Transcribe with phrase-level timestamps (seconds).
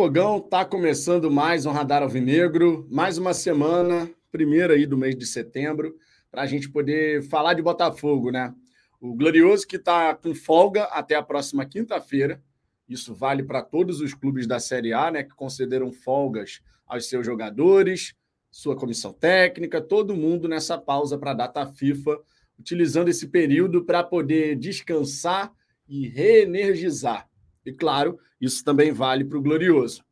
[0.00, 5.26] Fogão, tá começando mais um Radar Alvinegro, mais uma semana, primeira aí do mês de
[5.26, 5.94] setembro,
[6.30, 8.54] para a gente poder falar de Botafogo, né?
[8.98, 12.42] O Glorioso que está com folga até a próxima quinta-feira.
[12.88, 15.22] Isso vale para todos os clubes da Série A, né?
[15.22, 18.14] Que concederam folgas aos seus jogadores,
[18.50, 22.18] sua comissão técnica, todo mundo nessa pausa para a data FIFA,
[22.58, 25.52] utilizando esse período para poder descansar
[25.86, 27.29] e reenergizar.
[27.64, 30.04] E claro, isso também vale para o Glorioso.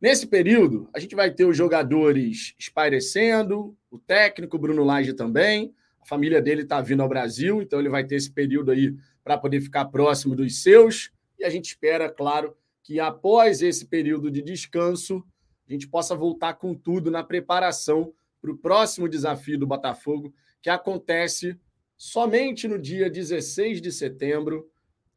[0.00, 5.74] Nesse período, a gente vai ter os jogadores espairecendo, o técnico Bruno Lage também.
[6.00, 9.38] A família dele está vindo ao Brasil, então ele vai ter esse período aí para
[9.38, 11.10] poder ficar próximo dos seus.
[11.38, 15.24] E a gente espera, claro, que após esse período de descanso,
[15.66, 20.68] a gente possa voltar com tudo na preparação para o próximo desafio do Botafogo, que
[20.68, 21.58] acontece
[21.96, 24.68] somente no dia 16 de setembro,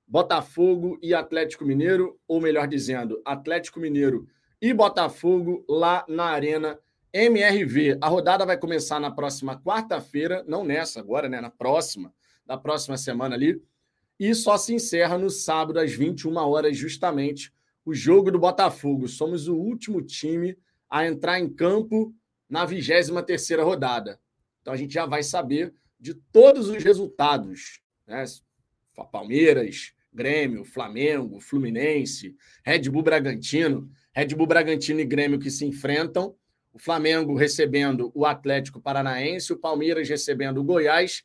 [0.08, 4.28] Botafogo e Atlético Mineiro, ou melhor dizendo, Atlético Mineiro
[4.62, 6.80] e Botafogo lá na Arena
[7.12, 7.98] MRV.
[8.02, 11.42] A rodada vai começar na próxima quarta-feira, não nessa agora, né?
[11.42, 12.14] Na próxima,
[12.46, 13.62] na próxima semana ali.
[14.20, 17.53] E só se encerra no sábado às 21 horas, justamente,
[17.86, 19.08] o jogo do Botafogo.
[19.08, 20.58] Somos o último time
[20.90, 22.14] a entrar em campo
[22.50, 24.20] na 23 terceira rodada.
[24.62, 28.24] Então a gente já vai saber de todos os resultados, né?
[29.12, 36.36] Palmeiras, Grêmio, Flamengo, Fluminense, Red Bull Bragantino, Red Bull Bragantino e Grêmio que se enfrentam,
[36.74, 41.24] o Flamengo recebendo o Atlético Paranaense, o Palmeiras recebendo o Goiás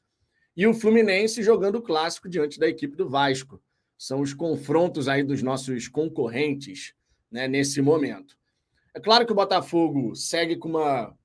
[0.55, 3.63] e o Fluminense jogando o clássico diante da equipe do Vasco.
[3.97, 6.95] São os confrontos aí dos nossos concorrentes
[7.31, 8.37] né, nesse momento.
[8.95, 11.17] É claro que o Botafogo segue com uma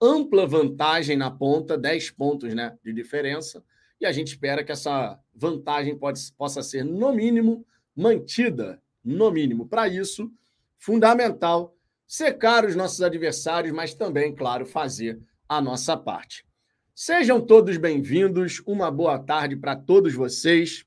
[0.00, 3.64] ampla vantagem na ponta, 10 pontos né, de diferença,
[4.00, 8.80] e a gente espera que essa vantagem pode, possa ser, no mínimo, mantida.
[9.04, 9.66] No mínimo.
[9.66, 10.30] Para isso,
[10.78, 16.44] fundamental secar os nossos adversários, mas também, claro, fazer a nossa parte.
[16.94, 20.84] Sejam todos bem-vindos, uma boa tarde para todos vocês.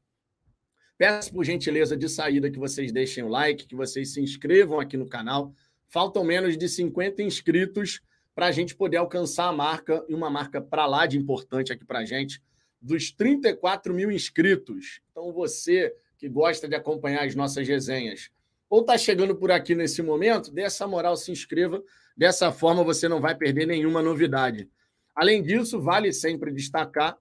[0.97, 4.95] Peço por gentileza de saída que vocês deixem o like, que vocês se inscrevam aqui
[4.95, 5.51] no canal.
[5.89, 8.01] Faltam menos de 50 inscritos
[8.33, 11.83] para a gente poder alcançar a marca, e uma marca para lá de importante aqui
[11.83, 12.41] para a gente,
[12.85, 15.01] dos 34 mil inscritos.
[15.11, 18.29] Então, você que gosta de acompanhar as nossas resenhas,
[18.69, 21.83] ou está chegando por aqui nesse momento, dê essa moral, se inscreva.
[22.15, 24.69] Dessa forma, você não vai perder nenhuma novidade.
[25.15, 27.17] Além disso, vale sempre destacar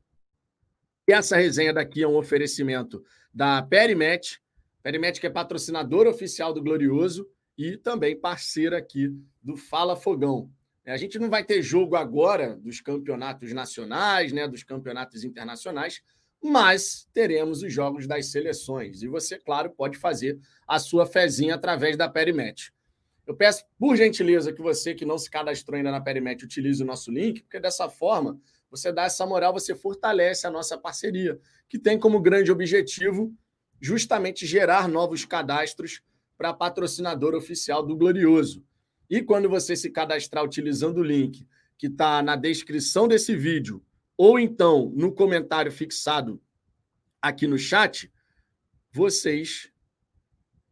[1.07, 4.41] que essa resenha daqui é um oferecimento da Perimet,
[4.83, 9.11] Perimet que é patrocinadora oficial do Glorioso e também parceira aqui
[9.43, 10.51] do Fala Fogão.
[10.85, 16.03] É, a gente não vai ter jogo agora dos campeonatos nacionais, né, dos campeonatos internacionais,
[16.43, 19.03] mas teremos os jogos das seleções.
[19.03, 22.71] E você, claro, pode fazer a sua fezinha através da Perimet.
[23.27, 26.87] Eu peço, por gentileza, que você que não se cadastrou ainda na Perimet utilize o
[26.87, 28.39] nosso link, porque dessa forma
[28.71, 33.33] você dá essa moral, você fortalece a nossa parceria, que tem como grande objetivo
[33.81, 36.03] justamente gerar novos cadastros
[36.37, 38.63] para patrocinador oficial do Glorioso.
[39.09, 43.83] E quando você se cadastrar utilizando o link que está na descrição desse vídeo,
[44.17, 46.41] ou então no comentário fixado
[47.21, 48.13] aqui no chat,
[48.93, 49.71] vocês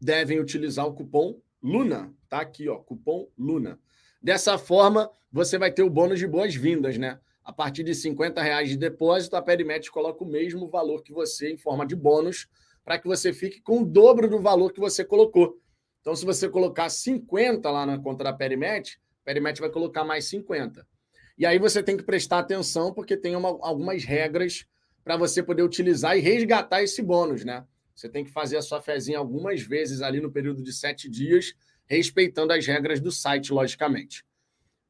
[0.00, 2.12] devem utilizar o cupom LUNA.
[2.28, 3.78] Tá aqui, ó, cupom LUNA.
[4.20, 7.18] Dessa forma, você vai ter o bônus de boas-vindas, né?
[7.44, 11.52] A partir de 50 reais de depósito, a Perimet coloca o mesmo valor que você
[11.52, 12.48] em forma de bônus
[12.84, 15.58] para que você fique com o dobro do valor que você colocou.
[16.02, 20.86] Então, se você colocar 50 lá na conta da Perimet, Perimet vai colocar mais 50.
[21.38, 24.66] E aí você tem que prestar atenção, porque tem uma, algumas regras
[25.04, 27.64] para você poder utilizar e resgatar esse bônus, né?
[27.94, 31.54] Você tem que fazer a sua fezinha algumas vezes ali no período de sete dias,
[31.86, 34.24] respeitando as regras do site, logicamente.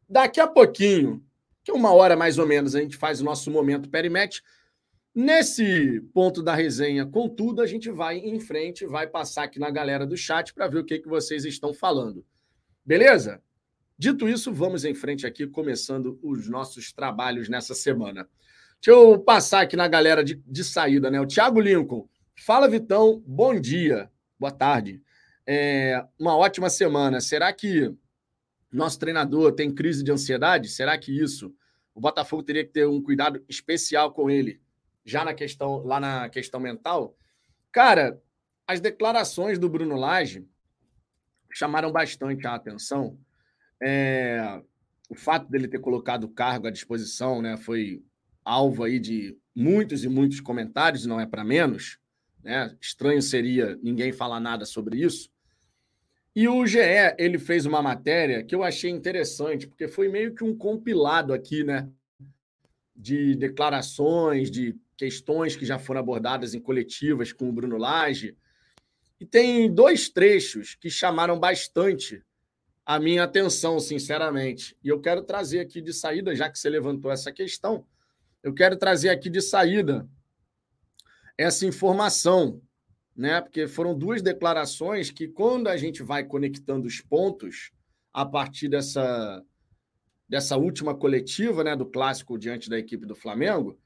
[0.08, 1.22] Daqui a pouquinho,
[1.62, 4.42] que é uma hora mais ou menos, a gente faz o nosso momento Perimet.
[5.14, 10.06] Nesse ponto da resenha, contudo, a gente vai em frente, vai passar aqui na galera
[10.06, 12.24] do chat para ver o que, que vocês estão falando.
[12.82, 13.42] Beleza?
[13.98, 18.26] Dito isso, vamos em frente aqui, começando os nossos trabalhos nessa semana.
[18.80, 21.20] Deixa eu passar aqui na galera de, de saída, né?
[21.20, 22.08] O Thiago Lincoln.
[22.34, 23.22] Fala, Vitão.
[23.26, 24.10] Bom dia.
[24.40, 25.02] Boa tarde.
[25.46, 27.20] É, uma ótima semana.
[27.20, 27.94] Será que
[28.72, 30.70] nosso treinador tem crise de ansiedade?
[30.70, 31.54] Será que isso?
[31.94, 34.61] O Botafogo teria que ter um cuidado especial com ele
[35.04, 37.16] já na questão, lá na questão mental,
[37.70, 38.20] cara,
[38.66, 40.46] as declarações do Bruno Lage
[41.52, 43.18] chamaram bastante a atenção.
[43.82, 44.62] É,
[45.08, 48.02] o fato dele ter colocado o cargo à disposição né, foi
[48.44, 51.98] alvo aí de muitos e muitos comentários, não é para menos.
[52.42, 52.76] Né?
[52.80, 55.30] Estranho seria ninguém falar nada sobre isso.
[56.34, 56.78] E o GE,
[57.18, 61.62] ele fez uma matéria que eu achei interessante, porque foi meio que um compilado aqui,
[61.62, 61.86] né?
[62.96, 68.36] De declarações, de questões que já foram abordadas em coletivas com o Bruno Lage.
[69.20, 72.22] E tem dois trechos que chamaram bastante
[72.84, 74.76] a minha atenção, sinceramente.
[74.82, 77.86] E eu quero trazer aqui de saída, já que você levantou essa questão,
[78.42, 80.08] eu quero trazer aqui de saída
[81.38, 82.60] essa informação,
[83.16, 83.40] né?
[83.40, 87.70] Porque foram duas declarações que, quando a gente vai conectando os pontos
[88.12, 89.42] a partir dessa,
[90.28, 93.78] dessa última coletiva, né, do clássico diante da equipe do Flamengo,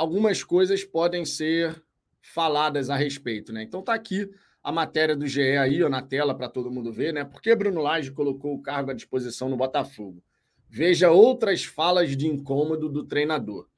[0.00, 1.78] algumas coisas podem ser
[2.22, 3.62] faladas a respeito, né?
[3.62, 4.30] Então tá aqui
[4.62, 7.22] a matéria do GE aí ó, na tela para todo mundo ver, né?
[7.22, 10.24] Por que Bruno Lage colocou o cargo à disposição no Botafogo?
[10.70, 13.68] Veja outras falas de incômodo do treinador.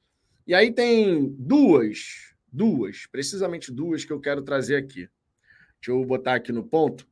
[0.46, 5.08] E aí tem duas, duas, precisamente duas que eu quero trazer aqui.
[5.80, 7.04] Deixa eu botar aqui no ponto.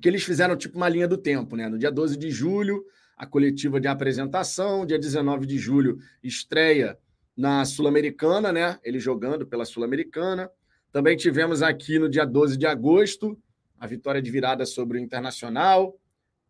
[0.00, 1.68] Que eles fizeram tipo uma linha do tempo, né?
[1.68, 2.84] No dia 12 de julho,
[3.16, 6.96] a coletiva de apresentação, dia 19 de julho, estreia
[7.36, 8.78] na Sul-Americana, né?
[8.82, 10.50] Ele jogando pela Sul-Americana.
[10.90, 13.38] Também tivemos aqui no dia 12 de agosto
[13.78, 15.98] a vitória de virada sobre o Internacional.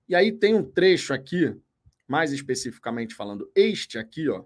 [0.08, 1.54] E aí tem um trecho aqui,
[2.06, 4.44] mais especificamente falando, este aqui, ó,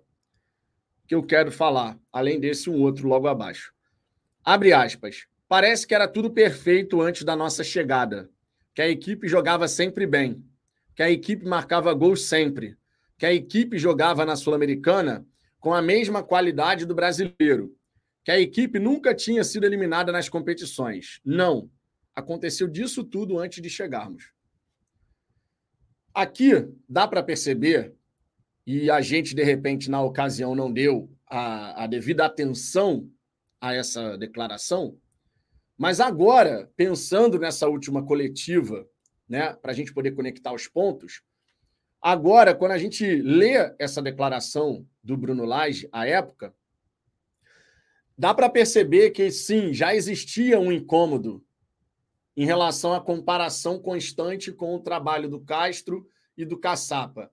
[1.07, 3.75] que eu quero falar, além desse um outro logo abaixo.
[4.43, 5.27] Abre aspas.
[5.47, 8.31] Parece que era tudo perfeito antes da nossa chegada,
[8.73, 10.45] que a equipe jogava sempre bem,
[10.95, 12.77] que a equipe marcava gols sempre,
[13.19, 15.27] que a equipe jogava na Sul-Americana
[15.61, 17.77] com a mesma qualidade do brasileiro,
[18.25, 21.21] que a equipe nunca tinha sido eliminada nas competições.
[21.25, 21.71] Não.
[22.15, 24.33] Aconteceu disso tudo antes de chegarmos.
[26.13, 26.51] Aqui
[26.89, 27.95] dá para perceber,
[28.67, 33.09] e a gente, de repente, na ocasião, não deu a, a devida atenção
[33.61, 34.99] a essa declaração,
[35.79, 38.87] mas agora, pensando nessa última coletiva,
[39.29, 41.23] né, para a gente poder conectar os pontos,
[42.01, 46.55] agora, quando a gente lê essa declaração do Bruno Lage à época,
[48.17, 51.45] dá para perceber que sim, já existia um incômodo
[52.37, 56.07] em relação à comparação constante com o trabalho do Castro
[56.37, 57.31] e do Caçapa.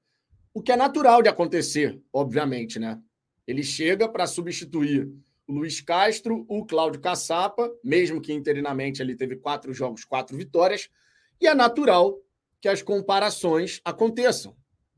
[0.53, 2.99] O que é natural de acontecer, obviamente, né?
[3.45, 5.09] Ele chega para substituir
[5.47, 10.89] o Luiz Castro, o Cláudio Caçapa, mesmo que interinamente ele teve quatro jogos, quatro vitórias,
[11.39, 12.19] e é natural
[12.67, 14.53] que as comparações aconteçam.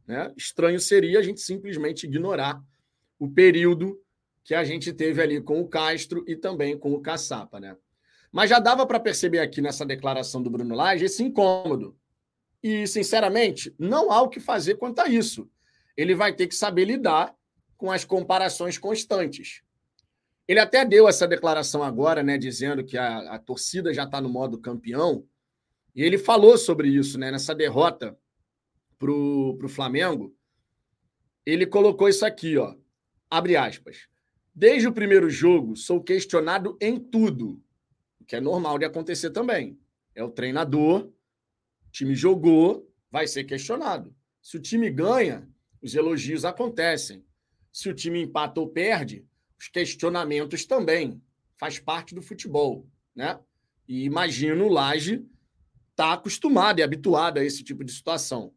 [0.08, 0.34] Né?
[0.36, 2.60] Estranho seria a gente simplesmente ignorar
[3.20, 4.02] o período
[4.44, 7.78] que a gente teve ali com o Castro e também com o Caçapa, né?
[8.32, 11.96] Mas já dava para perceber aqui nessa declaração do Bruno Lage esse incômodo.
[12.64, 15.48] E, sinceramente, não há o que fazer quanto a isso.
[15.96, 17.36] Ele vai ter que saber lidar
[17.78, 19.62] com as comparações constantes.
[20.48, 24.30] Ele até deu essa declaração agora, né, dizendo que a, a torcida já está no
[24.30, 25.24] modo campeão.
[25.96, 28.18] E ele falou sobre isso, né, nessa derrota
[28.98, 30.36] para o Flamengo.
[31.46, 32.76] Ele colocou isso aqui, ó.
[33.30, 34.08] Abre aspas.
[34.54, 37.62] Desde o primeiro jogo, sou questionado em tudo,
[38.20, 39.80] o que é normal de acontecer também.
[40.14, 44.14] É o treinador, o time jogou, vai ser questionado.
[44.42, 45.48] Se o time ganha,
[45.82, 47.26] os elogios acontecem.
[47.72, 49.26] Se o time empata ou perde,
[49.58, 51.22] os questionamentos também.
[51.58, 53.40] Faz parte do futebol, né?
[53.88, 55.26] E imagino o Laje
[56.00, 58.54] tá acostumado e habituado a esse tipo de situação.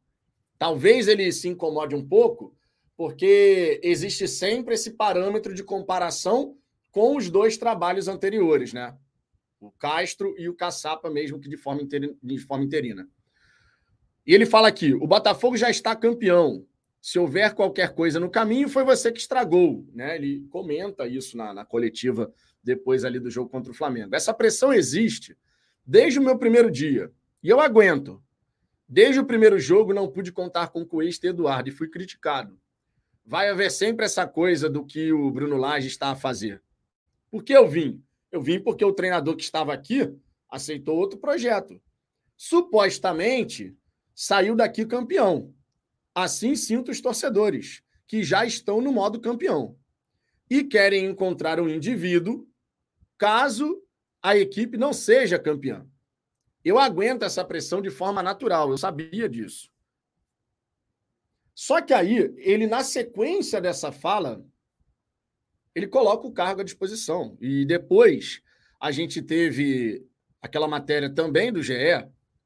[0.57, 2.55] Talvez ele se incomode um pouco
[2.97, 6.57] porque existe sempre esse parâmetro de comparação
[6.93, 8.97] com os dois trabalhos anteriores, né?
[9.59, 13.09] O Castro e o Caçapa, mesmo que de forma, interina, de forma interina.
[14.25, 16.65] E ele fala aqui: o Botafogo já está campeão.
[17.01, 19.85] Se houver qualquer coisa no caminho, foi você que estragou.
[19.93, 20.15] Né?
[20.15, 22.33] Ele comenta isso na, na coletiva
[22.63, 24.15] depois ali do jogo contra o Flamengo.
[24.15, 25.37] Essa pressão existe
[25.85, 27.11] desde o meu primeiro dia.
[27.43, 28.23] E eu aguento.
[28.89, 32.61] Desde o primeiro jogo, não pude contar com o Cuesta e Eduardo e fui criticado
[33.25, 36.63] vai haver sempre essa coisa do que o Bruno Lage está a fazer.
[37.31, 38.03] Por que eu vim?
[38.31, 40.13] Eu vim porque o treinador que estava aqui
[40.49, 41.81] aceitou outro projeto.
[42.37, 43.77] Supostamente
[44.15, 45.55] saiu daqui campeão.
[46.15, 49.77] Assim sinto os torcedores, que já estão no modo campeão.
[50.51, 52.47] E querem encontrar um indivíduo
[53.17, 53.83] caso
[54.21, 55.87] a equipe não seja campeã.
[56.65, 59.71] Eu aguento essa pressão de forma natural, eu sabia disso.
[61.55, 64.45] Só que aí, ele, na sequência dessa fala,
[65.75, 67.37] ele coloca o cargo à disposição.
[67.41, 68.43] E depois
[68.81, 70.07] a gente teve
[70.41, 71.75] aquela matéria também do GE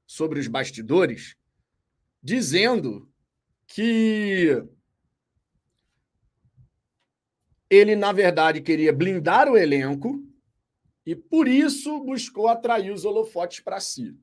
[0.06, 1.36] sobre os bastidores,
[2.22, 3.08] dizendo
[3.66, 4.62] que
[7.68, 10.25] ele, na verdade, queria blindar o elenco
[11.06, 14.18] e, por isso, buscou atrair os holofotes para si.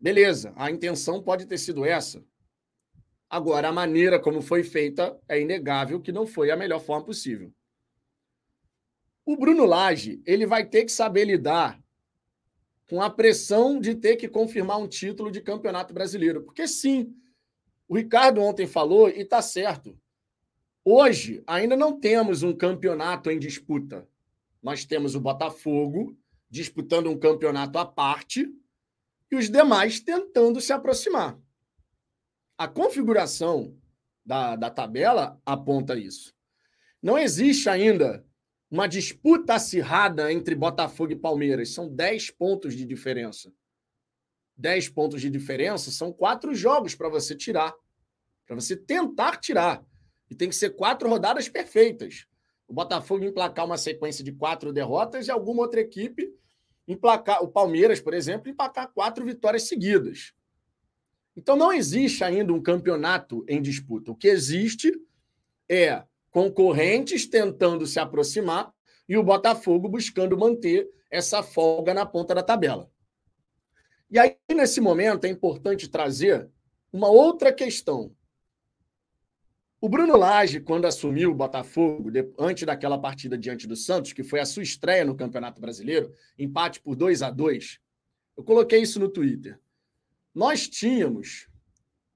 [0.00, 2.24] Beleza, a intenção pode ter sido essa.
[3.30, 7.52] Agora, a maneira como foi feita é inegável que não foi a melhor forma possível.
[9.24, 11.80] O Bruno Lage, ele vai ter que saber lidar
[12.88, 16.42] com a pressão de ter que confirmar um título de campeonato brasileiro.
[16.42, 17.14] Porque sim,
[17.86, 19.98] o Ricardo ontem falou e está certo.
[20.90, 24.08] Hoje, ainda não temos um campeonato em disputa.
[24.62, 26.18] Nós temos o Botafogo
[26.48, 28.50] disputando um campeonato à parte
[29.30, 31.38] e os demais tentando se aproximar.
[32.56, 33.76] A configuração
[34.24, 36.34] da, da tabela aponta isso.
[37.02, 38.24] Não existe ainda
[38.70, 41.74] uma disputa acirrada entre Botafogo e Palmeiras.
[41.74, 43.52] São 10 pontos de diferença.
[44.56, 47.74] 10 pontos de diferença são quatro jogos para você tirar.
[48.46, 49.86] Para você tentar tirar.
[50.30, 52.26] E tem que ser quatro rodadas perfeitas.
[52.66, 56.32] O Botafogo emplacar uma sequência de quatro derrotas e alguma outra equipe
[56.86, 60.32] emplacar, o Palmeiras, por exemplo, emplacar quatro vitórias seguidas.
[61.36, 64.10] Então não existe ainda um campeonato em disputa.
[64.10, 64.92] O que existe
[65.68, 68.72] é concorrentes tentando se aproximar
[69.08, 72.90] e o Botafogo buscando manter essa folga na ponta da tabela.
[74.10, 76.48] E aí, nesse momento, é importante trazer
[76.92, 78.14] uma outra questão.
[79.80, 84.40] O Bruno Lage, quando assumiu o Botafogo, antes daquela partida diante do Santos, que foi
[84.40, 87.80] a sua estreia no Campeonato Brasileiro, empate por 2 a 2
[88.38, 89.58] eu coloquei isso no Twitter.
[90.32, 91.48] Nós tínhamos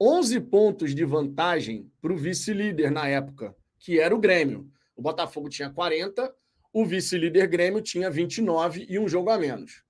[0.01, 4.71] 11 pontos de vantagem para o vice-líder na época, que era o Grêmio.
[4.95, 6.33] O Botafogo tinha 40,
[6.73, 9.83] o vice-líder Grêmio tinha 29 e um jogo a menos.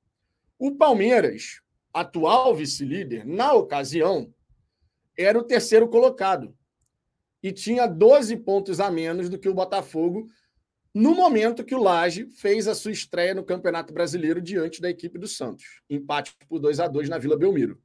[0.58, 1.60] O Palmeiras,
[1.92, 4.32] atual vice-líder, na ocasião,
[5.14, 6.56] era o terceiro colocado
[7.42, 10.28] e tinha 12 pontos a menos do que o Botafogo
[10.94, 15.18] no momento que o Laje fez a sua estreia no Campeonato Brasileiro diante da equipe
[15.18, 15.82] do Santos.
[15.88, 17.80] Empate por 2 a 2 na Vila Belmiro.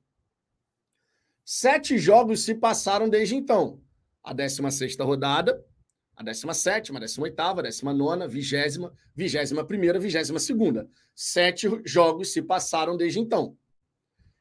[1.45, 3.81] Sete jogos se passaram desde então.
[4.21, 5.65] A 16 rodada,
[6.13, 10.87] a 17, a 18, a 19, 20, 21, 22.
[11.15, 13.57] Sete jogos se passaram desde então.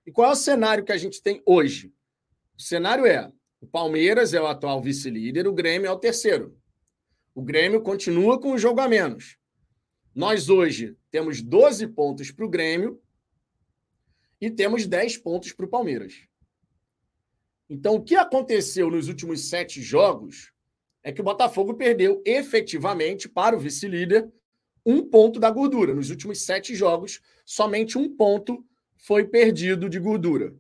[0.04, 1.94] E qual é o cenário que a gente tem hoje?
[2.58, 3.30] O cenário é:
[3.61, 6.57] o Palmeiras é o atual vice-líder, o Grêmio é o terceiro.
[7.35, 9.39] O Grêmio continua com o jogo a menos.
[10.15, 13.01] Nós hoje temos 12 pontos para o Grêmio
[14.41, 16.27] e temos 10 pontos para o Palmeiras.
[17.69, 20.53] Então, o que aconteceu nos últimos sete jogos
[21.03, 24.31] é que o Botafogo perdeu efetivamente para o vice-líder
[24.85, 25.95] um ponto da gordura.
[25.95, 28.65] Nos últimos sete jogos, somente um ponto
[28.97, 30.55] foi perdido de gordura.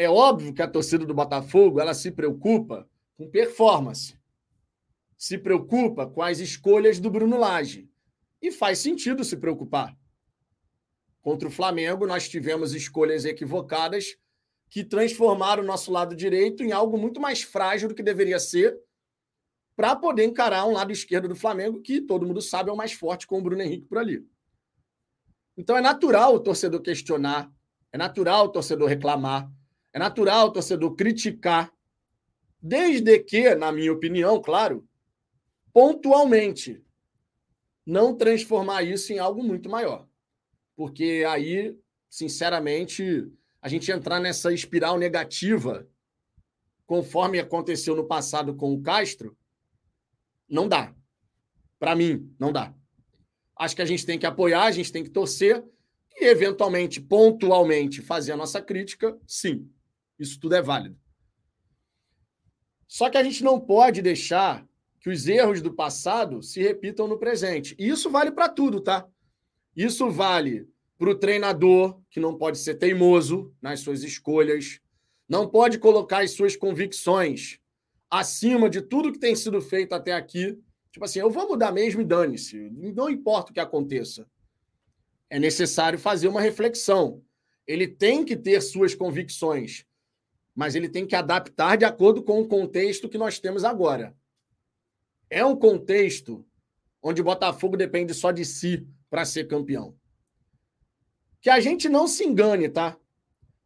[0.00, 2.88] É óbvio que a torcida do Botafogo ela se preocupa
[3.18, 4.18] com performance,
[5.14, 7.86] se preocupa com as escolhas do Bruno Lage.
[8.40, 9.94] E faz sentido se preocupar.
[11.20, 14.16] Contra o Flamengo, nós tivemos escolhas equivocadas
[14.70, 18.80] que transformaram o nosso lado direito em algo muito mais frágil do que deveria ser
[19.76, 22.94] para poder encarar um lado esquerdo do Flamengo, que todo mundo sabe é o mais
[22.94, 24.26] forte com o Bruno Henrique por ali.
[25.58, 27.52] Então é natural o torcedor questionar,
[27.92, 29.46] é natural o torcedor reclamar,
[29.92, 31.72] é natural o torcedor criticar,
[32.62, 34.86] desde que, na minha opinião, claro,
[35.72, 36.82] pontualmente,
[37.84, 40.06] não transformar isso em algo muito maior.
[40.76, 41.76] Porque aí,
[42.08, 43.30] sinceramente,
[43.60, 45.88] a gente entrar nessa espiral negativa,
[46.86, 49.36] conforme aconteceu no passado com o Castro,
[50.48, 50.94] não dá.
[51.78, 52.74] Para mim, não dá.
[53.56, 55.64] Acho que a gente tem que apoiar, a gente tem que torcer
[56.16, 59.70] e, eventualmente, pontualmente, fazer a nossa crítica, sim.
[60.20, 60.96] Isso tudo é válido.
[62.86, 64.68] Só que a gente não pode deixar
[65.00, 67.74] que os erros do passado se repitam no presente.
[67.78, 69.08] E isso vale para tudo, tá?
[69.74, 74.80] Isso vale para o treinador, que não pode ser teimoso nas suas escolhas,
[75.26, 77.58] não pode colocar as suas convicções
[78.10, 80.58] acima de tudo que tem sido feito até aqui.
[80.92, 84.26] Tipo assim, eu vou mudar mesmo e dane-se, não importa o que aconteça.
[85.30, 87.22] É necessário fazer uma reflexão.
[87.66, 89.86] Ele tem que ter suas convicções,
[90.54, 94.16] mas ele tem que adaptar de acordo com o contexto que nós temos agora.
[95.28, 96.44] É um contexto
[97.02, 99.98] onde o Botafogo depende só de si para ser campeão
[101.40, 102.96] que a gente não se engane, tá?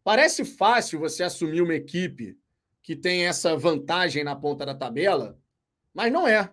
[0.03, 2.39] Parece fácil você assumir uma equipe
[2.83, 5.39] que tem essa vantagem na ponta da tabela,
[5.93, 6.51] mas não é.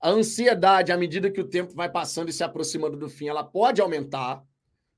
[0.00, 3.44] A ansiedade, à medida que o tempo vai passando e se aproximando do fim, ela
[3.44, 4.42] pode aumentar,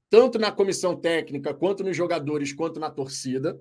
[0.08, 3.60] tanto na comissão técnica, quanto nos jogadores, quanto na torcida.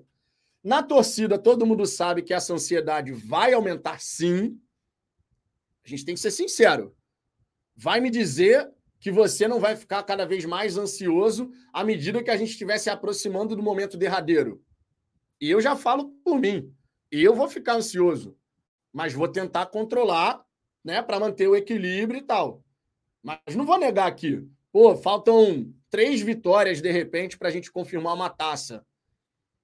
[0.62, 4.60] Na torcida, todo mundo sabe que essa ansiedade vai aumentar sim.
[5.84, 6.94] A gente tem que ser sincero.
[7.74, 12.30] Vai me dizer que você não vai ficar cada vez mais ansioso à medida que
[12.30, 14.62] a gente estiver se aproximando do momento derradeiro.
[15.40, 16.72] E eu já falo por mim.
[17.10, 18.38] Eu vou ficar ansioso,
[18.92, 20.44] mas vou tentar controlar,
[20.84, 22.62] né, para manter o equilíbrio e tal.
[23.20, 24.48] Mas não vou negar aqui.
[24.70, 28.86] Pô, faltam três vitórias de repente para a gente confirmar uma taça.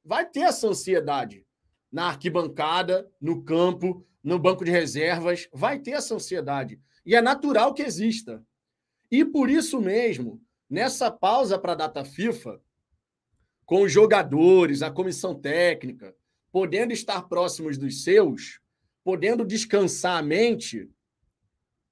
[0.08, 1.44] Vai ter essa ansiedade
[1.92, 5.46] na arquibancada, no campo, no banco de reservas.
[5.52, 6.80] Vai ter essa ansiedade.
[7.04, 8.42] E é natural que exista.
[9.10, 12.58] E por isso mesmo, nessa pausa para a data FIFA,
[13.66, 16.16] com os jogadores, a comissão técnica,
[16.50, 18.62] podendo estar próximos dos seus,
[19.04, 20.90] podendo descansar a mente,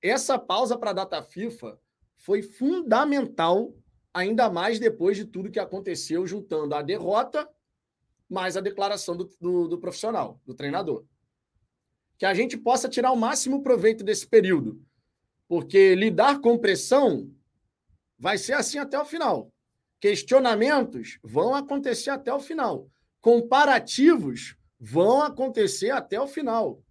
[0.00, 1.78] essa pausa para a data FIFA
[2.16, 3.74] foi fundamental,
[4.14, 7.46] ainda mais depois de tudo que aconteceu, juntando a derrota
[8.28, 11.04] mais a declaração do, do, do profissional, do treinador.
[12.18, 14.84] Que a gente possa tirar o máximo proveito desse período
[15.48, 17.30] porque lidar com pressão
[18.18, 19.52] vai ser assim até o final.
[20.00, 22.88] Questionamentos vão acontecer até o final.
[23.20, 26.82] Comparativos vão acontecer até o final.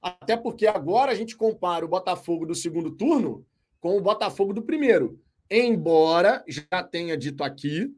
[0.00, 3.46] Até porque agora a gente compara o Botafogo do segundo turno
[3.80, 5.20] com o Botafogo do primeiro.
[5.50, 7.94] Embora já tenha dito aqui,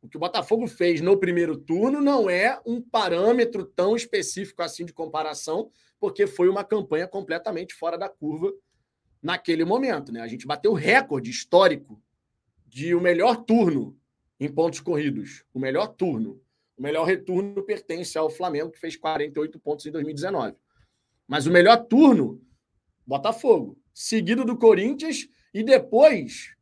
[0.00, 4.84] o que o Botafogo fez no primeiro turno não é um parâmetro tão específico assim
[4.84, 8.52] de comparação, porque foi uma campanha completamente fora da curva
[9.22, 10.12] naquele momento.
[10.12, 10.20] Né?
[10.20, 12.00] A gente bateu o recorde histórico
[12.66, 13.98] de o melhor turno
[14.38, 15.44] em pontos corridos.
[15.52, 16.40] O melhor turno.
[16.76, 20.54] O melhor retorno pertence ao Flamengo, que fez 48 pontos em 2019.
[21.26, 22.40] Mas o melhor turno,
[23.04, 23.76] Botafogo.
[23.92, 25.28] Seguido do Corinthians.
[25.52, 26.54] E depois,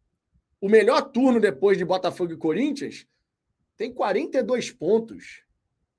[0.59, 3.07] o melhor turno depois de Botafogo e Corinthians,
[3.77, 5.43] tem 42 pontos.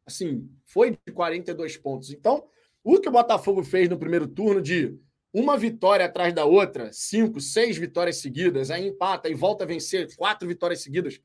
[0.05, 2.11] Assim, foi de 42 pontos.
[2.11, 2.47] Então,
[2.83, 4.97] o que o Botafogo fez no primeiro turno de
[5.33, 10.15] uma vitória atrás da outra, cinco, seis vitórias seguidas, aí empata e volta a vencer
[10.15, 11.19] quatro vitórias seguidas,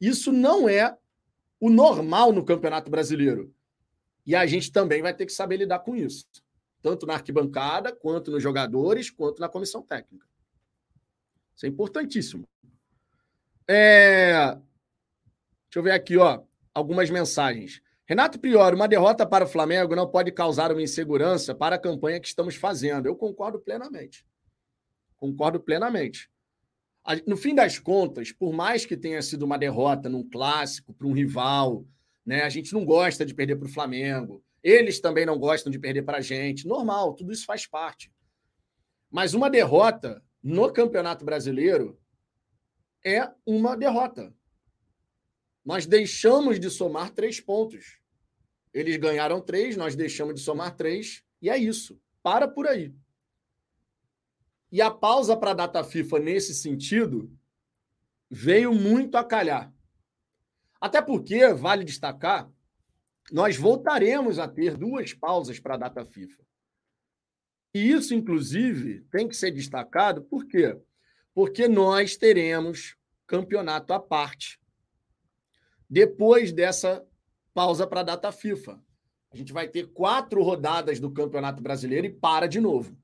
[0.00, 0.96] isso não é
[1.60, 3.54] o normal no Campeonato Brasileiro.
[4.26, 6.26] E a gente também vai ter que saber lidar com isso,
[6.82, 10.26] tanto na arquibancada, quanto nos jogadores, quanto na comissão técnica.
[11.56, 12.46] Isso é importantíssimo.
[13.66, 14.58] É...
[15.68, 16.42] Deixa eu ver aqui, ó,
[16.74, 17.82] algumas mensagens.
[18.06, 22.18] Renato Priori, uma derrota para o Flamengo não pode causar uma insegurança para a campanha
[22.18, 23.06] que estamos fazendo.
[23.06, 24.24] Eu concordo plenamente.
[25.16, 26.30] Concordo plenamente.
[27.26, 31.12] No fim das contas, por mais que tenha sido uma derrota num clássico, para um
[31.12, 31.86] rival,
[32.24, 32.42] né?
[32.42, 34.42] A gente não gosta de perder para o Flamengo.
[34.62, 36.66] Eles também não gostam de perder para a gente.
[36.66, 38.10] Normal, tudo isso faz parte.
[39.10, 41.98] Mas uma derrota no Campeonato Brasileiro
[43.04, 44.34] é uma derrota.
[45.68, 47.98] Nós deixamos de somar três pontos.
[48.72, 52.00] Eles ganharam três, nós deixamos de somar três, e é isso.
[52.22, 52.94] Para por aí.
[54.72, 57.30] E a pausa para a data FIFA nesse sentido
[58.30, 59.70] veio muito a calhar.
[60.80, 62.50] Até porque, vale destacar,
[63.30, 66.42] nós voltaremos a ter duas pausas para a data FIFA.
[67.74, 70.80] E isso, inclusive, tem que ser destacado, por quê?
[71.34, 74.57] Porque nós teremos campeonato à parte.
[75.88, 77.06] Depois dessa
[77.54, 78.80] pausa para a data FIFA.
[79.30, 82.96] A gente vai ter quatro rodadas do Campeonato Brasileiro e para de novo.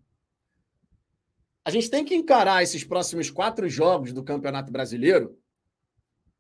[1.65, 5.39] A gente tem que encarar esses próximos quatro jogos do Campeonato Brasileiro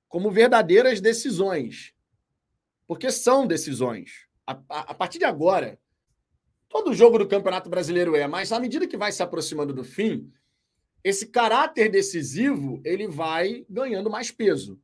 [0.08, 1.92] como verdadeiras decisões.
[2.86, 4.28] Porque são decisões.
[4.46, 5.78] A, a, a, partir de agora,
[6.68, 10.30] todo jogo do Campeonato Brasileiro é, mas à medida que vai se aproximando do fim,
[11.02, 14.80] esse caráter decisivo ele vai ganhando mais peso.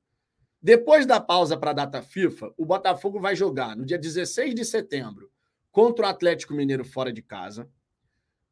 [0.62, 4.62] Depois da pausa para a data FIFA, o Botafogo vai jogar no dia 16 de
[4.62, 5.30] setembro
[5.72, 7.66] contra o Atlético Mineiro fora de casa.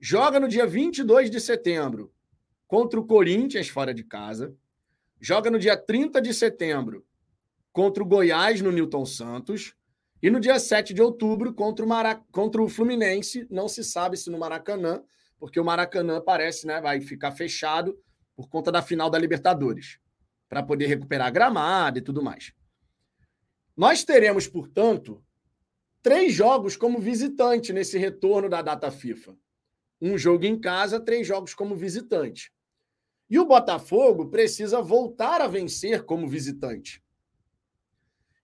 [0.01, 2.11] Joga no dia 22 de setembro
[2.67, 4.55] contra o Corinthians fora de casa.
[5.21, 7.05] Joga no dia 30 de setembro
[7.73, 9.75] contra o Goiás no Newton Santos.
[10.23, 12.23] E no dia 7 de outubro contra o, Marac...
[12.33, 13.47] contra o Fluminense.
[13.51, 15.03] Não se sabe se no Maracanã,
[15.39, 17.99] porque o Maracanã parece, né, vai ficar fechado
[18.35, 20.01] por conta da final da Libertadores
[20.49, 22.53] para poder recuperar gramado e tudo mais.
[23.77, 25.23] Nós teremos, portanto,
[26.03, 29.37] três jogos como visitante nesse retorno da data FIFA.
[30.01, 32.53] Um jogo em casa, três jogos como visitante.
[33.31, 37.03] E o Botafogo precisa voltar a vencer como visitante.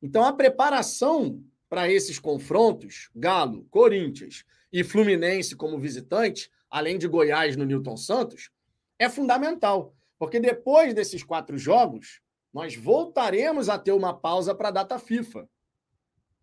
[0.03, 7.57] Então, a preparação para esses confrontos, Galo, Corinthians e Fluminense como visitante, além de Goiás
[7.57, 8.51] no Newton Santos,
[8.99, 9.97] é fundamental.
[10.19, 12.21] Porque depois desses quatro jogos,
[12.53, 15.49] nós voltaremos a ter uma pausa para a data FIFA.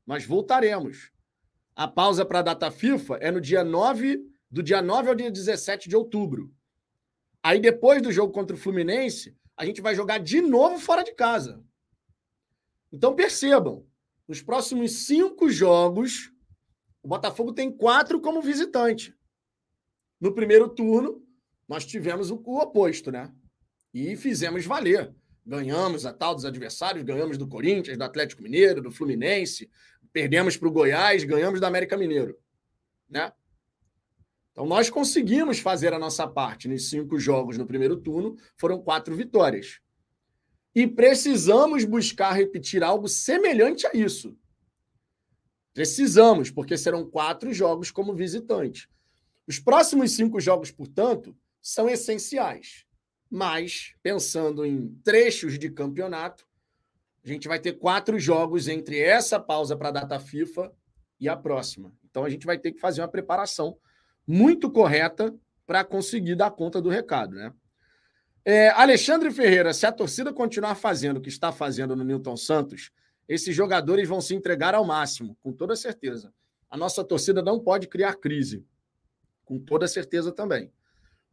[0.05, 1.11] Nós voltaremos.
[1.75, 5.31] A pausa para a data FIFA é no dia 9, do dia 9 ao dia
[5.31, 6.53] 17 de outubro.
[7.41, 11.13] Aí depois do jogo contra o Fluminense, a gente vai jogar de novo fora de
[11.13, 11.63] casa.
[12.91, 13.87] Então percebam,
[14.27, 16.31] nos próximos cinco jogos,
[17.01, 19.15] o Botafogo tem quatro como visitante.
[20.19, 21.25] No primeiro turno,
[21.67, 23.33] nós tivemos o, o oposto, né?
[23.93, 25.13] E fizemos valer.
[25.45, 29.69] Ganhamos a tal dos adversários, ganhamos do Corinthians, do Atlético Mineiro, do Fluminense,
[30.13, 32.37] perdemos para o Goiás, ganhamos da América Mineiro,
[33.09, 33.31] né?
[34.51, 39.15] Então nós conseguimos fazer a nossa parte nos cinco jogos no primeiro turno, foram quatro
[39.15, 39.79] vitórias.
[40.75, 44.37] E precisamos buscar repetir algo semelhante a isso.
[45.73, 48.89] Precisamos, porque serão quatro jogos como visitante.
[49.47, 52.85] Os próximos cinco jogos, portanto, são essenciais.
[53.33, 56.45] Mas, pensando em trechos de campeonato,
[57.23, 60.69] a gente vai ter quatro jogos entre essa pausa para a data FIFA
[61.17, 61.93] e a próxima.
[62.09, 63.77] Então, a gente vai ter que fazer uma preparação
[64.27, 65.33] muito correta
[65.65, 67.53] para conseguir dar conta do recado, né?
[68.43, 72.91] É, Alexandre Ferreira, se a torcida continuar fazendo o que está fazendo no Newton Santos,
[73.29, 76.33] esses jogadores vão se entregar ao máximo, com toda certeza.
[76.69, 78.65] A nossa torcida não pode criar crise,
[79.45, 80.69] com toda certeza também.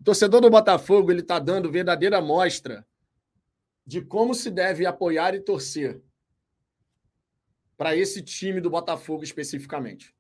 [0.00, 2.86] O torcedor do Botafogo ele está dando verdadeira mostra
[3.84, 6.02] de como se deve apoiar e torcer
[7.76, 10.14] para esse time do Botafogo especificamente.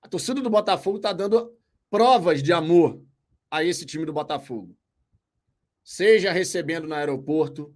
[0.00, 1.54] A torcida do Botafogo está dando
[1.90, 3.02] provas de amor
[3.50, 4.76] a esse time do Botafogo.
[5.82, 7.74] Seja recebendo no aeroporto,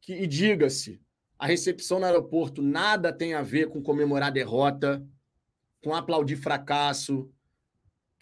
[0.00, 1.00] que, e diga-se,
[1.38, 5.06] a recepção no aeroporto nada tem a ver com comemorar derrota,
[5.82, 7.30] com aplaudir fracasso.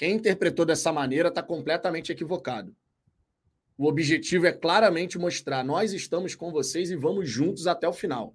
[0.02, 2.74] Quem interpretou dessa maneira está completamente equivocado.
[3.78, 8.34] O objetivo é claramente mostrar: nós estamos com vocês e vamos juntos até o final.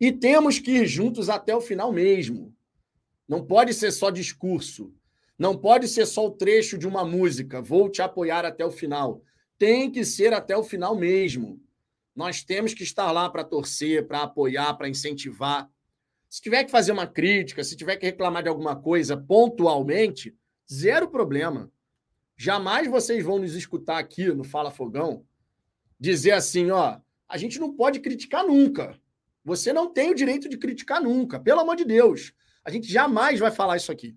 [0.00, 2.52] E temos que ir juntos até o final mesmo.
[3.28, 4.92] Não pode ser só discurso.
[5.38, 9.22] Não pode ser só o trecho de uma música, vou te apoiar até o final.
[9.56, 11.62] Tem que ser até o final mesmo.
[12.12, 15.70] Nós temos que estar lá para torcer, para apoiar, para incentivar.
[16.28, 20.36] Se tiver que fazer uma crítica, se tiver que reclamar de alguma coisa pontualmente,
[20.72, 21.70] zero problema.
[22.36, 25.24] Jamais vocês vão nos escutar aqui no Fala Fogão
[25.98, 28.98] dizer assim, ó, a gente não pode criticar nunca.
[29.44, 32.32] Você não tem o direito de criticar nunca, pelo amor de Deus.
[32.64, 34.16] A gente jamais vai falar isso aqui.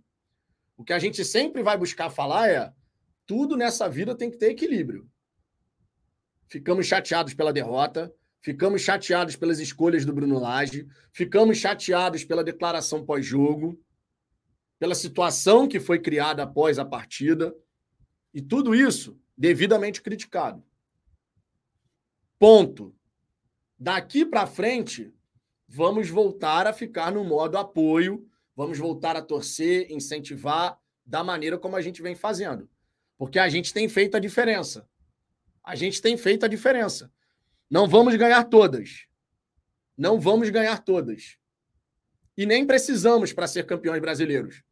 [0.77, 2.73] O que a gente sempre vai buscar falar é:
[3.25, 5.09] tudo nessa vida tem que ter equilíbrio.
[6.47, 13.05] Ficamos chateados pela derrota, ficamos chateados pelas escolhas do Bruno Lage, ficamos chateados pela declaração
[13.05, 13.79] pós-jogo,
[14.81, 17.55] pela situação que foi criada após a partida,
[18.33, 20.65] e tudo isso devidamente criticado.
[22.39, 22.95] Ponto.
[23.77, 25.13] Daqui para frente,
[25.67, 31.75] vamos voltar a ficar no modo apoio Vamos voltar a torcer, incentivar da maneira como
[31.75, 32.69] a gente vem fazendo.
[33.17, 34.87] Porque a gente tem feito a diferença.
[35.63, 37.11] A gente tem feito a diferença.
[37.69, 39.07] Não vamos ganhar todas.
[39.97, 41.37] Não vamos ganhar todas.
[42.37, 44.63] E nem precisamos para ser campeões brasileiros.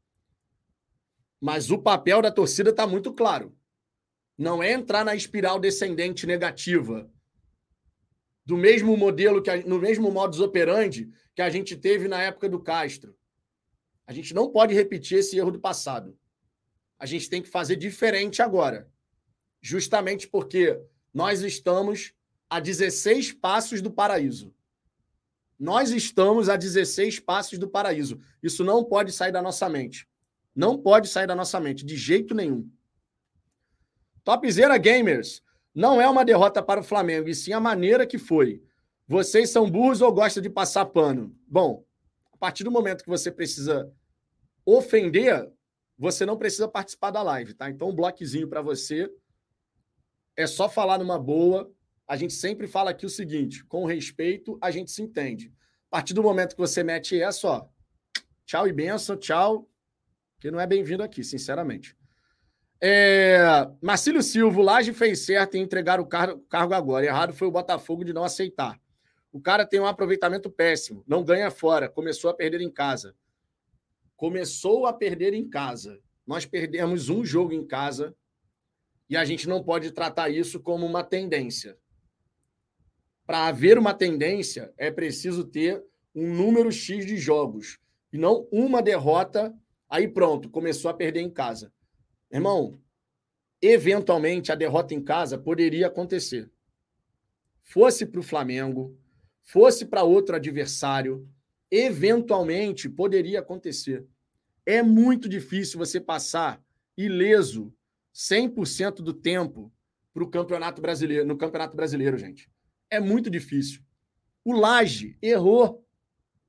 [1.40, 3.56] Mas o papel da torcida está muito claro.
[4.38, 7.10] Não é entrar na espiral descendente negativa
[8.50, 12.50] do mesmo modelo que a, no mesmo modus operandi que a gente teve na época
[12.50, 13.16] do Castro.
[14.08, 16.18] A gente não pode repetir esse erro do passado.
[16.98, 18.90] A gente tem que fazer diferente agora.
[19.62, 20.82] Justamente porque
[21.14, 22.12] nós estamos
[22.50, 24.52] a 16 passos do paraíso.
[25.60, 28.20] Nós estamos a 16 passos do paraíso.
[28.42, 30.09] Isso não pode sair da nossa mente.
[30.60, 32.70] Não pode sair da nossa mente, de jeito nenhum.
[34.26, 35.42] Topzera Gamers.
[35.74, 38.62] Não é uma derrota para o Flamengo, e sim a maneira que foi.
[39.08, 41.34] Vocês são burros ou gostam de passar pano?
[41.48, 41.86] Bom,
[42.34, 43.90] a partir do momento que você precisa
[44.66, 45.50] ofender,
[45.98, 47.70] você não precisa participar da live, tá?
[47.70, 49.10] Então, um bloquezinho para você.
[50.36, 51.72] É só falar numa boa.
[52.06, 55.54] A gente sempre fala aqui o seguinte: com respeito, a gente se entende.
[55.90, 57.68] A partir do momento que você mete essa, ó,
[58.46, 59.69] tchau e benção, tchau,
[60.40, 61.96] que não é bem-vindo aqui, sinceramente.
[62.82, 67.06] É, Marcílio Silva, Laje fez certo em entregar o cargo, cargo agora.
[67.06, 68.80] Errado foi o Botafogo de não aceitar.
[69.32, 73.16] O cara tem um aproveitamento péssimo, não ganha fora, começou a perder em casa
[74.20, 75.98] começou a perder em casa.
[76.28, 78.14] Nós perdemos um jogo em casa
[79.10, 81.78] e a gente não pode tratar isso como uma tendência.
[83.26, 85.82] Para haver uma tendência, é preciso ter
[86.14, 87.80] um número X de jogos
[88.12, 89.56] e não uma derrota.
[89.90, 91.74] Aí pronto, começou a perder em casa.
[92.32, 92.80] Irmão,
[93.62, 96.50] eventualmente a derrota em casa poderia acontecer.
[97.64, 98.98] Fosse para o Flamengo,
[99.44, 101.28] fosse para outro adversário,
[101.72, 104.06] eventualmente poderia acontecer.
[104.66, 106.64] É muito difícil você passar
[106.96, 107.74] ileso
[108.14, 109.72] 100% do tempo
[110.14, 112.50] para o Campeonato Brasileiro, no Campeonato Brasileiro, gente.
[112.90, 113.82] É muito difícil.
[114.44, 115.86] O Laje errou.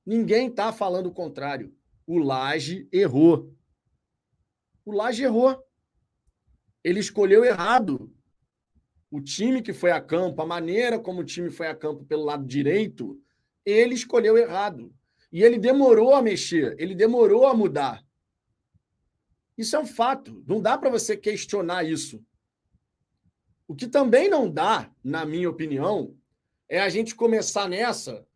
[0.04, 1.74] Ninguém está falando o contrário.
[2.12, 3.56] O Laje errou.
[4.84, 5.64] O Laje errou.
[6.82, 8.12] Ele escolheu errado.
[9.08, 12.24] O time que foi a campo, a maneira como o time foi a campo pelo
[12.24, 13.22] lado direito,
[13.64, 14.92] ele escolheu errado.
[15.30, 18.04] E ele demorou a mexer, ele demorou a mudar.
[19.56, 20.42] Isso é um fato.
[20.48, 22.20] Não dá para você questionar isso.
[23.68, 26.18] O que também não dá, na minha opinião,
[26.68, 28.26] é a gente começar nessa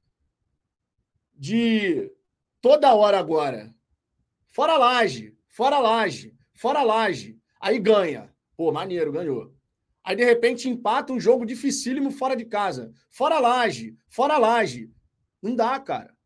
[1.34, 2.14] de
[2.64, 3.74] toda hora agora.
[4.50, 7.38] Fora laje, fora laje, fora laje.
[7.60, 8.34] Aí ganha.
[8.56, 9.54] Pô, maneiro, ganhou.
[10.02, 12.90] Aí, de repente, empata um jogo dificílimo fora de casa.
[13.10, 14.90] Fora laje, fora laje.
[15.42, 16.16] Não dá, cara.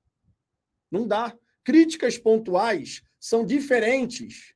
[0.88, 1.36] Não dá.
[1.64, 4.54] Críticas pontuais são diferentes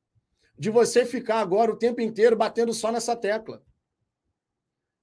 [0.56, 3.60] de você ficar agora o tempo inteiro batendo só nessa tecla.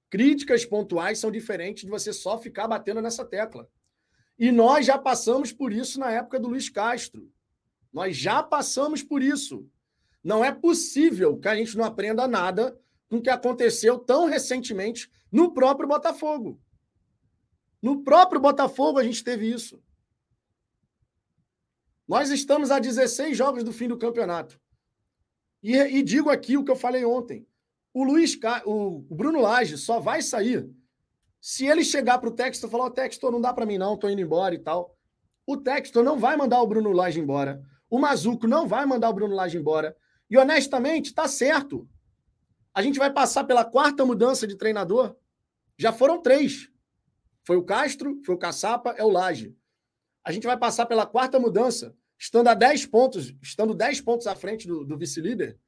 [0.08, 3.68] Críticas pontuais são diferentes de você só ficar batendo nessa tecla.
[4.40, 7.30] E nós já passamos por isso na época do Luiz Castro.
[7.92, 9.68] Nós já passamos por isso.
[10.24, 12.74] Não é possível que a gente não aprenda nada
[13.10, 16.58] com o que aconteceu tão recentemente no próprio Botafogo.
[17.82, 19.78] No próprio Botafogo a gente teve isso.
[22.08, 24.58] Nós estamos a 16 jogos do fim do campeonato.
[25.62, 27.46] E, e digo aqui o que eu falei ontem.
[27.92, 30.66] O Luiz, o Bruno Lage só vai sair
[31.40, 33.94] se ele chegar para o Textor e falar: o Textor, não dá para mim não,
[33.94, 34.96] estou indo embora e tal.
[35.46, 37.62] O Textor não vai mandar o Bruno Lage embora.
[37.88, 39.96] O Mazuco não vai mandar o Bruno Lage embora.
[40.28, 41.88] E honestamente, está certo.
[42.72, 45.16] A gente vai passar pela quarta mudança de treinador.
[45.76, 46.68] Já foram três.
[47.42, 49.56] Foi o Castro, foi o Caçapa, é o Laje.
[50.24, 54.36] A gente vai passar pela quarta mudança estando a 10 pontos, estando 10 pontos à
[54.36, 55.58] frente do, do vice-líder.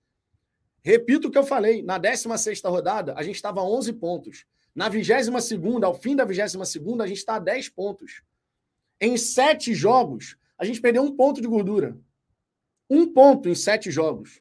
[0.85, 4.45] Repito o que eu falei, na 16 rodada, a gente estava a 11 pontos.
[4.75, 5.29] Na 22
[5.83, 8.23] ao fim da 22 a gente está a 10 pontos.
[9.01, 11.99] Em sete jogos, a gente perdeu um ponto de gordura.
[12.89, 14.41] Um ponto em sete jogos.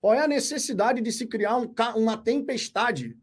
[0.00, 3.16] Qual é a necessidade de se criar um, uma tempestade?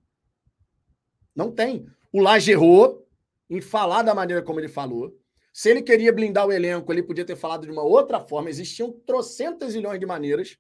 [1.35, 1.87] Não tem.
[2.11, 3.07] O Laje errou
[3.49, 5.17] em falar da maneira como ele falou.
[5.53, 8.49] Se ele queria blindar o elenco, ele podia ter falado de uma outra forma.
[8.49, 10.57] Existiam trocentas milhões de maneiras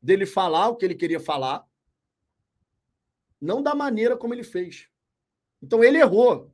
[0.00, 1.64] dele falar o que ele queria falar,
[3.40, 4.88] não da maneira como ele fez.
[5.62, 6.52] Então ele errou.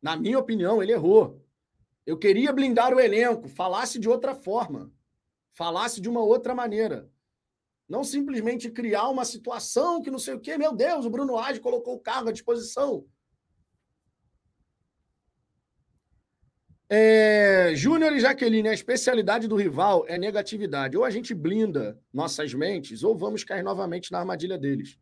[0.00, 1.44] Na minha opinião, ele errou.
[2.06, 4.90] Eu queria blindar o elenco, falasse de outra forma,
[5.52, 7.10] falasse de uma outra maneira.
[7.88, 10.56] Não simplesmente criar uma situação que não sei o quê.
[10.56, 13.04] Meu Deus, o Bruno Age colocou o cargo à disposição.
[16.88, 20.96] É, Júnior e Jaqueline, a especialidade do rival é negatividade.
[20.96, 24.98] Ou a gente blinda nossas mentes, ou vamos cair novamente na armadilha deles.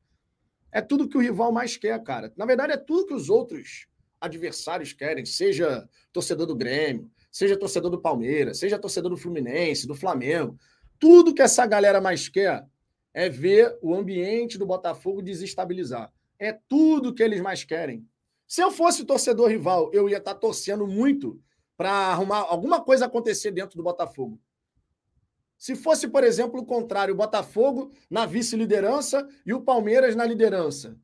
[0.70, 2.32] É tudo que o rival mais quer, cara.
[2.36, 3.86] Na verdade, é tudo que os outros
[4.20, 9.94] adversários querem, seja torcedor do Grêmio, seja torcedor do Palmeiras, seja torcedor do Fluminense, do
[9.94, 10.58] Flamengo.
[10.98, 12.66] Tudo que essa galera mais quer
[13.14, 16.12] é ver o ambiente do Botafogo desestabilizar.
[16.38, 18.06] É tudo que eles mais querem.
[18.46, 21.40] Se eu fosse torcedor rival, eu ia estar torcendo muito
[21.76, 24.40] para arrumar alguma coisa acontecer dentro do Botafogo.
[25.58, 30.96] Se fosse, por exemplo, o contrário, o Botafogo na vice-liderança e o Palmeiras na liderança,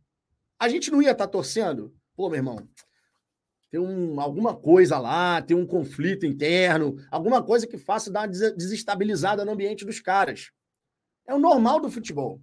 [0.59, 1.93] a gente não ia estar tá torcendo?
[2.15, 2.69] Pô, meu irmão,
[3.69, 8.29] tem um, alguma coisa lá, tem um conflito interno, alguma coisa que faça dar uma
[8.29, 10.53] desestabilizada no ambiente dos caras.
[11.27, 12.41] É o normal do futebol.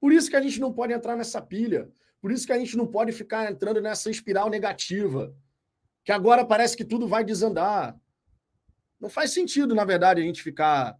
[0.00, 1.88] Por isso que a gente não pode entrar nessa pilha.
[2.20, 5.32] Por isso que a gente não pode ficar entrando nessa espiral negativa
[6.04, 7.96] que agora parece que tudo vai desandar.
[9.00, 10.98] Não faz sentido, na verdade, a gente ficar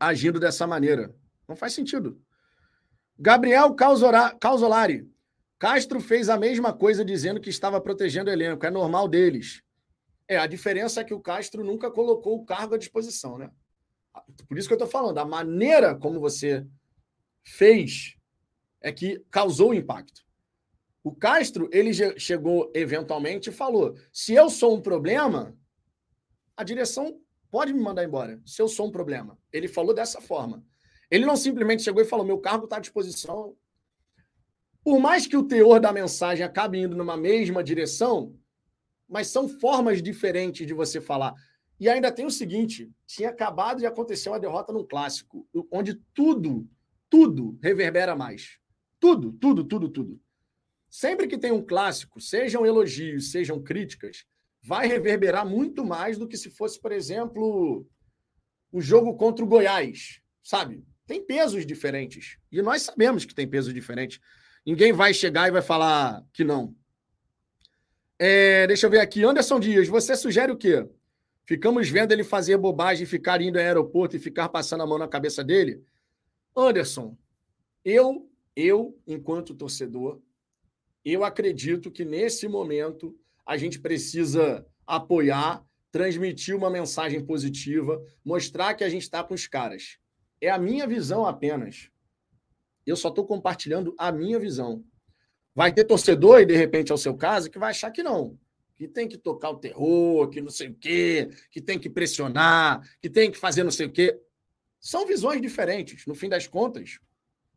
[0.00, 1.14] agindo dessa maneira.
[1.46, 2.18] Não faz sentido.
[3.18, 5.06] Gabriel Causolari.
[5.58, 8.64] Castro fez a mesma coisa dizendo que estava protegendo o elenco.
[8.64, 9.62] É normal deles.
[10.26, 13.50] É, a diferença é que o Castro nunca colocou o cargo à disposição, né?
[14.48, 15.18] Por isso que eu estou falando.
[15.18, 16.66] A maneira como você
[17.44, 18.16] fez
[18.80, 20.24] é que causou impacto.
[21.02, 25.56] O Castro, ele chegou eventualmente e falou: se eu sou um problema,
[26.56, 28.40] a direção pode me mandar embora.
[28.44, 29.38] Se eu sou um problema.
[29.52, 30.64] Ele falou dessa forma.
[31.10, 33.56] Ele não simplesmente chegou e falou: meu cargo está à disposição.
[34.82, 38.34] Por mais que o teor da mensagem acabe indo numa mesma direção,
[39.08, 41.34] mas são formas diferentes de você falar.
[41.78, 46.68] E ainda tem o seguinte: tinha acabado de acontecer uma derrota num clássico, onde tudo,
[47.08, 48.58] tudo reverbera mais.
[49.00, 50.20] Tudo, tudo, tudo, tudo.
[50.88, 54.26] Sempre que tem um clássico, sejam elogios, sejam críticas,
[54.62, 57.86] vai reverberar muito mais do que se fosse, por exemplo,
[58.70, 60.84] o jogo contra o Goiás, sabe?
[61.06, 62.38] Tem pesos diferentes.
[62.52, 64.20] E nós sabemos que tem pesos diferentes.
[64.64, 66.74] Ninguém vai chegar e vai falar que não.
[68.18, 69.24] É, deixa eu ver aqui.
[69.24, 70.86] Anderson Dias, você sugere o quê?
[71.44, 75.08] Ficamos vendo ele fazer bobagem, ficar indo ao aeroporto e ficar passando a mão na
[75.08, 75.82] cabeça dele?
[76.54, 77.16] Anderson,
[77.84, 80.20] eu, eu, enquanto torcedor,
[81.04, 83.18] eu acredito que nesse momento
[83.50, 85.60] a gente precisa apoiar,
[85.90, 89.98] transmitir uma mensagem positiva, mostrar que a gente está com os caras.
[90.40, 91.90] É a minha visão apenas.
[92.86, 94.84] Eu só estou compartilhando a minha visão.
[95.52, 98.38] Vai ter torcedor, e de repente é o seu caso, que vai achar que não.
[98.76, 102.88] Que tem que tocar o terror, que não sei o quê, que tem que pressionar,
[103.02, 104.16] que tem que fazer não sei o quê.
[104.78, 106.06] São visões diferentes.
[106.06, 107.00] No fim das contas,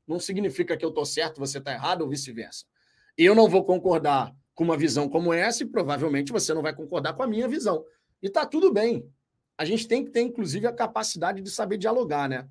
[0.07, 2.65] não significa que eu estou certo, você está errado ou vice-versa.
[3.15, 7.13] Eu não vou concordar com uma visão como essa e provavelmente você não vai concordar
[7.13, 7.85] com a minha visão.
[8.21, 9.09] E está tudo bem.
[9.57, 12.47] A gente tem que ter, inclusive, a capacidade de saber dialogar, né?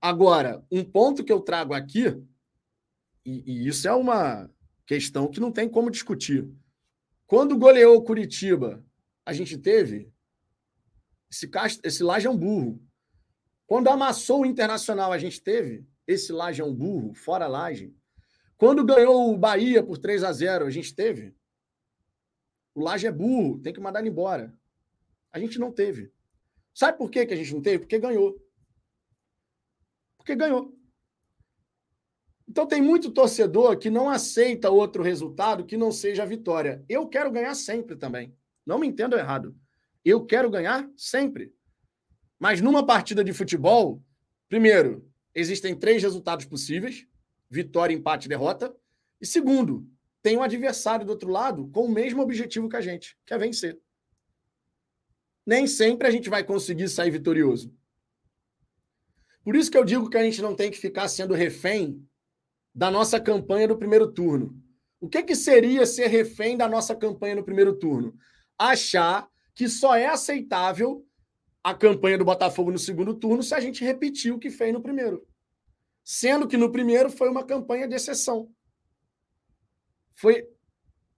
[0.00, 2.04] Agora, um ponto que eu trago aqui,
[3.24, 4.50] e, e isso é uma
[4.86, 6.48] questão que não tem como discutir.
[7.26, 8.84] Quando goleou Curitiba,
[9.24, 10.12] a gente teve
[11.30, 11.50] esse,
[11.82, 12.80] esse Laje é um burro.
[13.66, 17.94] Quando amassou o Internacional, a gente teve esse Laje é um burro, fora Laje.
[18.56, 21.34] Quando ganhou o Bahia por 3 a 0 a gente teve.
[22.74, 24.52] O Laje é burro, tem que mandar ele embora.
[25.32, 26.12] A gente não teve.
[26.72, 27.80] Sabe por que, que a gente não teve?
[27.80, 28.40] Porque ganhou.
[30.16, 30.76] Porque ganhou.
[32.48, 36.84] Então tem muito torcedor que não aceita outro resultado que não seja a vitória.
[36.88, 38.36] Eu quero ganhar sempre também.
[38.66, 39.56] Não me entendam errado.
[40.04, 41.54] Eu quero ganhar sempre.
[42.38, 44.02] Mas numa partida de futebol,
[44.48, 47.06] primeiro, existem três resultados possíveis:
[47.54, 48.74] vitória, empate, derrota.
[49.20, 49.88] E segundo,
[50.20, 53.38] tem um adversário do outro lado com o mesmo objetivo que a gente, que é
[53.38, 53.80] vencer.
[55.46, 57.72] Nem sempre a gente vai conseguir sair vitorioso.
[59.44, 62.02] Por isso que eu digo que a gente não tem que ficar sendo refém
[62.74, 64.58] da nossa campanha no primeiro turno.
[64.98, 68.16] O que, que seria ser refém da nossa campanha no primeiro turno?
[68.58, 71.06] Achar que só é aceitável
[71.62, 74.82] a campanha do Botafogo no segundo turno se a gente repetir o que fez no
[74.82, 75.26] primeiro.
[76.04, 78.48] Sendo que no primeiro foi uma campanha de exceção.
[80.14, 80.48] Foi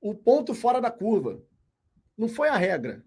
[0.00, 1.42] o ponto fora da curva.
[2.16, 3.04] Não foi a regra.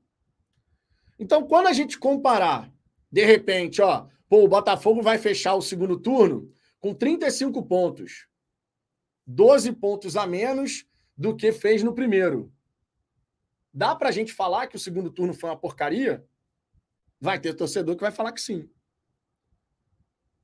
[1.17, 2.71] Então, quando a gente comparar,
[3.11, 8.27] de repente, ó, Pô, o Botafogo vai fechar o segundo turno com 35 pontos.
[9.25, 10.85] 12 pontos a menos
[11.17, 12.53] do que fez no primeiro.
[13.73, 16.23] Dá para a gente falar que o segundo turno foi uma porcaria?
[17.19, 18.69] Vai ter torcedor que vai falar que sim.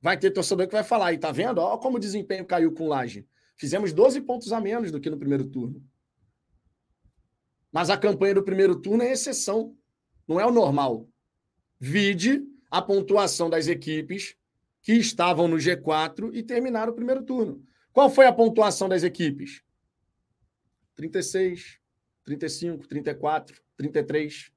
[0.00, 1.58] Vai ter torcedor que vai falar, e tá vendo?
[1.58, 3.26] Olha como o desempenho caiu com Laje.
[3.56, 5.82] Fizemos 12 pontos a menos do que no primeiro turno.
[7.72, 9.76] Mas a campanha do primeiro turno é exceção,
[10.26, 11.08] não é o normal.
[11.78, 14.36] Vide a pontuação das equipes
[14.82, 17.62] que estavam no G4 e terminaram o primeiro turno.
[17.92, 19.62] Qual foi a pontuação das equipes?
[20.94, 21.80] 36,
[22.24, 24.52] 35, 34, 33.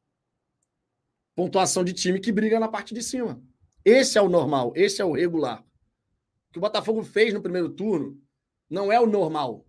[1.36, 3.42] Pontuação de time que briga na parte de cima.
[3.90, 5.62] Esse é o normal, esse é o regular.
[5.62, 8.22] O que o Botafogo fez no primeiro turno
[8.70, 9.66] não é o normal.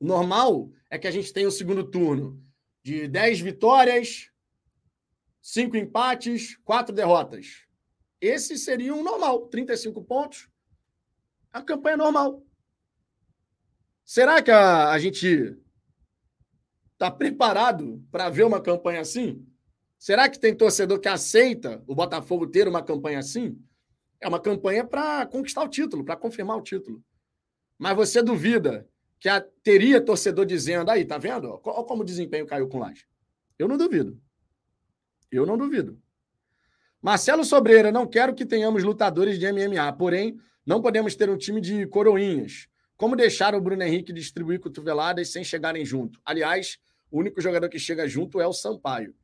[0.00, 2.44] O normal é que a gente tenha o segundo turno
[2.82, 4.32] de 10 vitórias,
[5.40, 7.66] cinco empates, quatro derrotas.
[8.20, 10.48] Esse seria um normal, 35 pontos.
[11.52, 12.44] A campanha normal.
[14.04, 15.56] Será que a, a gente
[16.94, 19.46] está preparado para ver uma campanha assim?
[20.00, 23.62] Será que tem torcedor que aceita o Botafogo ter uma campanha assim?
[24.18, 27.04] É uma campanha para conquistar o título, para confirmar o título.
[27.78, 31.60] Mas você duvida que a, teria torcedor dizendo, aí, tá vendo?
[31.62, 33.04] Olha como o desempenho caiu com Laje.
[33.58, 34.18] Eu não duvido.
[35.30, 36.00] Eu não duvido.
[37.02, 41.60] Marcelo Sobreira, não quero que tenhamos lutadores de MMA, porém, não podemos ter um time
[41.60, 42.68] de coroinhas.
[42.96, 46.18] Como deixar o Bruno Henrique distribuir cotoveladas sem chegarem junto?
[46.24, 46.78] Aliás,
[47.10, 49.14] o único jogador que chega junto é o Sampaio.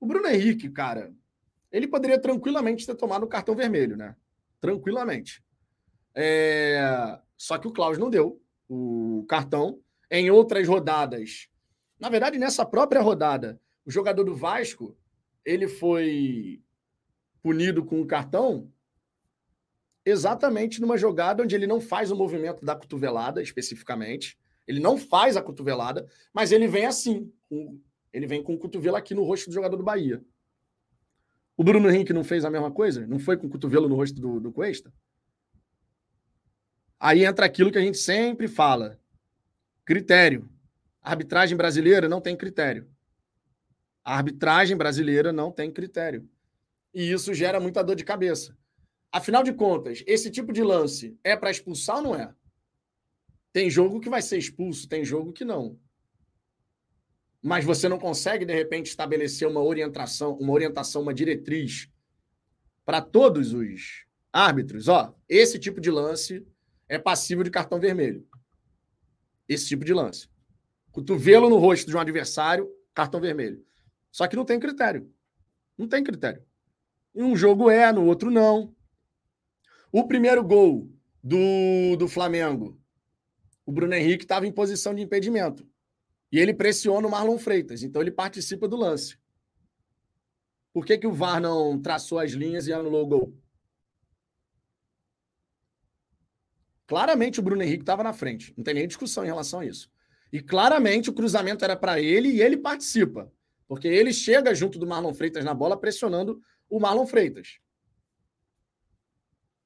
[0.00, 1.12] O Bruno Henrique, cara,
[1.70, 4.16] ele poderia tranquilamente ter tomado o cartão vermelho, né?
[4.60, 5.42] Tranquilamente.
[6.14, 7.18] É...
[7.36, 9.80] Só que o Klaus não deu o cartão.
[10.10, 11.48] Em outras rodadas,
[12.00, 14.96] na verdade, nessa própria rodada, o jogador do Vasco
[15.44, 16.62] ele foi
[17.42, 18.70] punido com um cartão
[20.04, 24.38] exatamente numa jogada onde ele não faz o movimento da cotovelada especificamente.
[24.66, 27.32] Ele não faz a cotovelada, mas ele vem assim.
[28.12, 30.24] Ele vem com o cotovelo aqui no rosto do jogador do Bahia.
[31.56, 33.06] O Bruno Henrique não fez a mesma coisa?
[33.06, 34.92] Não foi com o cotovelo no rosto do, do Cuesta?
[37.00, 38.98] Aí entra aquilo que a gente sempre fala:
[39.84, 40.48] critério.
[41.02, 42.88] A arbitragem brasileira não tem critério.
[44.04, 46.28] A arbitragem brasileira não tem critério.
[46.94, 48.56] E isso gera muita dor de cabeça.
[49.10, 52.34] Afinal de contas, esse tipo de lance é para expulsar ou não é?
[53.52, 55.78] Tem jogo que vai ser expulso, tem jogo que não.
[57.42, 61.88] Mas você não consegue, de repente, estabelecer uma orientação, uma orientação, uma diretriz
[62.84, 64.88] para todos os árbitros.
[64.88, 66.46] Ó, esse tipo de lance
[66.88, 68.26] é passível de cartão vermelho.
[69.48, 70.28] Esse tipo de lance.
[70.90, 73.64] Cotovelo no rosto de um adversário, cartão vermelho.
[74.10, 75.12] Só que não tem critério.
[75.76, 76.42] Não tem critério.
[77.14, 78.74] Em um jogo é, no outro não.
[79.92, 80.90] O primeiro gol
[81.22, 82.80] do, do Flamengo,
[83.64, 85.66] o Bruno Henrique estava em posição de impedimento.
[86.30, 89.18] E ele pressiona o Marlon Freitas, então ele participa do lance.
[90.72, 93.38] Por que, que o VAR não traçou as linhas e anulou o gol?
[96.86, 99.90] Claramente o Bruno Henrique estava na frente, não tem nem discussão em relação a isso.
[100.32, 103.32] E claramente o cruzamento era para ele e ele participa,
[103.66, 107.58] porque ele chega junto do Marlon Freitas na bola pressionando o Marlon Freitas.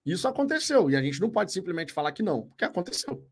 [0.05, 3.25] Isso aconteceu e a gente não pode simplesmente falar que não, porque aconteceu.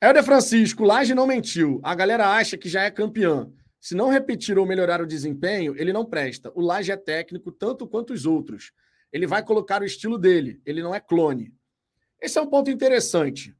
[0.00, 1.80] Helder Francisco, Laje não mentiu.
[1.82, 3.52] A galera acha que já é campeão.
[3.80, 6.52] Se não repetir ou melhorar o desempenho, ele não presta.
[6.54, 8.70] O Laje é técnico tanto quanto os outros.
[9.12, 11.52] Ele vai colocar o estilo dele, ele não é clone.
[12.20, 13.56] Esse é um ponto interessante.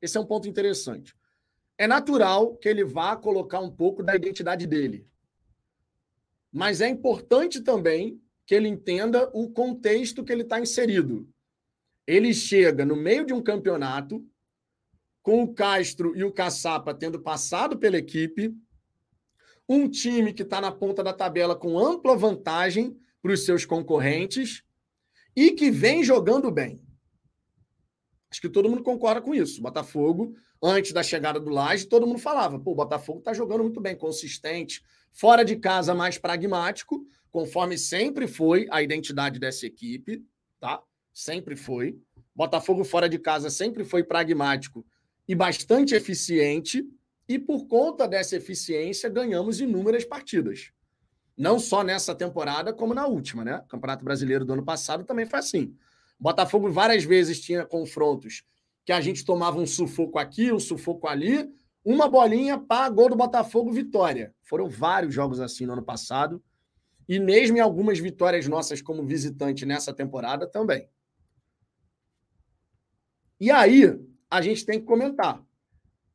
[0.00, 1.16] Esse é um ponto interessante.
[1.78, 5.06] É natural que ele vá colocar um pouco da identidade dele.
[6.52, 11.26] Mas é importante também que ele entenda o contexto que ele está inserido.
[12.06, 14.22] Ele chega no meio de um campeonato
[15.22, 18.54] com o Castro e o Caçapa tendo passado pela equipe,
[19.68, 24.62] um time que está na ponta da tabela com ampla vantagem para os seus concorrentes
[25.36, 26.80] e que vem jogando bem.
[28.30, 29.62] Acho que todo mundo concorda com isso.
[29.62, 33.80] Botafogo, antes da chegada do Laje, todo mundo falava: pô, o Botafogo está jogando muito
[33.80, 40.24] bem, consistente, fora de casa mais pragmático, conforme sempre foi a identidade dessa equipe,
[40.60, 40.82] tá?
[41.12, 41.98] Sempre foi.
[42.34, 44.86] Botafogo fora de casa sempre foi pragmático
[45.28, 46.84] e bastante eficiente,
[47.28, 50.72] e por conta dessa eficiência ganhamos inúmeras partidas.
[51.36, 53.62] Não só nessa temporada, como na última, né?
[53.68, 55.76] Campeonato Brasileiro do ano passado também foi assim.
[56.18, 58.42] O Botafogo várias vezes tinha confrontos
[58.84, 61.48] que a gente tomava um sufoco aqui, um sufoco ali,
[61.84, 64.34] uma bolinha, pá, gol do Botafogo, vitória.
[64.42, 66.42] Foram vários jogos assim no ano passado.
[67.06, 70.88] E mesmo em algumas vitórias nossas como visitante nessa temporada também.
[73.38, 73.96] E aí,
[74.30, 75.42] a gente tem que comentar.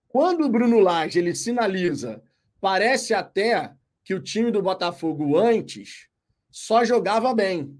[0.07, 2.23] Quando o Bruno Lage ele sinaliza,
[2.61, 6.07] parece até que o time do Botafogo antes
[6.51, 7.79] só jogava bem.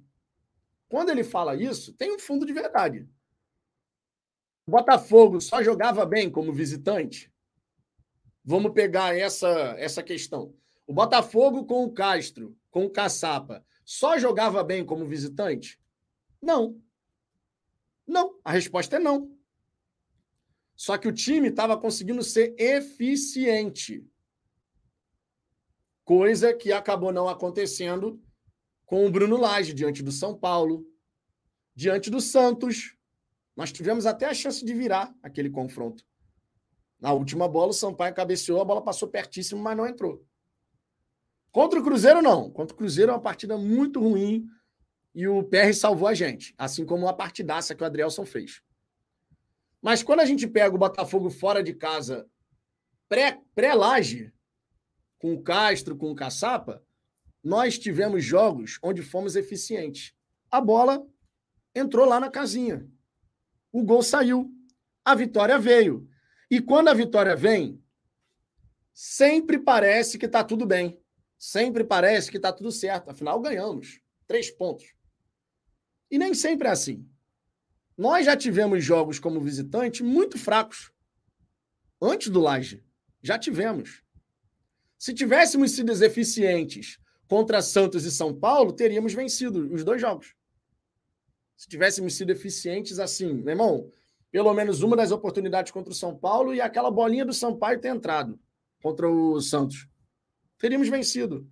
[0.90, 3.08] Quando ele fala isso, tem um fundo de verdade.
[4.66, 7.32] O Botafogo só jogava bem como visitante?
[8.44, 10.56] Vamos pegar essa, essa questão.
[10.88, 15.80] O Botafogo com o Castro, com o Caçapa, só jogava bem como visitante?
[16.42, 16.82] Não.
[18.08, 18.40] Não.
[18.44, 19.38] A resposta é não.
[20.76, 24.06] Só que o time estava conseguindo ser eficiente.
[26.04, 28.22] Coisa que acabou não acontecendo
[28.86, 30.86] com o Bruno Lage diante do São Paulo,
[31.76, 32.96] diante do Santos.
[33.56, 36.06] Nós tivemos até a chance de virar aquele confronto.
[37.00, 40.26] Na última bola, o Sampaio cabeceou, a bola passou pertíssimo, mas não entrou.
[41.52, 42.50] Contra o Cruzeiro, não.
[42.50, 44.48] Contra o Cruzeiro é uma partida muito ruim
[45.14, 48.62] e o PR salvou a gente, assim como a partidaça que o Adrielson fez.
[49.84, 52.26] Mas quando a gente pega o Botafogo fora de casa,
[53.10, 54.34] pré-laje, pré
[55.20, 56.82] com o Castro, com o Caçapa,
[57.44, 60.16] nós tivemos jogos onde fomos eficientes.
[60.50, 61.06] A bola
[61.76, 62.90] entrou lá na casinha.
[63.74, 64.50] O gol saiu.
[65.04, 66.08] A vitória veio.
[66.50, 67.84] E quando a vitória vem,
[68.94, 70.98] sempre parece que está tudo bem.
[71.38, 73.10] Sempre parece que está tudo certo.
[73.10, 74.00] Afinal, ganhamos.
[74.26, 74.96] Três pontos.
[76.10, 77.06] E nem sempre é assim.
[77.98, 80.92] Nós já tivemos jogos como visitante muito fracos.
[82.02, 82.84] Antes do Laje.
[83.22, 84.04] Já tivemos.
[84.98, 90.36] Se tivéssemos sido eficientes contra Santos e São Paulo, teríamos vencido os dois jogos.
[91.56, 93.92] Se tivéssemos sido eficientes assim, meu irmão,
[94.32, 97.90] pelo menos uma das oportunidades contra o São Paulo e aquela bolinha do Sampaio ter
[97.90, 98.40] entrado
[98.82, 99.88] contra o Santos.
[100.58, 101.48] Teríamos vencido.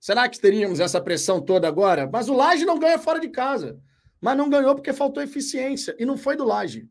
[0.00, 2.08] Será que teríamos essa pressão toda agora?
[2.10, 3.80] Mas o Laje não ganha fora de casa.
[4.20, 5.94] Mas não ganhou porque faltou eficiência.
[5.98, 6.88] E não foi do Laje.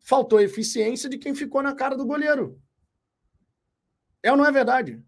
[0.00, 2.60] Faltou eficiência de quem ficou na cara do goleiro.
[4.22, 5.02] É ou não é verdade?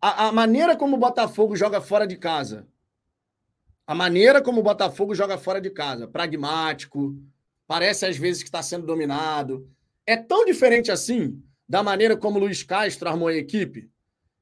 [0.00, 2.68] A, a maneira como o Botafogo joga fora de casa.
[3.86, 6.06] A maneira como o Botafogo joga fora de casa.
[6.06, 7.16] Pragmático.
[7.66, 9.70] Parece às vezes que está sendo dominado.
[10.06, 13.90] É tão diferente assim da maneira como o Luiz Castro armou a equipe.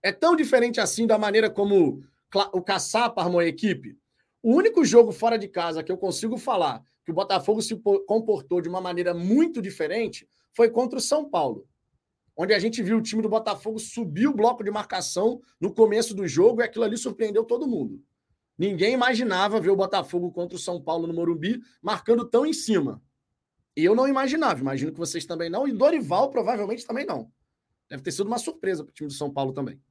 [0.03, 2.05] É tão diferente assim da maneira como
[2.53, 3.99] o Caçapa armou a equipe.
[4.47, 7.75] O único jogo fora de casa que eu consigo falar que o Botafogo se
[8.07, 11.69] comportou de uma maneira muito diferente foi contra o São Paulo,
[12.37, 16.15] onde a gente viu o time do Botafogo subir o bloco de marcação no começo
[16.15, 18.01] do jogo e aquilo ali surpreendeu todo mundo.
[18.57, 23.03] Ninguém imaginava ver o Botafogo contra o São Paulo no Morumbi marcando tão em cima.
[23.77, 27.33] E eu não imaginava, imagino que vocês também não, e Dorival provavelmente também não.
[27.89, 29.83] Deve ter sido uma surpresa para o time do São Paulo também.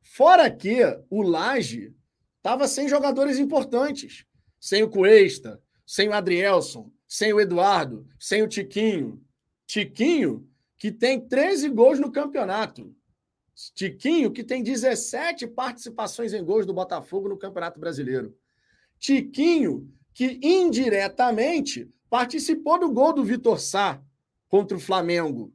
[0.00, 1.94] Fora que o Laje
[2.40, 4.24] estava sem jogadores importantes.
[4.58, 9.22] Sem o Cuesta, sem o Adrielson, sem o Eduardo, sem o Tiquinho.
[9.66, 12.94] Tiquinho, que tem 13 gols no campeonato.
[13.74, 18.34] Tiquinho, que tem 17 participações em gols do Botafogo no Campeonato Brasileiro.
[18.98, 24.02] Tiquinho, que indiretamente participou do gol do Vitor Sá
[24.48, 25.52] contra o Flamengo.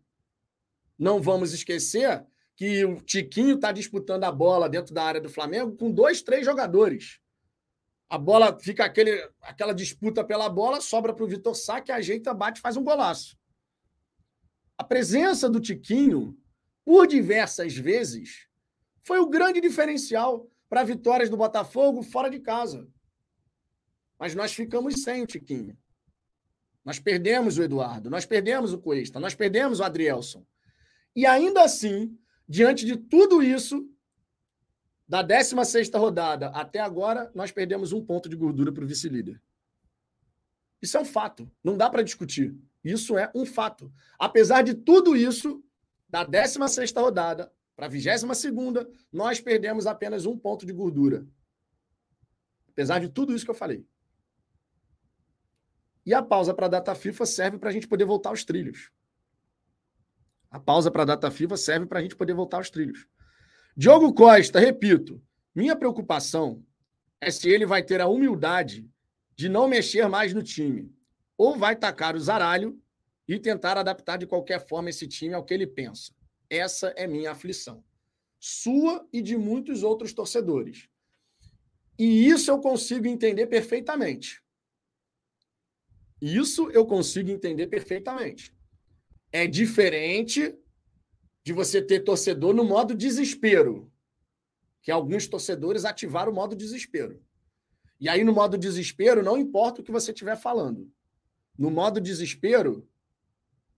[0.98, 2.26] Não vamos esquecer
[2.56, 6.45] que o Tiquinho está disputando a bola dentro da área do Flamengo com dois, três
[6.45, 7.20] jogadores.
[8.10, 12.34] A bola fica aquele, aquela disputa pela bola, sobra para o Vitor Sá, que ajeita,
[12.34, 13.38] bate faz um golaço.
[14.78, 16.38] A presença do Tiquinho
[16.86, 18.47] por diversas vezes,
[19.01, 22.88] foi o grande diferencial para vitórias do Botafogo fora de casa.
[24.20, 25.76] Mas nós ficamos sem o Tiquinho.
[26.86, 30.45] Nós perdemos o Eduardo, nós perdemos o Cuesta, nós perdemos o Adrielson.
[31.16, 32.16] E ainda assim,
[32.48, 33.89] diante de tudo isso,
[35.08, 39.41] da 16 rodada até agora, nós perdemos um ponto de gordura para o vice-líder.
[40.82, 42.56] Isso é um fato, não dá para discutir.
[42.84, 43.91] Isso é um fato.
[44.20, 45.64] Apesar de tudo isso,
[46.08, 51.26] da 16 rodada para a 22, nós perdemos apenas um ponto de gordura.
[52.70, 53.86] Apesar de tudo isso que eu falei.
[56.06, 58.91] E a pausa para a data FIFA serve para a gente poder voltar aos trilhos.
[60.56, 63.06] A pausa para a data FIFA serve para a gente poder voltar aos trilhos.
[63.76, 65.22] Diogo Costa, repito,
[65.53, 66.64] minha preocupação
[67.20, 68.89] é se ele vai ter a humildade
[69.36, 70.89] de não mexer mais no time.
[71.38, 72.82] Ou vai tacar o zaralho
[73.28, 76.14] e tentar adaptar de qualquer forma esse time ao que ele pensa.
[76.49, 77.84] Essa é minha aflição.
[78.39, 80.88] Sua e de muitos outros torcedores.
[81.99, 84.41] E isso eu consigo entender perfeitamente.
[86.22, 88.55] Isso eu consigo entender perfeitamente.
[89.36, 90.58] É diferente
[91.44, 93.92] de você ter torcedor no modo desespero,
[94.82, 97.22] que alguns torcedores ativaram o modo desespero.
[98.00, 100.90] E aí, no modo desespero, não importa o que você estiver falando.
[101.60, 102.88] No modo desespero,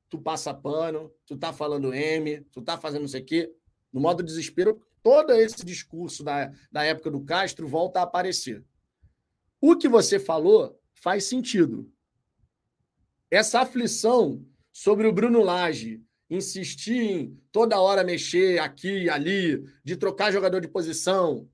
[0.07, 3.51] tu passa pano, tu tá falando M, tu tá fazendo não sei o quê.
[3.91, 8.63] No modo desespero, todo esse discurso da, da época do Castro volta a aparecer.
[9.59, 11.91] O que você falou faz sentido.
[13.31, 14.45] Essa aflição
[14.77, 20.61] sobre o Bruno Lage insistir em toda hora mexer aqui e ali, de trocar jogador
[20.61, 21.49] de posição,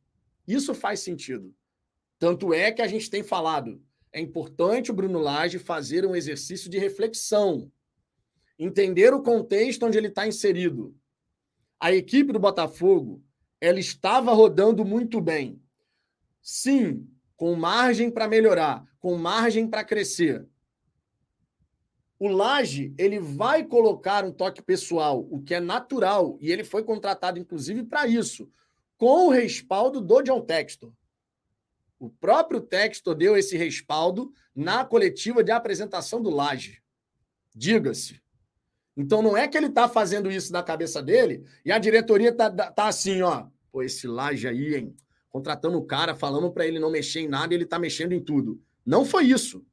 [0.46, 1.56] isso faz sentido.
[2.20, 6.70] Tanto é que a gente tem falado, é importante o Bruno Lage fazer um exercício
[6.70, 7.72] de reflexão
[8.60, 10.94] entender o contexto onde ele está inserido.
[11.80, 13.24] A equipe do Botafogo,
[13.62, 15.62] ela estava rodando muito bem.
[16.42, 17.08] Sim,
[17.38, 20.46] com margem para melhorar, com margem para crescer.
[22.20, 26.84] O Laje, ele vai colocar um toque pessoal, o que é natural, e ele foi
[26.84, 28.50] contratado inclusive para isso,
[28.98, 30.94] com o respaldo do John Textor.
[32.00, 36.82] O próprio Textor deu esse respaldo na coletiva de apresentação do Laje.
[37.56, 38.22] Diga-se.
[38.96, 42.50] Então não é que ele está fazendo isso na cabeça dele e a diretoria está
[42.50, 43.48] tá assim, ó.
[43.72, 44.96] Pô, esse Laje aí, hein?
[45.30, 48.24] Contratando o cara, falando para ele não mexer em nada e ele está mexendo em
[48.24, 48.62] tudo.
[48.86, 49.66] Não foi isso.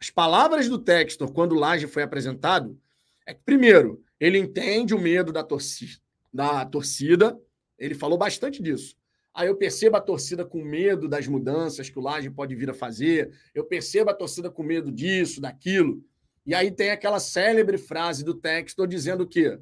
[0.00, 2.78] As palavras do Textor, quando o Laje foi apresentado,
[3.26, 6.00] é que, primeiro, ele entende o medo da torcida,
[6.32, 7.38] da torcida.
[7.78, 8.96] Ele falou bastante disso.
[9.34, 12.74] Aí eu percebo a torcida com medo das mudanças que o Laje pode vir a
[12.74, 13.30] fazer.
[13.54, 16.02] Eu percebo a torcida com medo disso, daquilo.
[16.46, 19.58] E aí tem aquela célebre frase do texto dizendo que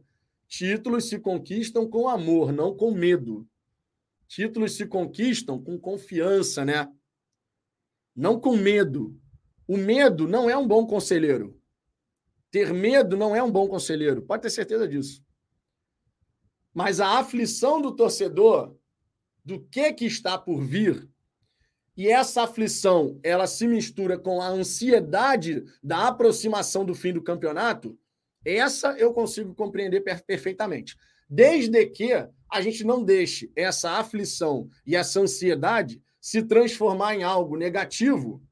[0.47, 3.49] títulos se conquistam com amor, não com medo.
[4.29, 6.89] Títulos se conquistam com confiança, né?
[8.15, 9.19] Não com medo.
[9.67, 11.59] O medo não é um bom conselheiro.
[12.51, 15.25] Ter medo não é um bom conselheiro, pode ter certeza disso.
[16.73, 18.77] Mas a aflição do torcedor
[19.45, 21.09] do que que está por vir
[21.97, 27.97] e essa aflição, ela se mistura com a ansiedade da aproximação do fim do campeonato,
[28.45, 30.97] essa eu consigo compreender perfeitamente.
[31.29, 32.13] Desde que
[32.51, 38.43] a gente não deixe essa aflição e essa ansiedade se transformar em algo negativo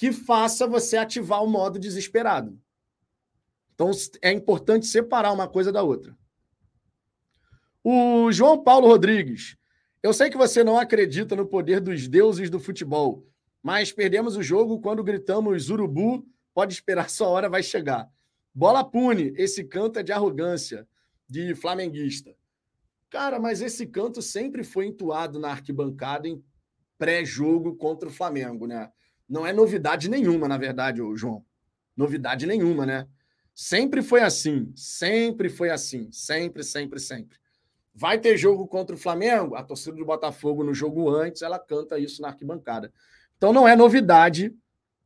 [0.00, 2.58] que faça você ativar o modo desesperado.
[3.74, 3.90] Então
[4.22, 6.16] é importante separar uma coisa da outra.
[7.84, 9.58] O João Paulo Rodrigues
[10.02, 13.26] eu sei que você não acredita no poder dos deuses do futebol,
[13.62, 18.10] mas perdemos o jogo quando gritamos urubu, pode esperar, sua hora vai chegar.
[18.54, 20.88] Bola pune, esse canto é de arrogância,
[21.28, 22.34] de flamenguista.
[23.10, 26.42] Cara, mas esse canto sempre foi entoado na arquibancada em
[26.96, 28.90] pré-jogo contra o Flamengo, né?
[29.30, 31.44] Não é novidade nenhuma, na verdade, João.
[31.96, 33.06] Novidade nenhuma, né?
[33.54, 37.38] Sempre foi assim, sempre foi assim, sempre, sempre, sempre.
[37.94, 39.54] Vai ter jogo contra o Flamengo?
[39.54, 42.92] A torcida do Botafogo no jogo antes, ela canta isso na arquibancada.
[43.36, 44.52] Então não é novidade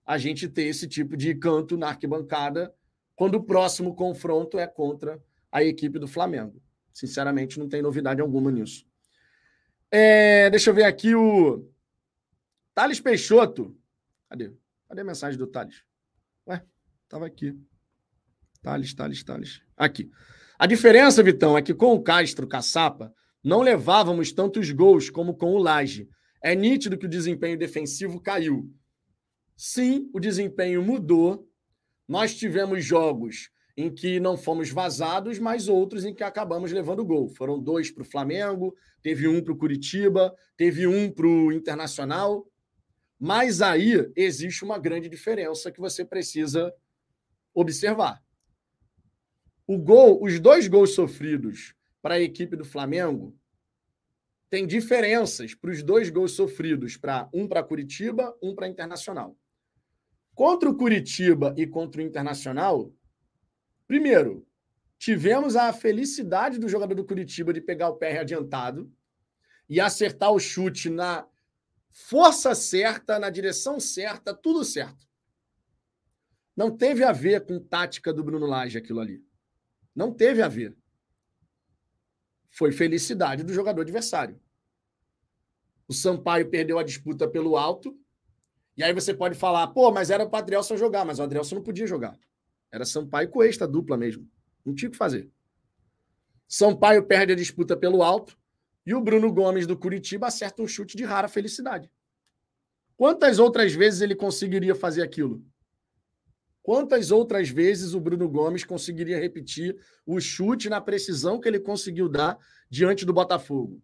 [0.06, 2.74] a gente ter esse tipo de canto na arquibancada
[3.14, 5.22] quando o próximo confronto é contra
[5.52, 6.62] a equipe do Flamengo.
[6.92, 8.86] Sinceramente, não tem novidade alguma nisso.
[9.90, 11.68] É, deixa eu ver aqui o
[12.74, 13.76] Thales Peixoto.
[14.34, 14.52] Cadê?
[14.88, 15.84] Cadê a mensagem do Thales?
[16.48, 16.60] Ué,
[17.08, 17.56] tava aqui.
[18.60, 19.62] Thales, Thales, Thales.
[19.76, 20.10] Aqui.
[20.58, 23.14] A diferença, Vitão, é que com o Castro Caçapa
[23.44, 26.08] não levávamos tantos gols como com o Laje.
[26.42, 28.68] É nítido que o desempenho defensivo caiu.
[29.56, 31.48] Sim, o desempenho mudou.
[32.08, 37.28] Nós tivemos jogos em que não fomos vazados, mas outros em que acabamos levando gol.
[37.28, 42.44] Foram dois para o Flamengo, teve um para o Curitiba, teve um para o Internacional.
[43.24, 46.70] Mas aí existe uma grande diferença que você precisa
[47.54, 48.22] observar.
[49.66, 53.34] O gol, os dois gols sofridos para a equipe do Flamengo
[54.50, 59.34] tem diferenças para os dois gols sofridos para um para Curitiba, um para Internacional.
[60.34, 62.92] Contra o Curitiba e contra o Internacional,
[63.86, 64.46] primeiro,
[64.98, 68.92] tivemos a felicidade do jogador do Curitiba de pegar o pé adiantado
[69.66, 71.26] e acertar o chute na
[71.94, 75.06] força certa, na direção certa, tudo certo.
[76.56, 79.24] Não teve a ver com tática do Bruno Lage aquilo ali.
[79.94, 80.76] Não teve a ver.
[82.50, 84.40] Foi felicidade do jogador adversário.
[85.86, 87.96] O Sampaio perdeu a disputa pelo alto.
[88.76, 91.56] E aí você pode falar, pô, mas era para o Adrielson jogar, mas o Adrielson
[91.56, 92.18] não podia jogar.
[92.72, 94.28] Era Sampaio com esta dupla mesmo.
[94.64, 95.30] Não tinha o que fazer.
[96.48, 98.36] Sampaio perde a disputa pelo alto.
[98.86, 101.90] E o Bruno Gomes do Curitiba acerta um chute de rara felicidade.
[102.96, 105.44] Quantas outras vezes ele conseguiria fazer aquilo?
[106.62, 109.76] Quantas outras vezes o Bruno Gomes conseguiria repetir
[110.06, 112.38] o chute na precisão que ele conseguiu dar
[112.70, 113.82] diante do Botafogo?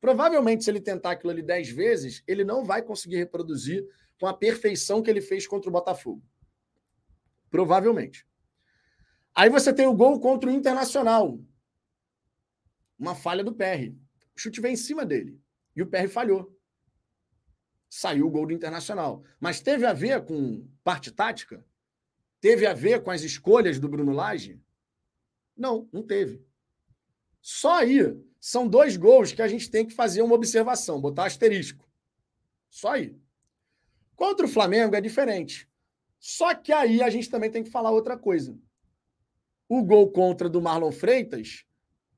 [0.00, 3.86] Provavelmente, se ele tentar aquilo ali dez vezes, ele não vai conseguir reproduzir
[4.18, 6.22] com a perfeição que ele fez contra o Botafogo.
[7.50, 8.26] Provavelmente.
[9.34, 11.38] Aí você tem o gol contra o Internacional.
[12.98, 13.92] Uma falha do PR.
[14.36, 15.40] O chute veio em cima dele.
[15.74, 16.56] E o PR falhou.
[17.88, 19.22] Saiu o gol do Internacional.
[19.38, 21.64] Mas teve a ver com parte tática?
[22.40, 24.60] Teve a ver com as escolhas do Bruno Lage?
[25.56, 26.44] Não, não teve.
[27.40, 27.98] Só aí
[28.40, 31.88] são dois gols que a gente tem que fazer uma observação, botar asterisco.
[32.70, 33.16] Só aí.
[34.16, 35.68] Contra o Flamengo é diferente.
[36.18, 38.58] Só que aí a gente também tem que falar outra coisa.
[39.68, 41.64] O gol contra do Marlon Freitas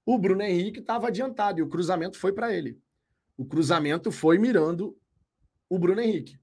[0.06, 2.78] o Bruno Henrique estava adiantado e o cruzamento foi para ele.
[3.36, 4.96] O cruzamento foi mirando
[5.68, 6.38] o Bruno Henrique.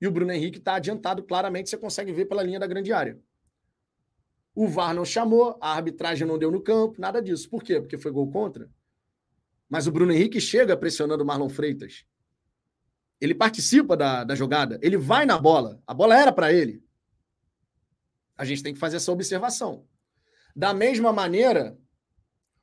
[0.00, 3.18] E o Bruno Henrique está adiantado, claramente você consegue ver pela linha da grande área.
[4.54, 7.48] O VAR não chamou, a arbitragem não deu no campo, nada disso.
[7.48, 7.80] Por quê?
[7.80, 8.70] Porque foi gol contra.
[9.68, 12.04] Mas o Bruno Henrique chega pressionando o Marlon Freitas.
[13.20, 15.82] Ele participa da, da jogada, ele vai na bola.
[15.86, 16.84] A bola era para ele.
[18.36, 19.86] A gente tem que fazer essa observação.
[20.54, 21.76] Da mesma maneira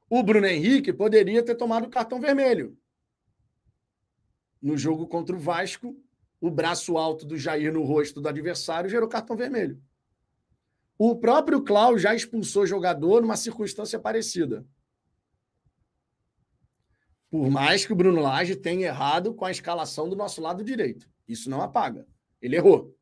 [0.09, 2.77] o Bruno Henrique poderia ter tomado cartão vermelho.
[4.61, 5.95] No jogo contra o Vasco,
[6.39, 9.81] o braço alto do Jair no rosto do adversário gerou cartão vermelho.
[10.97, 14.65] O próprio Cláudio já expulsou jogador numa circunstância parecida.
[17.29, 21.09] Por mais que o Bruno Lage tenha errado com a escalação do nosso lado direito.
[21.27, 22.07] Isso não apaga.
[22.41, 22.95] Ele errou.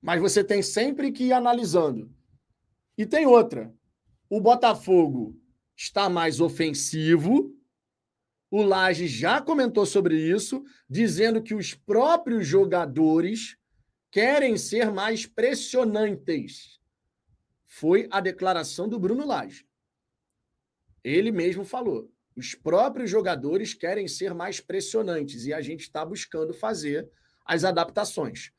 [0.00, 2.10] Mas você tem sempre que ir analisando.
[2.96, 3.74] E tem outra.
[4.30, 5.38] O Botafogo
[5.76, 7.54] está mais ofensivo.
[8.50, 13.56] O Laje já comentou sobre isso, dizendo que os próprios jogadores
[14.10, 16.80] querem ser mais pressionantes.
[17.66, 19.66] Foi a declaração do Bruno Laje.
[21.02, 22.10] Ele mesmo falou.
[22.36, 27.08] Os próprios jogadores querem ser mais pressionantes e a gente está buscando fazer
[27.44, 28.50] as adaptações.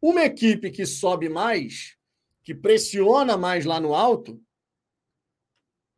[0.00, 1.96] Uma equipe que sobe mais,
[2.42, 4.40] que pressiona mais lá no alto,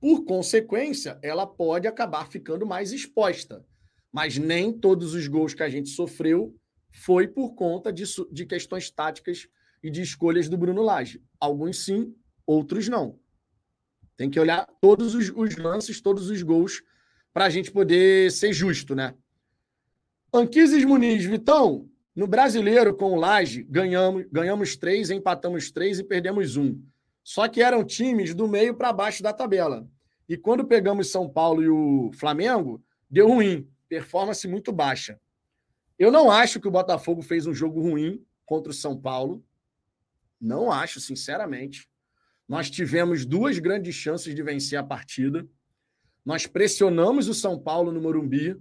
[0.01, 3.65] por consequência, ela pode acabar ficando mais exposta.
[4.13, 6.55] Mas nem todos os gols que a gente sofreu
[6.91, 9.49] foi por conta de, de questões táticas
[9.83, 11.23] e de escolhas do Bruno Lage.
[11.39, 12.15] Alguns sim,
[12.47, 13.19] outros não.
[14.17, 16.83] Tem que olhar todos os, os lances, todos os gols,
[17.33, 19.15] para a gente poder ser justo, né?
[20.33, 26.57] Anquises Muniz, Vitão, No brasileiro, com o Laje, ganhamos, ganhamos três, empatamos três e perdemos
[26.57, 26.81] um.
[27.27, 29.85] Só que eram times do meio para baixo da tabela.
[30.29, 35.21] E quando pegamos São Paulo e o Flamengo, deu ruim, performance muito baixa.
[35.99, 39.45] Eu não acho que o Botafogo fez um jogo ruim contra o São Paulo.
[40.41, 41.91] Não acho, sinceramente.
[42.47, 45.45] Nós tivemos duas grandes chances de vencer a partida.
[46.25, 48.57] Nós pressionamos o São Paulo no Morumbi,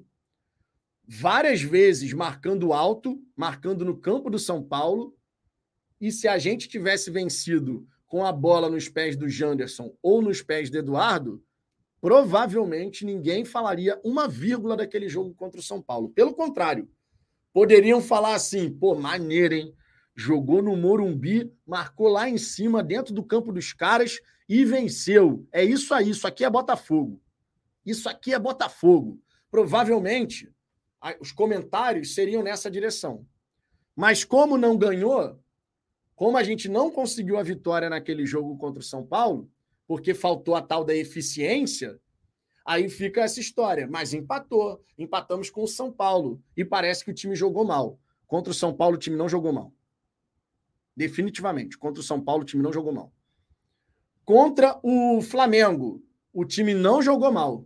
[1.07, 5.15] várias vezes marcando alto, marcando no campo do São Paulo.
[6.01, 10.41] E se a gente tivesse vencido com a bola nos pés do Janderson ou nos
[10.41, 11.43] pés do Eduardo,
[11.99, 16.09] provavelmente ninguém falaria uma vírgula daquele jogo contra o São Paulo.
[16.09, 16.89] Pelo contrário,
[17.53, 19.75] poderiam falar assim: pô, maneiro, hein?
[20.15, 25.45] Jogou no Morumbi, marcou lá em cima, dentro do campo dos caras e venceu.
[25.51, 27.21] É isso aí, isso aqui é Botafogo.
[27.85, 29.19] Isso aqui é Botafogo.
[29.51, 30.49] Provavelmente
[31.19, 33.25] os comentários seriam nessa direção.
[33.95, 35.39] Mas como não ganhou,
[36.15, 39.49] como a gente não conseguiu a vitória naquele jogo contra o São Paulo,
[39.85, 41.99] porque faltou a tal da eficiência,
[42.65, 43.87] aí fica essa história.
[43.87, 44.81] Mas empatou.
[44.97, 46.41] Empatamos com o São Paulo.
[46.55, 47.99] E parece que o time jogou mal.
[48.25, 49.73] Contra o São Paulo, o time não jogou mal.
[50.95, 51.77] Definitivamente.
[51.77, 53.11] Contra o São Paulo, o time não jogou mal.
[54.23, 56.01] Contra o Flamengo,
[56.33, 57.65] o time não jogou mal.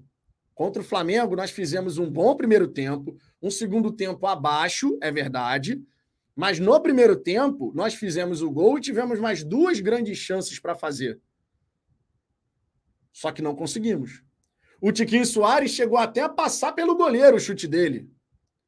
[0.54, 5.82] Contra o Flamengo, nós fizemos um bom primeiro tempo, um segundo tempo abaixo, é verdade.
[6.40, 10.74] Mas no primeiro tempo, nós fizemos o gol e tivemos mais duas grandes chances para
[10.74, 11.20] fazer.
[13.12, 14.24] Só que não conseguimos.
[14.80, 18.10] O Tiquinho Soares chegou até a passar pelo goleiro o chute dele.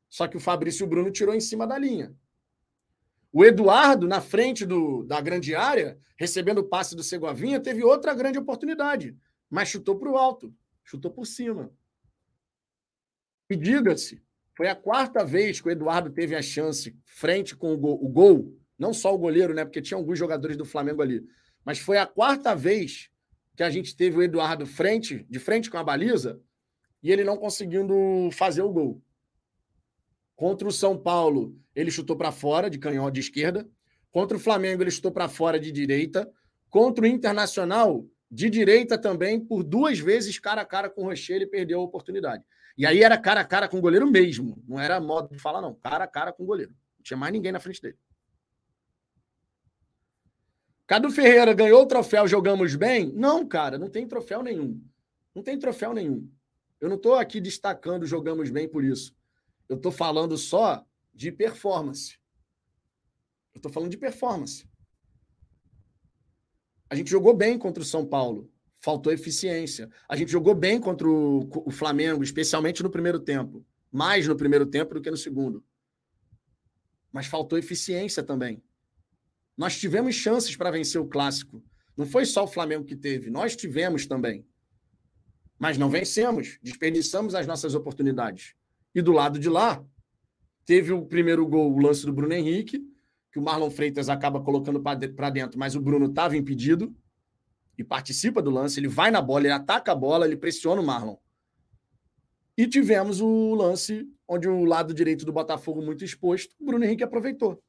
[0.09, 2.13] Só que o Fabrício Bruno tirou em cima da linha.
[3.31, 8.13] O Eduardo, na frente do, da grande área, recebendo o passe do Segovinha, teve outra
[8.13, 9.15] grande oportunidade,
[9.49, 10.53] mas chutou para o alto,
[10.83, 11.71] chutou por cima.
[13.49, 14.21] E diga-se,
[14.61, 18.07] foi a quarta vez que o Eduardo teve a chance frente com o gol, o
[18.07, 19.65] gol, não só o goleiro, né?
[19.65, 21.25] Porque tinha alguns jogadores do Flamengo ali,
[21.65, 23.09] mas foi a quarta vez
[23.55, 26.39] que a gente teve o Eduardo frente, de frente com a baliza,
[27.01, 29.01] e ele não conseguindo fazer o gol.
[30.35, 33.67] Contra o São Paulo, ele chutou para fora, de canhão de esquerda.
[34.11, 36.31] Contra o Flamengo, ele chutou para fora de direita.
[36.69, 41.37] Contra o Internacional, de direita também, por duas vezes cara a cara com o Rocher,
[41.37, 42.43] ele perdeu a oportunidade.
[42.77, 44.63] E aí era cara a cara com o goleiro mesmo.
[44.67, 45.75] Não era modo de falar, não.
[45.75, 46.71] Cara a cara com o goleiro.
[46.71, 47.97] Não tinha mais ninguém na frente dele.
[50.87, 53.13] Cadu Ferreira ganhou o troféu, jogamos bem?
[53.13, 54.83] Não, cara, não tem troféu nenhum.
[55.33, 56.29] Não tem troféu nenhum.
[56.81, 59.15] Eu não estou aqui destacando jogamos bem por isso.
[59.69, 62.19] Eu estou falando só de performance.
[63.53, 64.69] Eu estou falando de performance.
[66.89, 68.50] A gente jogou bem contra o São Paulo.
[68.81, 69.89] Faltou eficiência.
[70.09, 73.63] A gente jogou bem contra o, o Flamengo, especialmente no primeiro tempo.
[73.91, 75.63] Mais no primeiro tempo do que no segundo.
[77.11, 78.63] Mas faltou eficiência também.
[79.55, 81.63] Nós tivemos chances para vencer o clássico.
[81.95, 84.43] Não foi só o Flamengo que teve, nós tivemos também.
[85.59, 88.55] Mas não vencemos, desperdiçamos as nossas oportunidades.
[88.95, 89.85] E do lado de lá,
[90.65, 92.81] teve o primeiro gol, o lance do Bruno Henrique,
[93.31, 96.95] que o Marlon Freitas acaba colocando para dentro, mas o Bruno estava impedido
[97.81, 98.79] e participa do lance.
[98.79, 101.17] Ele vai na bola, ele ataca a bola, ele pressiona o Marlon.
[102.57, 107.03] E tivemos o lance onde o lado direito do Botafogo muito exposto, o Bruno Henrique
[107.03, 107.61] aproveitou.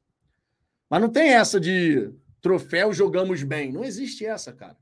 [0.89, 3.71] Mas não tem essa de troféu jogamos bem.
[3.71, 4.77] Não existe essa, cara.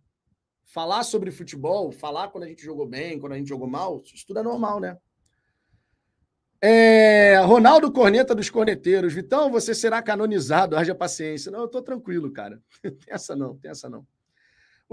[0.64, 4.26] Falar sobre futebol, falar quando a gente jogou bem, quando a gente jogou mal, isso
[4.28, 4.98] tudo é normal, né?
[6.64, 9.14] É, Ronaldo Corneta dos Corneteiros.
[9.14, 11.52] Vitão, você será canonizado, haja paciência.
[11.52, 12.62] Não, eu tô tranquilo, cara.
[12.82, 14.06] tem essa não, tem essa não.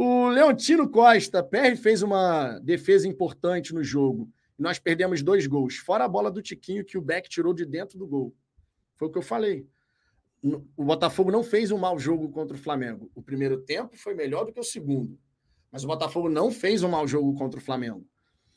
[0.00, 4.30] O Leontino Costa, PR fez uma defesa importante no jogo.
[4.56, 7.98] Nós perdemos dois gols, fora a bola do Tiquinho que o Beck tirou de dentro
[7.98, 8.32] do gol.
[8.94, 9.66] Foi o que eu falei
[10.76, 13.10] o Botafogo não fez um mau jogo contra o Flamengo.
[13.14, 15.18] O primeiro tempo foi melhor do que o segundo.
[15.70, 18.06] Mas o Botafogo não fez um mau jogo contra o Flamengo.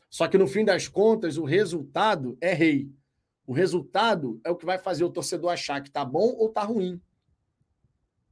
[0.09, 2.89] Só que no fim das contas, o resultado é rei.
[3.47, 6.61] O resultado é o que vai fazer o torcedor achar que tá bom ou tá
[6.61, 7.01] ruim.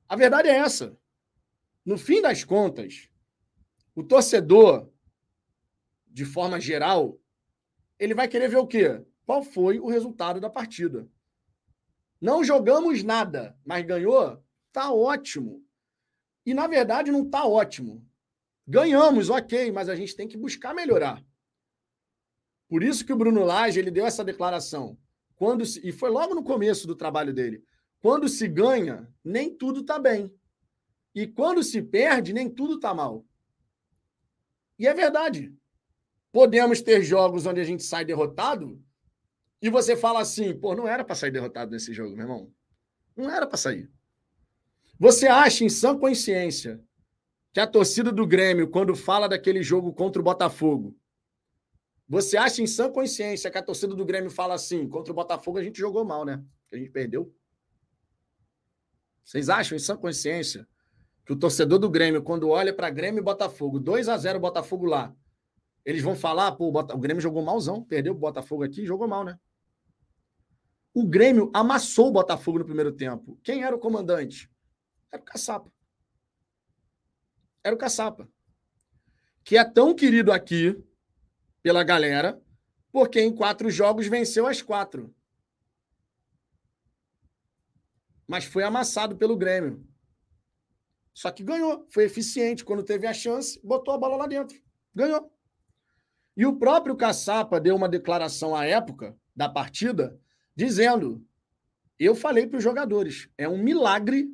[0.07, 0.95] A verdade é essa.
[1.89, 3.09] No fim das contas,
[3.95, 4.91] o torcedor,
[6.05, 7.19] de forma geral,
[7.97, 9.03] ele vai querer ver o quê?
[9.25, 11.09] Qual foi o resultado da partida?
[12.21, 14.39] Não jogamos nada, mas ganhou?
[14.71, 15.65] Tá ótimo.
[16.45, 18.07] E na verdade não tá ótimo.
[18.67, 21.25] Ganhamos, ok, mas a gente tem que buscar melhorar.
[22.67, 24.95] Por isso que o Bruno Lage ele deu essa declaração.
[25.35, 27.63] Quando se, e foi logo no começo do trabalho dele.
[27.99, 30.31] Quando se ganha, nem tudo tá bem.
[31.13, 33.25] E quando se perde, nem tudo tá mal.
[34.77, 35.53] E é verdade.
[36.31, 38.81] Podemos ter jogos onde a gente sai derrotado,
[39.61, 42.53] e você fala assim, pô, não era para sair derrotado nesse jogo, meu irmão.
[43.15, 43.89] Não era para sair.
[44.97, 46.81] Você acha em sã consciência
[47.51, 50.95] que a torcida do Grêmio, quando fala daquele jogo contra o Botafogo,
[52.07, 55.57] você acha em sã consciência que a torcida do Grêmio fala assim: contra o Botafogo
[55.57, 56.43] a gente jogou mal, né?
[56.71, 57.33] A gente perdeu?
[59.23, 60.67] Vocês acham em sã consciência
[61.29, 64.87] que o torcedor do Grêmio, quando olha para Grêmio e Botafogo, 2 a 0 Botafogo
[64.87, 65.15] lá,
[65.85, 69.39] eles vão falar, pô, o Grêmio jogou malzão, perdeu o Botafogo aqui, jogou mal, né?
[70.91, 73.39] O Grêmio amassou o Botafogo no primeiro tempo.
[73.43, 74.49] Quem era o comandante?
[75.11, 75.71] Era o Caçapa.
[77.63, 78.27] Era o Caçapa.
[79.43, 80.83] Que é tão querido aqui
[81.61, 82.41] pela galera,
[82.91, 85.13] porque em quatro jogos venceu as quatro.
[88.27, 89.87] Mas foi amassado pelo Grêmio.
[91.19, 92.63] Só que ganhou, foi eficiente.
[92.63, 94.57] Quando teve a chance, botou a bola lá dentro.
[94.95, 95.29] Ganhou.
[96.37, 100.17] E o próprio Caçapa deu uma declaração à época da partida,
[100.55, 101.21] dizendo:
[101.99, 104.29] Eu falei para os jogadores, é um milagre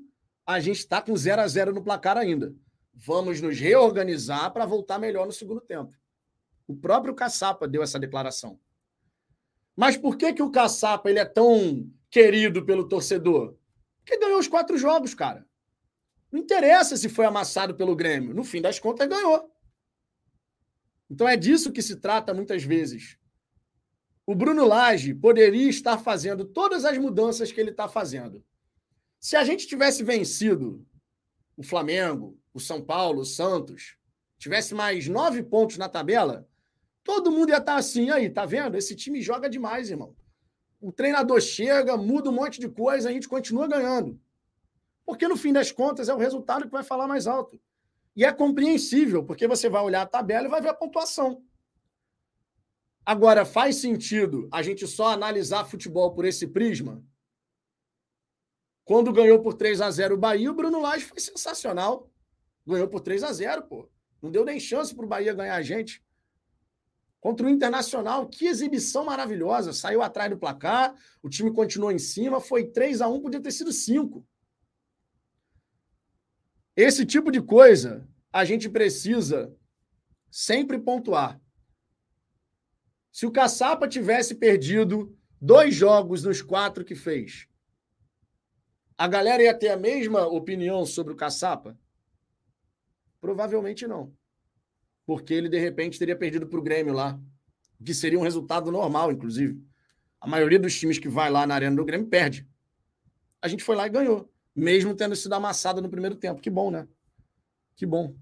[0.45, 2.53] a gente estar tá com 0 a 0 no placar ainda.
[2.93, 5.91] Vamos nos reorganizar para voltar melhor no segundo tempo.
[6.67, 8.59] O próprio Caçapa deu essa declaração.
[9.75, 13.57] Mas por que, que o Caçapa ele é tão querido pelo torcedor?
[14.03, 15.43] Porque ganhou os quatro jogos, cara.
[16.35, 18.33] Não interessa se foi amassado pelo Grêmio.
[18.33, 19.49] No fim das contas, ganhou.
[21.09, 23.17] Então é disso que se trata muitas vezes.
[24.25, 28.43] O Bruno Lage poderia estar fazendo todas as mudanças que ele está fazendo.
[29.17, 30.85] Se a gente tivesse vencido
[31.55, 33.95] o Flamengo, o São Paulo, o Santos,
[34.37, 36.45] tivesse mais nove pontos na tabela,
[37.01, 38.75] todo mundo ia estar assim, aí, tá vendo?
[38.75, 40.13] Esse time joga demais, irmão.
[40.81, 44.19] O treinador chega, muda um monte de coisa, a gente continua ganhando.
[45.05, 47.59] Porque no fim das contas é o resultado que vai falar mais alto.
[48.15, 51.43] E é compreensível, porque você vai olhar a tabela e vai ver a pontuação.
[53.05, 57.03] Agora, faz sentido a gente só analisar futebol por esse prisma?
[58.83, 62.09] Quando ganhou por 3 a 0 o Bahia, o Bruno Lage foi sensacional.
[62.65, 63.89] Ganhou por 3 a 0 pô.
[64.21, 66.03] Não deu nem chance para o Bahia ganhar a gente.
[67.19, 69.73] Contra o Internacional, que exibição maravilhosa.
[69.73, 73.51] Saiu atrás do placar, o time continuou em cima, foi 3 a 1 podia ter
[73.51, 74.25] sido 5.
[76.75, 79.55] Esse tipo de coisa a gente precisa
[80.29, 81.39] sempre pontuar.
[83.11, 87.47] Se o Caçapa tivesse perdido dois jogos nos quatro que fez,
[88.97, 91.79] a galera ia ter a mesma opinião sobre o Caçapa?
[93.21, 94.13] Provavelmente não.
[95.05, 97.17] Porque ele, de repente, teria perdido para o Grêmio lá.
[97.83, 99.61] Que seria um resultado normal, inclusive.
[100.19, 102.47] A maioria dos times que vai lá na arena do Grêmio perde.
[103.41, 106.41] A gente foi lá e ganhou mesmo tendo sido amassado no primeiro tempo.
[106.41, 106.87] Que bom, né?
[107.75, 108.15] Que bom.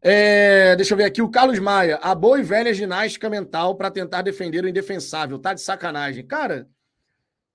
[0.00, 1.96] É, deixa eu ver aqui, o Carlos Maia.
[1.96, 5.38] A boa e velha ginástica mental para tentar defender o indefensável.
[5.38, 6.26] Tá de sacanagem.
[6.26, 6.68] Cara,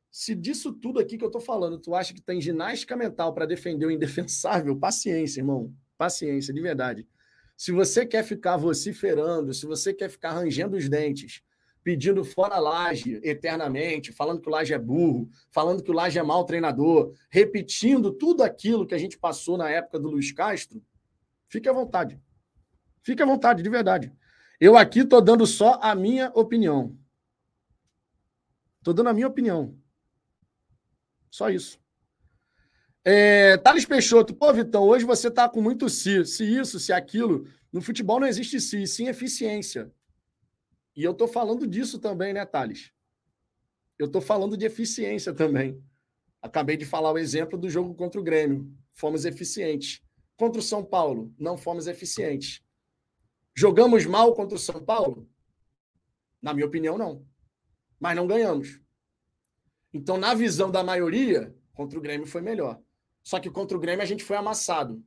[0.10, 3.46] se disso tudo aqui que eu tô falando, tu acha que tem ginástica mental para
[3.46, 5.74] defender o indefensável, paciência, irmão.
[5.98, 7.08] Paciência, de verdade.
[7.58, 11.42] Se você quer ficar vociferando, se você quer ficar rangendo os dentes,
[11.88, 16.22] pedindo fora Laje eternamente, falando que o Laje é burro, falando que o Laje é
[16.22, 20.84] mau treinador, repetindo tudo aquilo que a gente passou na época do Luiz Castro,
[21.48, 22.20] fique à vontade.
[23.02, 24.12] Fique à vontade, de verdade.
[24.60, 26.94] Eu aqui estou dando só a minha opinião.
[28.80, 29.74] Estou dando a minha opinião.
[31.32, 31.80] Só isso.
[33.06, 37.48] É, Thales Peixoto, pô, Vitão, hoje você está com muito se, se isso, se aquilo.
[37.72, 39.90] No futebol não existe se, sim eficiência.
[40.98, 42.92] E eu estou falando disso também, né, Thales?
[44.00, 45.80] Eu estou falando de eficiência também.
[46.42, 48.76] Acabei de falar o exemplo do jogo contra o Grêmio.
[48.94, 50.02] Fomos eficientes.
[50.36, 52.64] Contra o São Paulo, não fomos eficientes.
[53.56, 55.30] Jogamos mal contra o São Paulo?
[56.42, 57.24] Na minha opinião, não.
[58.00, 58.82] Mas não ganhamos.
[59.94, 62.82] Então, na visão da maioria, contra o Grêmio foi melhor.
[63.24, 65.04] Só que contra o Grêmio a gente foi amassado.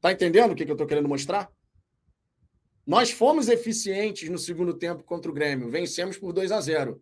[0.00, 1.48] Tá entendendo o que, que eu estou querendo mostrar?
[2.88, 6.98] Nós fomos eficientes no segundo tempo contra o Grêmio, vencemos por 2 a 0.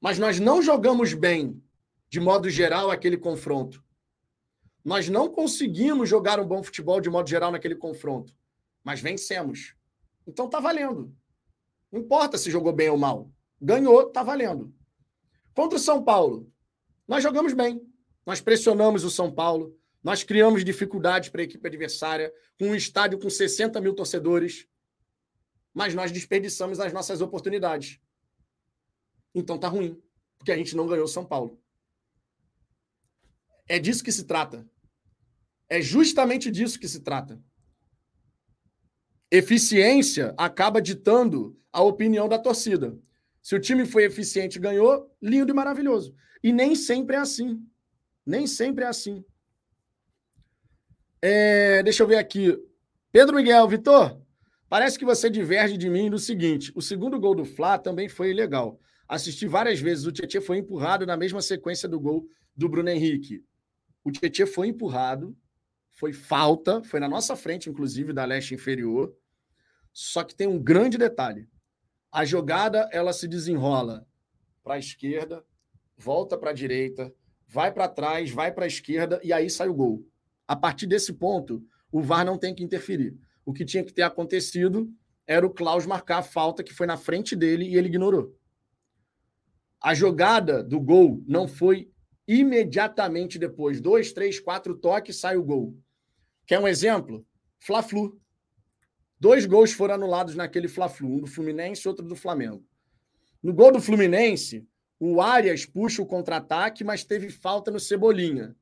[0.00, 1.60] Mas nós não jogamos bem,
[2.08, 3.82] de modo geral, aquele confronto.
[4.84, 8.32] Nós não conseguimos jogar um bom futebol de modo geral naquele confronto,
[8.84, 9.74] mas vencemos.
[10.24, 11.12] Então tá valendo.
[11.90, 13.28] Não importa se jogou bem ou mal.
[13.60, 14.72] Ganhou, tá valendo.
[15.52, 16.48] Contra o São Paulo,
[17.08, 17.84] nós jogamos bem.
[18.24, 23.18] Nós pressionamos o São Paulo, nós criamos dificuldades para a equipe adversária, com um estádio
[23.18, 24.68] com 60 mil torcedores
[25.74, 28.00] mas nós desperdiçamos as nossas oportunidades.
[29.34, 30.00] Então tá ruim,
[30.38, 31.60] porque a gente não ganhou São Paulo.
[33.68, 34.64] É disso que se trata.
[35.68, 37.42] É justamente disso que se trata.
[39.30, 42.96] Eficiência acaba ditando a opinião da torcida.
[43.42, 46.14] Se o time foi eficiente e ganhou, lindo e maravilhoso.
[46.42, 47.66] E nem sempre é assim.
[48.24, 49.24] Nem sempre é assim.
[51.20, 52.56] É, deixa eu ver aqui.
[53.10, 54.23] Pedro Miguel, Vitor,
[54.74, 58.30] parece que você diverge de mim no seguinte: o segundo gol do Fla também foi
[58.30, 58.80] ilegal.
[59.06, 63.44] Assisti várias vezes, o Tietchan foi empurrado na mesma sequência do gol do Bruno Henrique.
[64.02, 65.36] O Tietchan foi empurrado,
[65.92, 69.14] foi falta, foi na nossa frente, inclusive, da leste inferior.
[69.92, 71.48] Só que tem um grande detalhe.
[72.10, 74.04] A jogada, ela se desenrola
[74.60, 75.44] para a esquerda,
[75.96, 77.14] volta para a direita,
[77.46, 80.04] vai para trás, vai para a esquerda e aí sai o gol.
[80.48, 83.16] A partir desse ponto, o VAR não tem que interferir.
[83.44, 84.90] O que tinha que ter acontecido
[85.26, 88.36] era o Klaus marcar a falta que foi na frente dele e ele ignorou.
[89.82, 91.90] A jogada do gol não foi
[92.26, 93.80] imediatamente depois.
[93.80, 95.78] Dois, três, quatro toques, sai o gol.
[96.46, 97.26] Quer um exemplo?
[97.58, 98.18] Fla-Flu.
[99.18, 102.64] Dois gols foram anulados naquele Fla-Flu, um do Fluminense e outro do Flamengo.
[103.42, 104.66] No gol do Fluminense,
[104.98, 108.56] o Arias puxa o contra-ataque, mas teve falta no Cebolinha.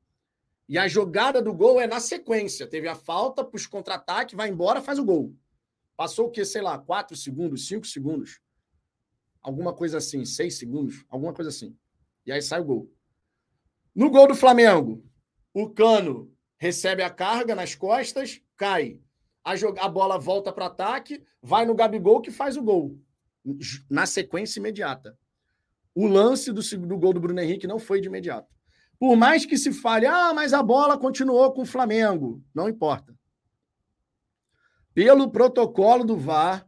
[0.67, 2.67] E a jogada do gol é na sequência.
[2.67, 5.35] Teve a falta, puxa contra-ataque, vai embora, faz o gol.
[5.95, 6.45] Passou o quê?
[6.45, 8.39] Sei lá, quatro segundos, cinco segundos.
[9.41, 11.75] Alguma coisa assim, seis segundos, alguma coisa assim.
[12.25, 12.91] E aí sai o gol.
[13.93, 15.05] No gol do Flamengo,
[15.53, 19.01] o Cano recebe a carga nas costas, cai.
[19.43, 19.51] A,
[19.81, 22.97] a bola volta para ataque, vai no Gabigol que faz o gol.
[23.89, 25.17] Na sequência imediata.
[25.93, 28.47] O lance do, do gol do Bruno Henrique não foi de imediato.
[29.03, 32.41] Por mais que se fale, ah, mas a bola continuou com o Flamengo.
[32.55, 33.13] Não importa.
[34.93, 36.65] Pelo protocolo do VAR,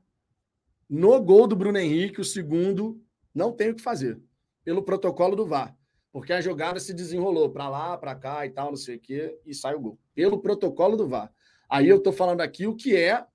[0.89, 3.01] no gol do Bruno Henrique, o segundo,
[3.33, 4.21] não tem o que fazer.
[4.65, 5.73] Pelo protocolo do VAR.
[6.11, 9.39] Porque a jogada se desenrolou para lá, para cá e tal, não sei o quê,
[9.45, 9.99] e sai o gol.
[10.13, 11.31] Pelo protocolo do VAR.
[11.69, 13.25] Aí eu estou falando aqui o que é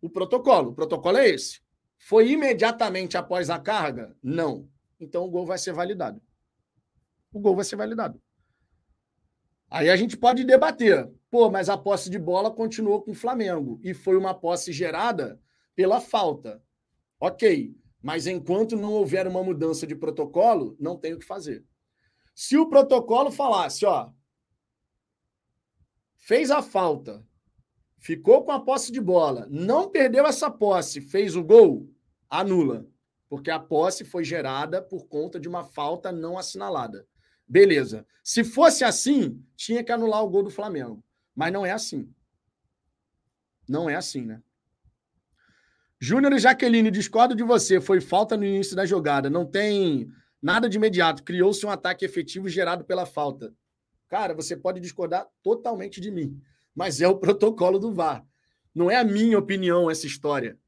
[0.00, 0.70] o protocolo.
[0.70, 1.60] O protocolo é esse.
[1.98, 4.16] Foi imediatamente após a carga?
[4.22, 4.66] Não.
[4.98, 6.18] Então o gol vai ser validado.
[7.34, 8.22] O gol vai ser validado.
[9.68, 11.10] Aí a gente pode debater.
[11.28, 15.40] Pô, mas a posse de bola continuou com o Flamengo e foi uma posse gerada
[15.74, 16.62] pela falta.
[17.18, 17.76] Ok.
[18.00, 21.64] Mas enquanto não houver uma mudança de protocolo, não tem o que fazer.
[22.34, 24.10] Se o protocolo falasse, ó,
[26.16, 27.26] fez a falta,
[27.98, 31.88] ficou com a posse de bola, não perdeu essa posse, fez o gol,
[32.30, 32.86] anula.
[33.28, 37.08] Porque a posse foi gerada por conta de uma falta não assinalada.
[37.46, 38.06] Beleza.
[38.22, 41.04] Se fosse assim, tinha que anular o gol do Flamengo.
[41.34, 42.12] Mas não é assim.
[43.68, 44.42] Não é assim, né?
[46.00, 47.80] Júnior e Jaqueline, discordo de você.
[47.80, 49.30] Foi falta no início da jogada.
[49.30, 51.22] Não tem nada de imediato.
[51.22, 53.54] Criou-se um ataque efetivo gerado pela falta.
[54.08, 56.40] Cara, você pode discordar totalmente de mim.
[56.74, 58.24] Mas é o protocolo do VAR.
[58.74, 60.58] Não é a minha opinião essa história.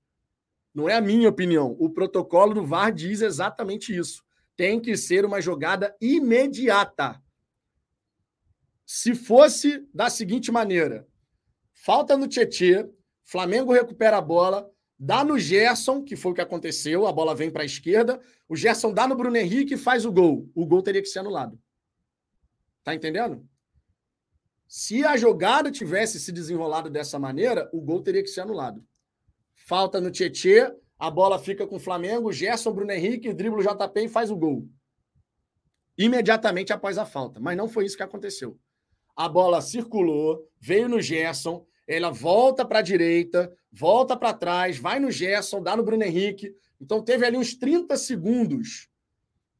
[0.75, 1.77] Não é a minha opinião.
[1.79, 4.25] O protocolo do VAR diz exatamente isso.
[4.57, 7.23] Tem que ser uma jogada imediata.
[8.85, 11.07] Se fosse da seguinte maneira:
[11.73, 12.89] falta no Tietê,
[13.25, 17.51] Flamengo recupera a bola, dá no Gerson, que foi o que aconteceu, a bola vem
[17.51, 20.51] para a esquerda, o Gerson dá no Bruno Henrique e faz o gol.
[20.55, 21.61] O gol teria que ser anulado.
[22.83, 23.47] Tá entendendo?
[24.69, 28.85] Se a jogada tivesse se desenrolado dessa maneira, o gol teria que ser anulado
[29.67, 34.01] falta no Tietê, a bola fica com o Flamengo, Gerson, Bruno Henrique, dribla o JP
[34.01, 34.67] e faz o gol.
[35.99, 37.39] Imediatamente após a falta.
[37.41, 38.59] Mas não foi isso que aconteceu.
[39.15, 44.99] A bola circulou, veio no Gerson, ela volta para a direita, volta para trás, vai
[44.99, 46.55] no Gerson, dá no Bruno Henrique.
[46.81, 48.89] Então teve ali uns 30 segundos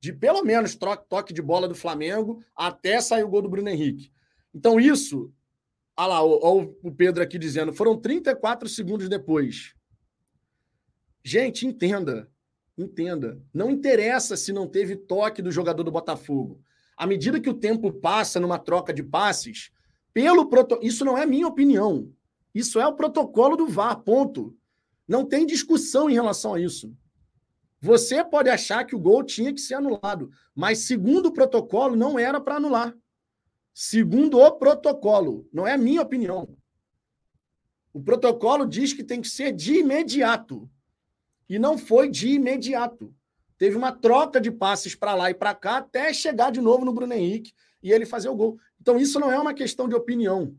[0.01, 0.77] de pelo menos
[1.09, 4.13] toque de bola do Flamengo até sair o gol do Bruno Henrique.
[4.55, 5.33] Então isso,
[5.97, 9.76] olha lá, olha o Pedro aqui dizendo, foram 34 segundos depois.
[11.29, 12.31] Gente, entenda.
[12.79, 13.43] Entenda.
[13.53, 16.63] Não interessa se não teve toque do jogador do Botafogo.
[16.97, 19.73] À medida que o tempo passa numa troca de passes,
[20.15, 20.79] pelo proto...
[20.81, 22.13] isso não é minha opinião.
[22.55, 24.57] Isso é o protocolo do VAR, ponto.
[25.09, 26.97] Não tem discussão em relação a isso.
[27.81, 32.17] Você pode achar que o gol tinha que ser anulado, mas segundo o protocolo não
[32.17, 32.97] era para anular.
[33.75, 36.57] Segundo o protocolo, não é minha opinião.
[37.93, 40.71] O protocolo diz que tem que ser de imediato.
[41.49, 43.15] E não foi de imediato.
[43.59, 46.93] Teve uma troca de passes para lá e para cá até chegar de novo no
[46.93, 48.59] Bruno Henrique e ele fazer o gol.
[48.81, 50.57] Então isso não é uma questão de opinião.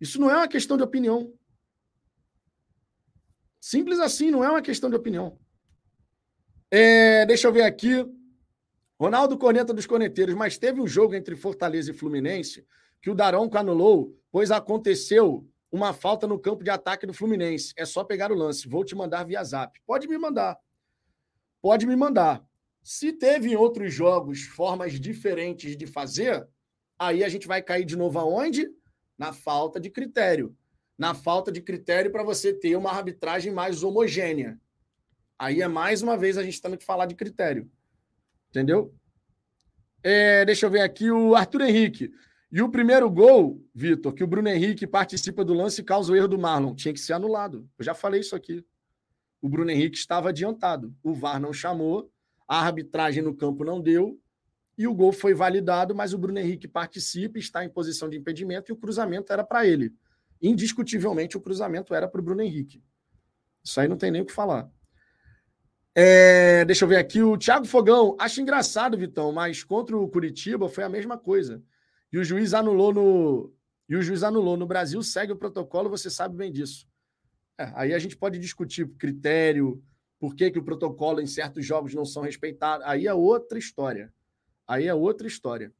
[0.00, 1.32] Isso não é uma questão de opinião.
[3.60, 5.38] Simples assim, não é uma questão de opinião.
[6.70, 8.04] É, deixa eu ver aqui.
[8.98, 12.66] Ronaldo Corneta dos Corneteiros, mas teve um jogo entre Fortaleza e Fluminense
[13.00, 17.72] que o Daronco anulou, pois aconteceu uma falta no campo de ataque do Fluminense.
[17.76, 18.68] É só pegar o lance.
[18.68, 19.80] Vou te mandar via zap.
[19.86, 20.58] Pode me mandar.
[21.60, 22.44] Pode me mandar.
[22.82, 26.46] Se teve em outros jogos formas diferentes de fazer,
[26.98, 28.68] aí a gente vai cair de novo aonde?
[29.18, 30.56] Na falta de critério.
[30.96, 34.58] Na falta de critério para você ter uma arbitragem mais homogênea.
[35.38, 37.70] Aí é mais uma vez a gente tendo que falar de critério.
[38.48, 38.94] Entendeu?
[40.02, 42.12] É, deixa eu ver aqui o Arthur Henrique.
[42.56, 46.16] E o primeiro gol, Vitor, que o Bruno Henrique participa do lance e causa o
[46.16, 47.68] erro do Marlon, tinha que ser anulado.
[47.78, 48.64] Eu já falei isso aqui.
[49.42, 50.96] O Bruno Henrique estava adiantado.
[51.02, 52.10] O VAR não chamou,
[52.48, 54.18] a arbitragem no campo não deu,
[54.78, 58.70] e o gol foi validado, mas o Bruno Henrique participa, está em posição de impedimento
[58.70, 59.92] e o cruzamento era para ele.
[60.40, 62.82] Indiscutivelmente, o cruzamento era para o Bruno Henrique.
[63.62, 64.66] Isso aí não tem nem o que falar.
[65.94, 67.20] É, deixa eu ver aqui.
[67.20, 68.16] O Thiago Fogão.
[68.18, 71.62] Acho engraçado, Vitão, mas contra o Curitiba foi a mesma coisa.
[72.16, 73.52] E o juiz anulou no.
[73.86, 74.56] E o juiz anulou.
[74.56, 76.88] No Brasil segue o protocolo, você sabe bem disso.
[77.58, 79.84] É, aí a gente pode discutir critério,
[80.18, 82.86] por que, que o protocolo em certos jogos não são respeitados.
[82.86, 84.10] Aí é outra história.
[84.66, 85.70] Aí é outra história.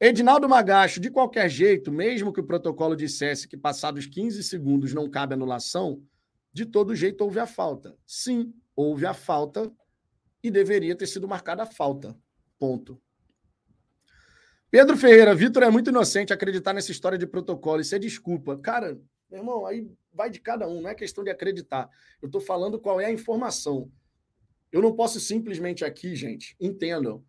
[0.00, 5.08] Edinaldo Magacho, de qualquer jeito, mesmo que o protocolo dissesse que passados 15 segundos não
[5.08, 6.02] cabe anulação,
[6.52, 7.96] de todo jeito houve a falta.
[8.04, 9.72] Sim, houve a falta
[10.42, 12.18] e deveria ter sido marcada a falta.
[12.58, 13.00] Ponto.
[14.70, 17.80] Pedro Ferreira, Vitor é muito inocente acreditar nessa história de protocolo.
[17.80, 18.56] Isso é desculpa.
[18.58, 18.98] Cara,
[19.30, 21.88] meu irmão, aí vai de cada um, não é questão de acreditar.
[22.20, 23.90] Eu estou falando qual é a informação.
[24.72, 27.24] Eu não posso simplesmente aqui, gente, entendam.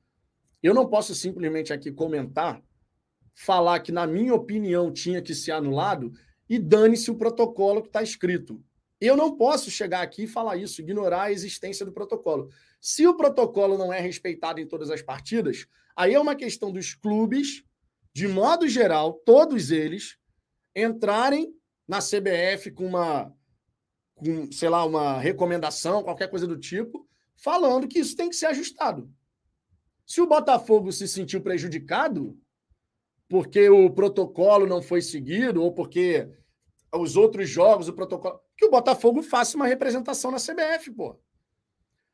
[0.64, 2.62] Eu não posso simplesmente aqui comentar,
[3.36, 6.12] falar que, na minha opinião, tinha que ser anulado
[6.50, 8.64] e dane-se o protocolo que está escrito.
[9.00, 12.50] Eu não posso chegar aqui e falar isso, ignorar a existência do protocolo.
[12.82, 15.68] Se o protocolo não é respeitado em todas as partidas,
[15.98, 17.64] aí é uma questão dos clubes,
[18.14, 20.18] de modo geral, todos eles,
[20.76, 21.52] entrarem
[21.88, 23.34] na CBF com uma,
[24.16, 28.46] com, sei lá, uma recomendação, qualquer coisa do tipo, falando que isso tem que ser
[28.46, 29.12] ajustado.
[30.06, 32.40] Se o Botafogo se sentiu prejudicado
[33.28, 36.30] porque o protocolo não foi seguido ou porque
[36.94, 41.20] os outros jogos, o protocolo, que o Botafogo faça uma representação na CBF, pô.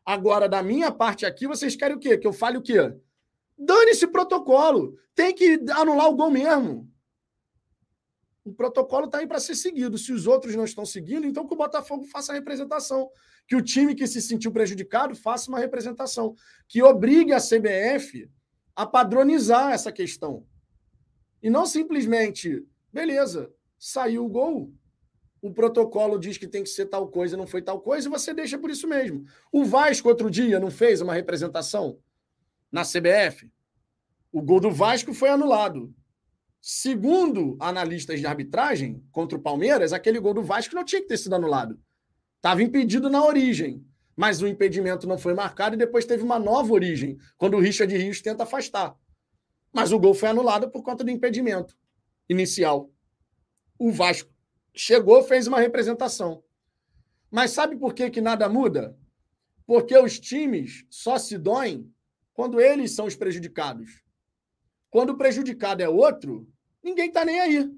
[0.06, 2.18] Agora, da minha parte aqui, vocês querem o quê?
[2.18, 2.94] Que eu fale o quê?
[3.58, 4.98] Dane esse protocolo.
[5.16, 6.92] Tem que anular o gol mesmo.
[8.44, 9.98] O protocolo está aí para ser seguido.
[9.98, 13.10] Se os outros não estão seguindo, então que o Botafogo faça a representação.
[13.48, 16.36] Que o time que se sentiu prejudicado faça uma representação.
[16.68, 18.30] Que obrigue a CBF
[18.76, 20.46] a padronizar essa questão.
[21.42, 24.74] E não simplesmente, beleza, saiu o gol.
[25.42, 28.34] O protocolo diz que tem que ser tal coisa, não foi tal coisa, e você
[28.34, 29.26] deixa por isso mesmo.
[29.52, 32.00] O Vasco, outro dia, não fez uma representação
[32.74, 33.52] na CBF?
[34.32, 35.94] O gol do Vasco foi anulado.
[36.60, 41.18] Segundo analistas de arbitragem contra o Palmeiras, aquele gol do Vasco não tinha que ter
[41.18, 41.80] sido anulado.
[42.38, 46.74] Estava impedido na origem, mas o impedimento não foi marcado e depois teve uma nova
[46.74, 48.98] origem, quando o Richard Rios tenta afastar.
[49.72, 51.78] Mas o gol foi anulado por conta do impedimento
[52.28, 52.92] inicial.
[53.78, 54.32] O Vasco
[54.74, 56.44] chegou, fez uma representação.
[57.30, 58.98] Mas sabe por que, que nada muda?
[59.66, 61.93] Porque os times só se doem
[62.34, 64.04] quando eles são os prejudicados.
[64.90, 66.48] Quando o prejudicado é outro,
[66.84, 67.72] ninguém está nem aí.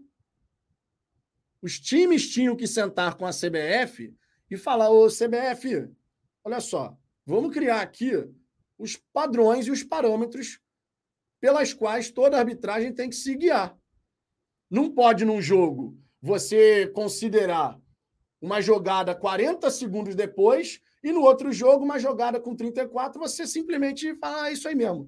[1.61, 4.13] Os times tinham que sentar com a CBF
[4.49, 5.89] e falar: Ô CBF,
[6.43, 8.11] olha só, vamos criar aqui
[8.77, 10.59] os padrões e os parâmetros
[11.39, 13.77] pelas quais toda arbitragem tem que se guiar.
[14.69, 17.79] Não pode, num jogo, você considerar
[18.41, 24.15] uma jogada 40 segundos depois e no outro jogo, uma jogada com 34, você simplesmente
[24.15, 25.07] fala: ah, isso aí mesmo.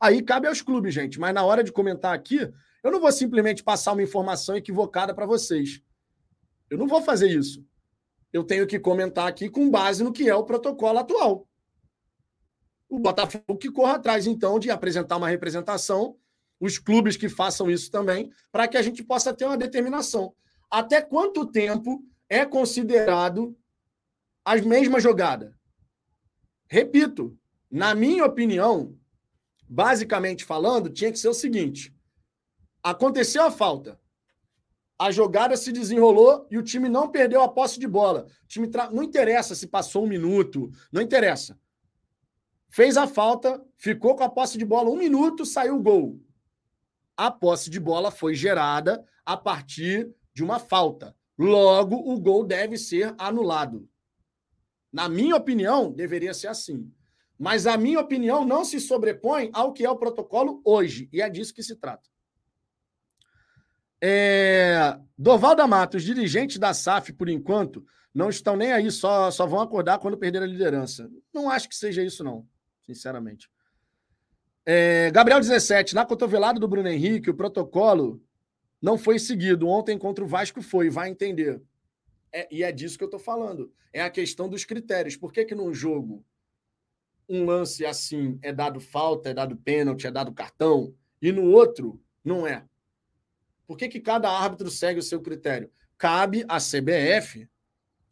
[0.00, 1.20] Aí cabe aos clubes, gente.
[1.20, 2.50] Mas na hora de comentar aqui,
[2.82, 5.82] eu não vou simplesmente passar uma informação equivocada para vocês.
[6.70, 7.62] Eu não vou fazer isso.
[8.32, 11.46] Eu tenho que comentar aqui com base no que é o protocolo atual.
[12.88, 16.16] O Botafogo que corra atrás, então, de apresentar uma representação,
[16.58, 20.34] os clubes que façam isso também, para que a gente possa ter uma determinação.
[20.70, 23.54] Até quanto tempo é considerado
[24.46, 25.58] a mesma jogada?
[26.68, 27.36] Repito,
[27.68, 28.96] na minha opinião,
[29.68, 31.92] basicamente falando, tinha que ser o seguinte:
[32.80, 34.00] aconteceu a falta,
[34.96, 38.28] a jogada se desenrolou e o time não perdeu a posse de bola.
[38.44, 38.88] O time tra...
[38.88, 41.58] não interessa se passou um minuto, não interessa.
[42.68, 46.20] Fez a falta, ficou com a posse de bola um minuto, saiu o gol.
[47.16, 51.16] A posse de bola foi gerada a partir de uma falta.
[51.36, 53.88] Logo, o gol deve ser anulado.
[54.96, 56.90] Na minha opinião, deveria ser assim.
[57.38, 61.28] Mas a minha opinião não se sobrepõe ao que é o protocolo hoje, e é
[61.28, 62.08] disso que se trata.
[64.00, 64.98] É...
[65.18, 69.60] Doval da Matos, dirigentes da SAF, por enquanto, não estão nem aí, só, só vão
[69.60, 71.10] acordar quando perder a liderança.
[71.30, 72.48] Não acho que seja isso, não.
[72.86, 73.50] sinceramente.
[74.64, 78.18] É, Gabriel 17, na cotovelada do Bruno Henrique, o protocolo
[78.80, 79.68] não foi seguido.
[79.68, 81.60] Ontem contra o Vasco foi, vai entender.
[82.36, 83.72] É, e é disso que eu estou falando.
[83.94, 85.16] É a questão dos critérios.
[85.16, 86.22] Por que, que num jogo
[87.26, 91.98] um lance assim é dado falta, é dado pênalti, é dado cartão, e no outro
[92.22, 92.62] não é?
[93.66, 95.72] Por que, que cada árbitro segue o seu critério?
[95.96, 97.48] Cabe à CBF,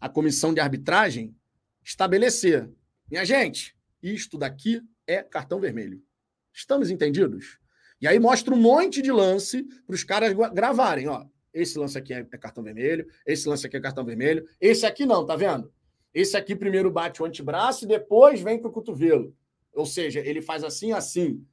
[0.00, 1.36] a comissão de arbitragem,
[1.84, 2.72] estabelecer.
[3.10, 6.02] Minha gente, isto daqui é cartão vermelho.
[6.50, 7.58] Estamos entendidos?
[8.00, 11.08] E aí mostra um monte de lance para os caras gravarem.
[11.08, 15.06] Ó, esse lance aqui é cartão vermelho, esse lance aqui é cartão vermelho, esse aqui
[15.06, 15.72] não, tá vendo?
[16.12, 19.34] Esse aqui primeiro bate o antebraço e depois vem para o cotovelo.
[19.72, 21.44] Ou seja, ele faz assim, assim.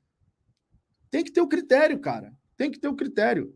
[1.10, 2.34] Tem que ter o critério, cara.
[2.58, 3.56] Tem que ter o critério.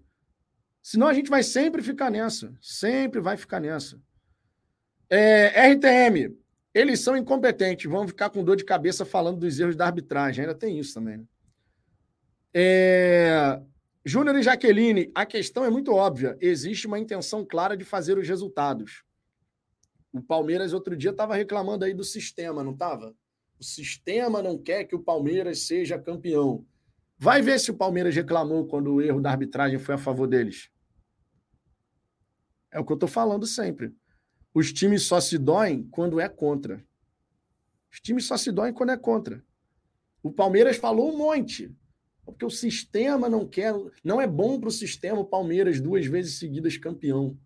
[0.81, 2.53] Senão a gente vai sempre ficar nessa.
[2.61, 3.99] Sempre vai ficar nessa.
[5.09, 6.35] É, RTM,
[6.73, 10.43] eles são incompetentes, vão ficar com dor de cabeça falando dos erros da arbitragem.
[10.43, 11.17] Ainda tem isso também.
[11.17, 11.23] Né?
[12.53, 13.61] É...
[14.07, 16.37] Júnior e Jaqueline, a questão é muito óbvia.
[16.39, 19.03] Existe uma intenção clara de fazer os resultados.
[20.13, 23.15] O Palmeiras outro dia estava reclamando aí do sistema, não estava?
[23.59, 26.63] O sistema não quer que o Palmeiras seja campeão.
[27.17, 30.69] Vai ver se o Palmeiras reclamou quando o erro da arbitragem foi a favor deles.
[32.71, 33.91] É o que eu estou falando sempre.
[34.53, 36.85] Os times só se doem quando é contra.
[37.91, 39.43] Os times só se doem quando é contra.
[40.21, 41.75] O Palmeiras falou um monte.
[42.25, 43.73] Porque o sistema não quer.
[44.03, 47.37] Não é bom para o sistema o Palmeiras duas vezes seguidas campeão.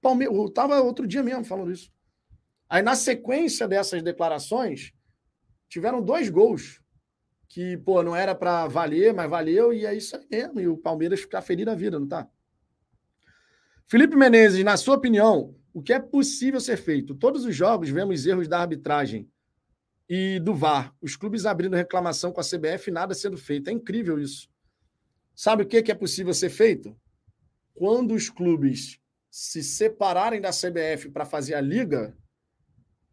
[0.00, 1.92] Palmeiras, eu estava outro dia mesmo falando isso.
[2.68, 4.92] Aí, na sequência dessas declarações,
[5.68, 6.80] tiveram dois gols
[7.48, 10.60] que, pô, não era para valer, mas valeu, e é isso aí mesmo.
[10.60, 12.28] E o Palmeiras ficar feliz da vida, não tá?
[13.88, 17.12] Felipe Menezes, na sua opinião, o que é possível ser feito?
[17.12, 19.28] Todos os jogos vemos erros da arbitragem
[20.12, 20.92] e do VAR.
[21.00, 23.70] Os clubes abrindo reclamação com a CBF nada sendo feito.
[23.70, 24.50] É incrível isso.
[25.36, 26.98] Sabe o que é possível ser feito?
[27.72, 28.98] Quando os clubes
[29.30, 32.18] se separarem da CBF para fazer a liga,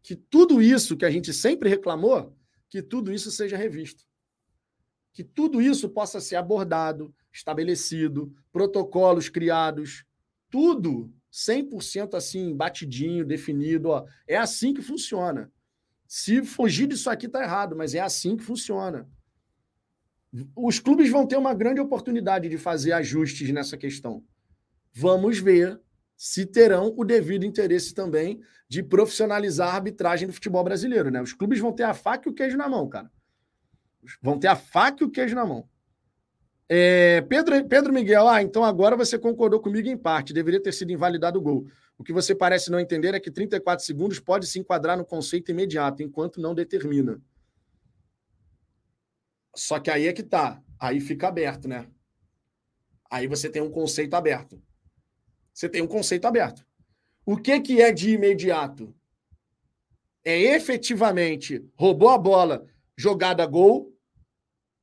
[0.02, 2.36] que tudo isso que a gente sempre reclamou,
[2.68, 4.04] que tudo isso seja revisto.
[5.12, 10.04] Que tudo isso possa ser abordado, estabelecido, protocolos criados,
[10.50, 13.90] tudo 100% assim, batidinho, definido.
[13.90, 14.04] Ó.
[14.26, 15.52] É assim que funciona.
[16.08, 19.06] Se fugir disso aqui, está errado, mas é assim que funciona.
[20.56, 24.24] Os clubes vão ter uma grande oportunidade de fazer ajustes nessa questão.
[24.90, 25.78] Vamos ver
[26.16, 31.20] se terão o devido interesse também de profissionalizar a arbitragem do futebol brasileiro, né?
[31.20, 33.10] Os clubes vão ter a faca e o queijo na mão, cara.
[34.22, 35.68] Vão ter a faca e o queijo na mão.
[36.66, 40.90] É, Pedro, Pedro Miguel, ah, então agora você concordou comigo em parte, deveria ter sido
[40.90, 41.66] invalidado o gol.
[41.98, 45.50] O que você parece não entender é que 34 segundos pode se enquadrar no conceito
[45.50, 47.20] imediato, enquanto não determina.
[49.54, 50.62] Só que aí é que tá.
[50.78, 51.90] Aí fica aberto, né?
[53.10, 54.62] Aí você tem um conceito aberto.
[55.52, 56.64] Você tem um conceito aberto.
[57.26, 58.94] O que, que é de imediato?
[60.24, 62.64] É efetivamente roubou a bola,
[62.96, 63.92] jogada gol,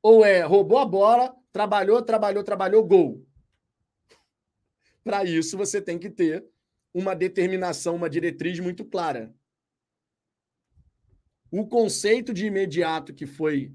[0.01, 3.25] ou é roubou a bola, trabalhou, trabalhou, trabalhou, gol.
[5.01, 6.45] Para isso, você tem que ter
[6.95, 9.35] uma determinação, uma diretriz muito clara.
[11.51, 13.73] O conceito de imediato que foi,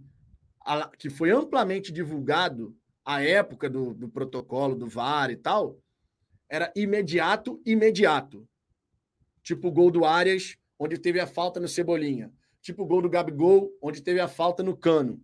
[0.98, 2.74] que foi amplamente divulgado
[3.04, 5.78] à época do, do protocolo do VAR e tal,
[6.48, 8.48] era imediato, imediato.
[9.42, 12.32] Tipo o gol do Arias, onde teve a falta no Cebolinha.
[12.62, 15.22] Tipo o gol do Gabigol, onde teve a falta no Cano.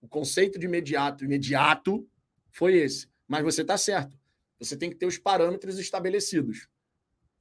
[0.00, 2.08] O conceito de imediato, imediato,
[2.50, 3.06] foi esse.
[3.28, 4.18] Mas você está certo.
[4.58, 6.66] Você tem que ter os parâmetros estabelecidos.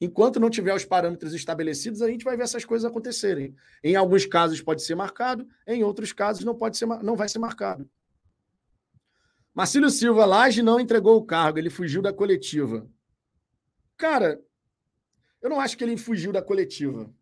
[0.02, 3.56] Enquanto não tiver os parâmetros estabelecidos, a gente vai ver essas coisas acontecerem.
[3.84, 7.40] Em alguns casos pode ser marcado, em outros casos não pode ser, não vai ser
[7.40, 7.90] marcado.
[9.54, 12.90] Marcílio Silva, Laje não entregou o cargo, ele fugiu da coletiva.
[13.96, 14.42] Cara,
[15.42, 17.14] eu não acho que ele fugiu da coletiva,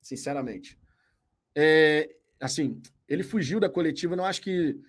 [0.00, 0.78] sinceramente.
[1.54, 4.80] É, assim, ele fugiu da coletiva, eu não acho que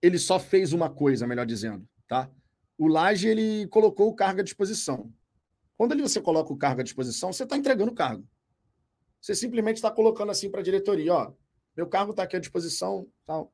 [0.00, 2.30] ele só fez uma coisa, melhor dizendo, tá?
[2.78, 5.12] O Laje, ele colocou o cargo à disposição.
[5.76, 8.26] Quando ele, você coloca o cargo à disposição, você está entregando o cargo.
[9.20, 11.32] Você simplesmente está colocando assim para a diretoria, ó,
[11.76, 13.52] meu cargo está aqui à disposição, tal.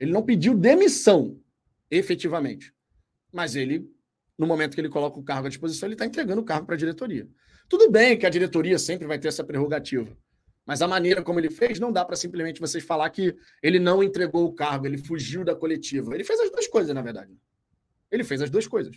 [0.00, 1.40] Ele não pediu demissão,
[1.90, 2.74] efetivamente.
[3.32, 3.88] Mas ele,
[4.36, 6.74] no momento que ele coloca o cargo à disposição, ele está entregando o cargo para
[6.74, 7.28] a diretoria.
[7.68, 10.16] Tudo bem que a diretoria sempre vai ter essa prerrogativa.
[10.66, 14.02] Mas a maneira como ele fez, não dá para simplesmente vocês falar que ele não
[14.02, 16.14] entregou o cargo, ele fugiu da coletiva.
[16.14, 17.36] Ele fez as duas coisas, na verdade.
[18.10, 18.96] Ele fez as duas coisas.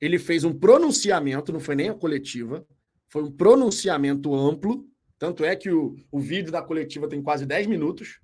[0.00, 2.66] Ele fez um pronunciamento, não foi nem a coletiva,
[3.08, 4.86] foi um pronunciamento amplo,
[5.24, 8.20] Tanto é que o, o vídeo da coletiva tem quase 10 minutos.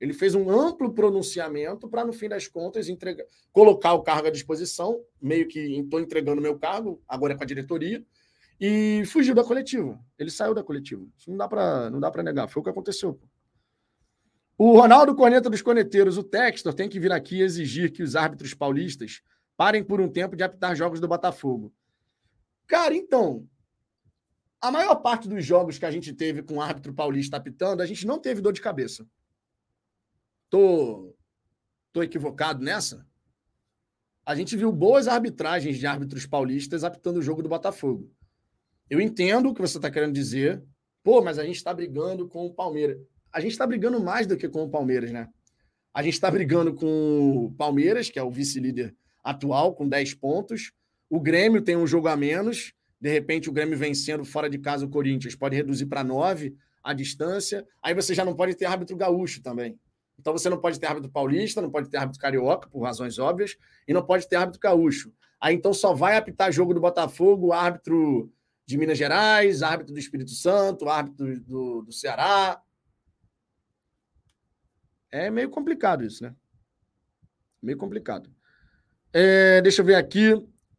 [0.00, 4.30] Ele fez um amplo pronunciamento para, no fim das contas, entregar, colocar o cargo à
[4.30, 8.04] disposição, meio que estou entregando meu cargo, agora é com a diretoria,
[8.60, 9.98] e fugiu da coletiva.
[10.18, 11.04] Ele saiu da coletiva.
[11.18, 12.48] Isso não dá para negar.
[12.48, 13.18] Foi o que aconteceu.
[14.58, 18.54] O Ronaldo Corneta dos Coneteiros, o Textor, tem que vir aqui exigir que os árbitros
[18.54, 19.20] paulistas
[19.56, 21.72] parem por um tempo de apitar jogos do Botafogo.
[22.66, 23.48] Cara, então,
[24.60, 27.86] a maior parte dos jogos que a gente teve com o árbitro paulista apitando, a
[27.86, 29.06] gente não teve dor de cabeça.
[30.50, 31.14] Tô,
[31.92, 33.06] tô equivocado nessa?
[34.24, 38.10] A gente viu boas arbitragens de árbitros paulistas apitando o jogo do Botafogo.
[38.90, 40.62] Eu entendo o que você está querendo dizer.
[41.02, 42.98] Pô, mas a gente está brigando com o Palmeiras
[43.36, 45.28] a gente está brigando mais do que com o Palmeiras, né?
[45.92, 48.96] A gente está brigando com o Palmeiras, que é o vice-líder
[49.28, 50.72] atual, com 10 pontos.
[51.08, 52.72] O Grêmio tem um jogo a menos.
[53.00, 56.92] De repente, o Grêmio vencendo fora de casa o Corinthians pode reduzir para 9 a
[56.92, 57.66] distância.
[57.82, 59.78] Aí você já não pode ter árbitro gaúcho também.
[60.18, 63.56] Então você não pode ter árbitro paulista, não pode ter árbitro carioca, por razões óbvias,
[63.86, 65.12] e não pode ter árbitro gaúcho.
[65.40, 68.32] Aí então só vai apitar jogo do Botafogo, árbitro
[68.64, 72.60] de Minas Gerais, árbitro do Espírito Santo, árbitro do, do Ceará,
[75.10, 76.34] é meio complicado isso, né?
[77.62, 78.30] Meio complicado.
[79.12, 80.34] É, deixa eu ver aqui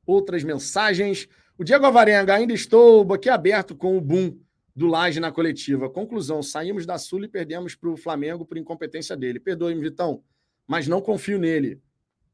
[0.05, 1.27] outras mensagens.
[1.57, 4.39] O Diego Avarenga, ainda estou boquiaberto com o boom
[4.75, 5.89] do Laje na coletiva.
[5.89, 9.39] Conclusão: saímos da Sul e perdemos para o Flamengo por incompetência dele.
[9.39, 10.23] Perdoe-me, Vitão,
[10.67, 11.81] mas não confio nele.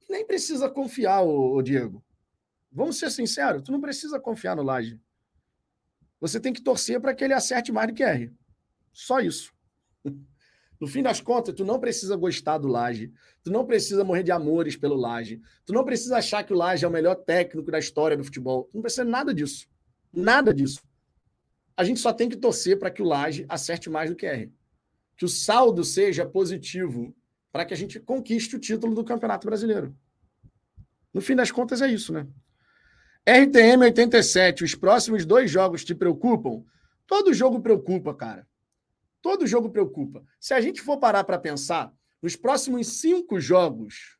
[0.10, 2.04] Nem precisa confiar, ô, ô Diego.
[2.72, 5.00] Vamos ser sinceros, tu não precisa confiar no Laje.
[6.20, 8.32] Você tem que torcer para que ele acerte mais do que erre.
[8.92, 9.54] Só isso.
[10.80, 13.12] No fim das contas, tu não precisa gostar do Laje,
[13.44, 16.84] tu não precisa morrer de amores pelo Laje, tu não precisa achar que o Laje
[16.84, 18.66] é o melhor técnico da história do futebol.
[18.72, 19.68] Tu não precisa nada disso.
[20.12, 20.82] Nada disso.
[21.76, 24.52] A gente só tem que torcer para que o Laje acerte mais do que erre.
[25.18, 27.16] Que o saldo seja positivo
[27.52, 29.96] para que a gente conquiste o título do Campeonato Brasileiro.
[31.14, 32.28] No fim das contas, é isso, né?
[33.26, 36.64] RTM 87, os próximos dois jogos te preocupam?
[37.08, 38.48] Todo jogo preocupa, cara.
[39.24, 40.22] Todo jogo preocupa.
[40.38, 44.20] Se a gente for parar para pensar, nos próximos cinco jogos,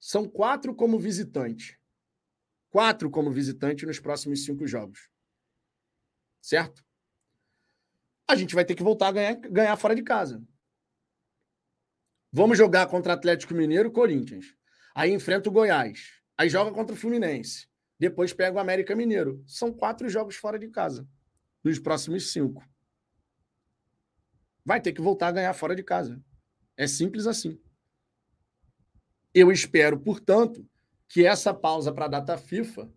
[0.00, 1.78] são quatro como visitante.
[2.70, 5.10] Quatro como visitante nos próximos cinco jogos.
[6.40, 6.82] Certo?
[8.26, 10.42] A gente vai ter que voltar a ganhar, ganhar fora de casa.
[12.32, 14.56] Vamos jogar contra Atlético Mineiro e Corinthians.
[14.94, 16.22] Aí enfrenta o Goiás.
[16.38, 17.68] Aí joga contra o Fluminense.
[17.98, 19.44] Depois pega o América Mineiro.
[19.46, 21.06] São quatro jogos fora de casa.
[21.62, 22.66] Nos próximos cinco
[24.64, 26.22] vai ter que voltar a ganhar fora de casa.
[26.76, 27.58] É simples assim.
[29.34, 30.66] Eu espero, portanto,
[31.08, 32.90] que essa pausa para a data FIFA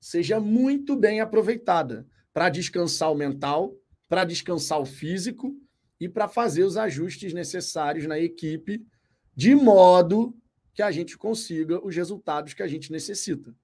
[0.00, 3.74] seja muito bem aproveitada para descansar o mental,
[4.08, 5.56] para descansar o físico
[5.98, 8.86] e para fazer os ajustes necessários na equipe,
[9.34, 10.36] de modo
[10.74, 13.54] que a gente consiga os resultados que a gente necessita.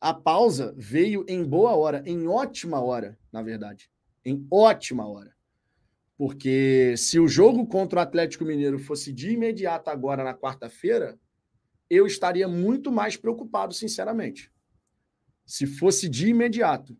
[0.00, 3.90] A pausa veio em boa hora, em ótima hora, na verdade.
[4.24, 5.34] Em ótima hora.
[6.20, 11.18] Porque se o jogo contra o Atlético Mineiro fosse de imediato agora na quarta-feira,
[11.88, 14.52] eu estaria muito mais preocupado, sinceramente.
[15.46, 16.94] Se fosse de imediato,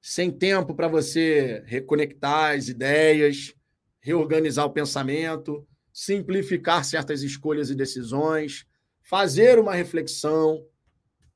[0.00, 3.52] sem tempo para você reconectar as ideias,
[3.98, 8.64] reorganizar o pensamento, simplificar certas escolhas e decisões,
[9.00, 10.64] fazer uma reflexão,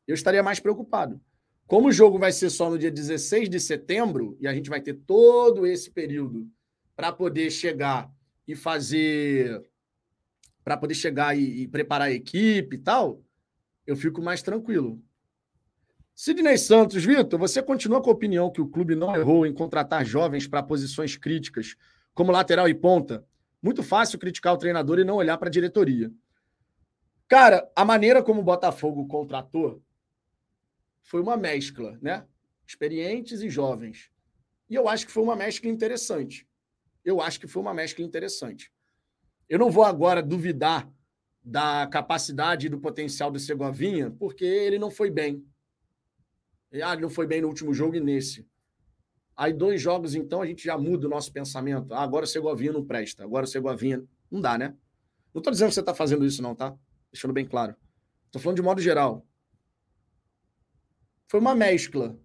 [0.06, 1.20] eu estaria mais preocupado.
[1.66, 4.80] Como o jogo vai ser só no dia 16 de setembro, e a gente vai
[4.80, 6.48] ter todo esse período
[6.96, 8.10] para poder chegar
[8.48, 9.62] e fazer.
[10.64, 13.22] Para poder chegar e, e, preparar a equipe e tal,
[13.86, 15.00] eu fico mais tranquilo.
[16.12, 20.04] Sidney Santos, Vitor, você continua com a opinião que o clube não errou em contratar
[20.04, 21.76] jovens para posições críticas,
[22.14, 23.24] como lateral e ponta?
[23.62, 26.10] Muito fácil criticar o treinador e não olhar para a diretoria.
[27.28, 29.82] Cara, a maneira como o Botafogo contratou
[31.02, 32.24] foi uma mescla, né?
[32.66, 34.10] Experientes e jovens.
[34.68, 36.45] E eu acho que foi uma mescla interessante
[37.06, 38.72] eu acho que foi uma mescla interessante.
[39.48, 40.92] Eu não vou agora duvidar
[41.42, 45.46] da capacidade e do potencial do Segovinha, porque ele não foi bem.
[46.82, 48.44] Ah, ele não foi bem no último jogo e nesse.
[49.36, 51.94] Aí, dois jogos, então, a gente já muda o nosso pensamento.
[51.94, 53.22] Ah, agora o Segovinha não presta.
[53.22, 54.02] Agora o Segovinha.
[54.28, 54.74] Não dá, né?
[55.32, 56.76] Não estou dizendo que você está fazendo isso, não, tá?
[57.12, 57.76] Deixando bem claro.
[58.24, 59.24] Estou falando de modo geral.
[61.28, 62.18] Foi uma mescla.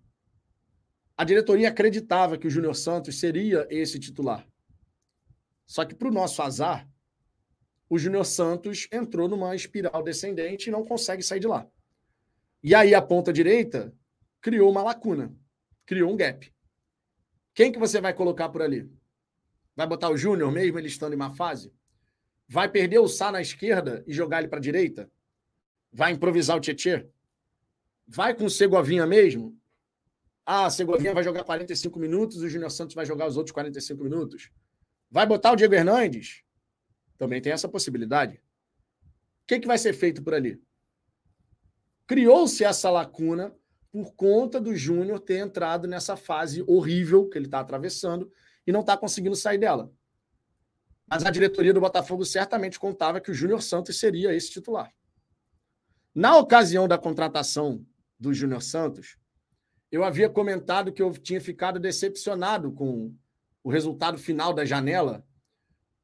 [1.16, 4.48] A diretoria acreditava que o Júnior Santos seria esse titular.
[5.66, 6.88] Só que, para o nosso azar,
[7.90, 11.68] o Júnior Santos entrou numa espiral descendente e não consegue sair de lá.
[12.64, 13.94] E aí a ponta direita
[14.40, 15.36] criou uma lacuna,
[15.86, 16.54] criou um gap.
[17.54, 18.90] Quem que você vai colocar por ali?
[19.76, 21.74] Vai botar o Júnior mesmo, ele estando em má fase?
[22.48, 25.10] Vai perder o Sá na esquerda e jogar ele para a direita?
[25.92, 27.10] Vai improvisar o Tietê?
[28.08, 29.58] Vai com o Segovinha mesmo?
[30.46, 34.52] Ah, Segovinha vai jogar 45 minutos, o Júnior Santos vai jogar os outros 45 minutos.
[35.12, 36.42] Vai botar o Diego Hernandes?
[37.18, 38.38] Também tem essa possibilidade.
[39.44, 40.64] O que, que vai ser feito por ali?
[42.08, 43.54] Criou-se essa lacuna
[43.92, 48.32] por conta do Júnior ter entrado nessa fase horrível que ele está atravessando
[48.66, 49.92] e não está conseguindo sair dela.
[51.06, 54.94] Mas a diretoria do Botafogo certamente contava que o Júnior Santos seria esse titular.
[56.16, 57.86] Na ocasião da contratação
[58.18, 59.18] do Júnior Santos,
[59.92, 63.14] eu havia comentado que eu tinha ficado decepcionado com
[63.64, 65.26] o resultado final da janela,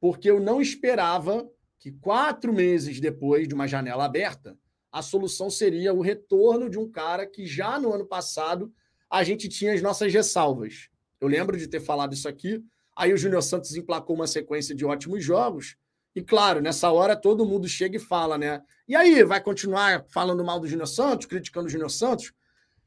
[0.00, 1.48] porque eu não esperava
[1.78, 4.56] que quatro meses depois de uma janela aberta,
[4.90, 8.72] a solução seria o retorno de um cara que já no ano passado
[9.10, 10.88] a gente tinha as nossas ressalvas.
[11.20, 12.62] Eu lembro de ter falado isso aqui.
[12.96, 15.76] Aí o Júnior Santos emplacou uma sequência de ótimos jogos.
[16.14, 18.62] E claro, nessa hora todo mundo chega e fala, né?
[18.86, 22.32] E aí, vai continuar falando mal do Júnior Santos, criticando o Júnior Santos?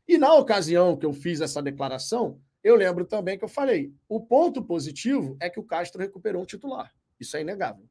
[0.08, 4.20] E na ocasião que eu fiz essa declaração, eu lembro também que eu falei: o
[4.20, 6.94] ponto positivo é que o Castro recuperou um titular.
[7.20, 7.88] Isso é inegável.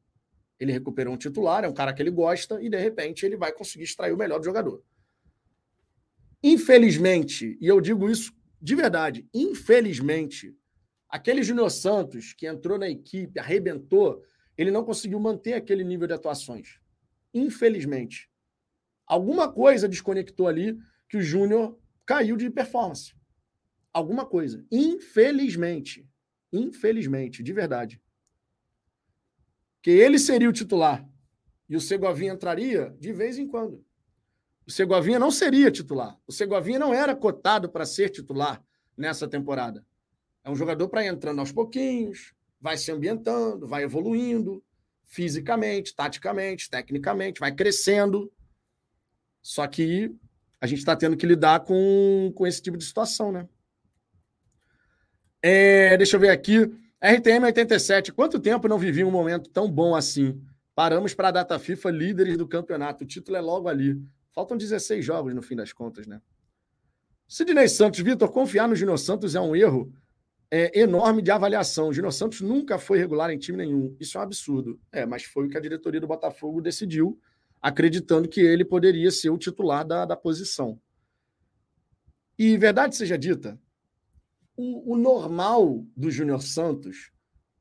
[0.59, 3.51] Ele recuperou um titular, é um cara que ele gosta, e de repente ele vai
[3.51, 4.83] conseguir extrair o melhor do jogador.
[6.43, 10.55] Infelizmente, e eu digo isso de verdade, infelizmente,
[11.09, 14.23] aquele Júnior Santos que entrou na equipe, arrebentou,
[14.55, 16.79] ele não conseguiu manter aquele nível de atuações.
[17.33, 18.29] Infelizmente.
[19.07, 20.77] Alguma coisa desconectou ali
[21.09, 23.15] que o Júnior caiu de performance.
[23.93, 24.65] Alguma coisa.
[24.71, 26.07] Infelizmente.
[26.51, 28.01] Infelizmente, de verdade.
[29.81, 31.07] Que ele seria o titular
[31.71, 33.81] e o Segovinha entraria de vez em quando.
[34.67, 36.19] O Segovinha não seria titular.
[36.27, 38.61] O Segovinha não era cotado para ser titular
[38.97, 39.85] nessa temporada.
[40.43, 44.61] É um jogador para entrando aos pouquinhos, vai se ambientando, vai evoluindo
[45.05, 48.29] fisicamente, taticamente, tecnicamente, vai crescendo.
[49.41, 50.13] Só que
[50.59, 53.47] a gente está tendo que lidar com, com esse tipo de situação, né?
[55.41, 56.71] É, deixa eu ver aqui.
[57.03, 58.11] RTM 87.
[58.11, 60.39] Quanto tempo não vivi um momento tão bom assim?
[60.75, 63.03] Paramos para a data FIFA líderes do campeonato.
[63.03, 63.99] O título é logo ali.
[64.33, 66.21] Faltam 16 jogos no fim das contas, né?
[67.27, 69.91] Sidney Santos, Vitor, confiar no Gino Santos é um erro
[70.51, 71.87] é, enorme de avaliação.
[71.87, 73.95] O Gino Santos nunca foi regular em time nenhum.
[73.99, 74.79] Isso é um absurdo.
[74.91, 77.19] É, mas foi o que a diretoria do Botafogo decidiu,
[77.61, 80.79] acreditando que ele poderia ser o titular da, da posição.
[82.37, 83.59] E verdade seja dita,
[84.61, 87.11] o, o normal do Júnior Santos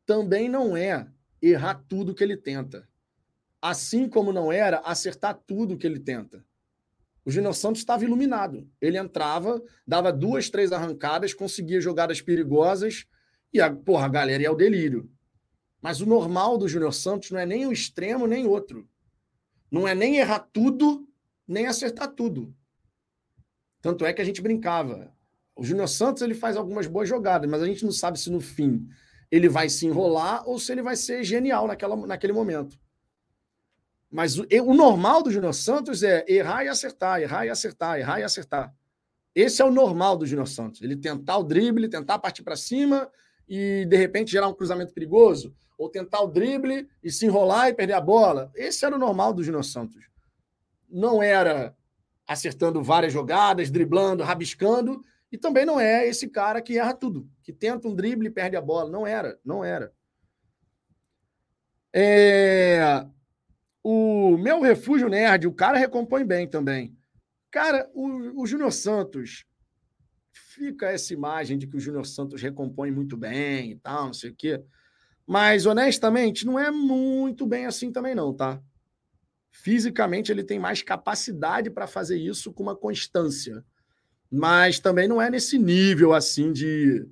[0.04, 1.08] também não é
[1.40, 2.86] errar tudo que ele tenta.
[3.62, 6.44] Assim como não era acertar tudo que ele tenta.
[7.24, 8.68] O Júnior Santos estava iluminado.
[8.80, 13.06] Ele entrava, dava duas, três arrancadas, conseguia jogadas perigosas
[13.52, 15.10] e a, porra, a galera ia ao delírio.
[15.80, 18.86] Mas o normal do Júnior Santos não é nem um extremo nem outro.
[19.70, 21.08] Não é nem errar tudo,
[21.48, 22.54] nem acertar tudo.
[23.80, 25.14] Tanto é que a gente brincava.
[25.60, 28.40] O Júnior Santos ele faz algumas boas jogadas, mas a gente não sabe se no
[28.40, 28.88] fim
[29.30, 32.80] ele vai se enrolar ou se ele vai ser genial naquela, naquele momento.
[34.10, 38.20] Mas o, o normal do Júnior Santos é errar e acertar, errar e acertar, errar
[38.20, 38.74] e acertar.
[39.34, 40.80] Esse é o normal do Júnior Santos.
[40.80, 43.10] Ele tentar o drible, tentar partir para cima
[43.46, 47.74] e de repente gerar um cruzamento perigoso, ou tentar o drible e se enrolar e
[47.74, 48.50] perder a bola.
[48.54, 50.08] Esse era o normal do Júnior Santos.
[50.88, 51.76] Não era
[52.26, 57.52] acertando várias jogadas, driblando, rabiscando, e também não é esse cara que erra tudo, que
[57.52, 58.90] tenta um drible e perde a bola.
[58.90, 59.92] Não era, não era.
[61.92, 63.06] É...
[63.82, 66.96] O meu refúgio nerd, o cara recompõe bem também.
[67.50, 69.46] Cara, o, o Júnior Santos,
[70.32, 74.30] fica essa imagem de que o Júnior Santos recompõe muito bem e tal, não sei
[74.30, 74.62] o quê.
[75.26, 78.60] Mas, honestamente, não é muito bem assim também, não, tá?
[79.52, 83.64] Fisicamente, ele tem mais capacidade para fazer isso com uma constância
[84.30, 87.06] mas também não é nesse nível assim de.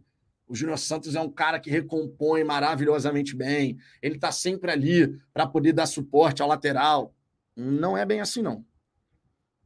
[0.46, 5.46] O Júnior Santos é um cara que recompõe maravilhosamente bem, ele está sempre ali para
[5.46, 7.14] poder dar suporte ao lateral.
[7.54, 8.64] Não é bem assim, não.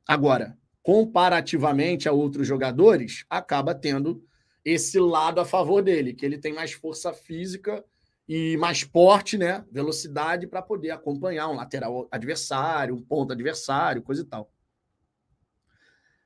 [0.09, 4.25] Agora, comparativamente a outros jogadores, acaba tendo
[4.65, 7.85] esse lado a favor dele, que ele tem mais força física
[8.29, 9.65] e mais porte, né?
[9.71, 14.51] Velocidade para poder acompanhar um lateral adversário, um ponto adversário, coisa e tal.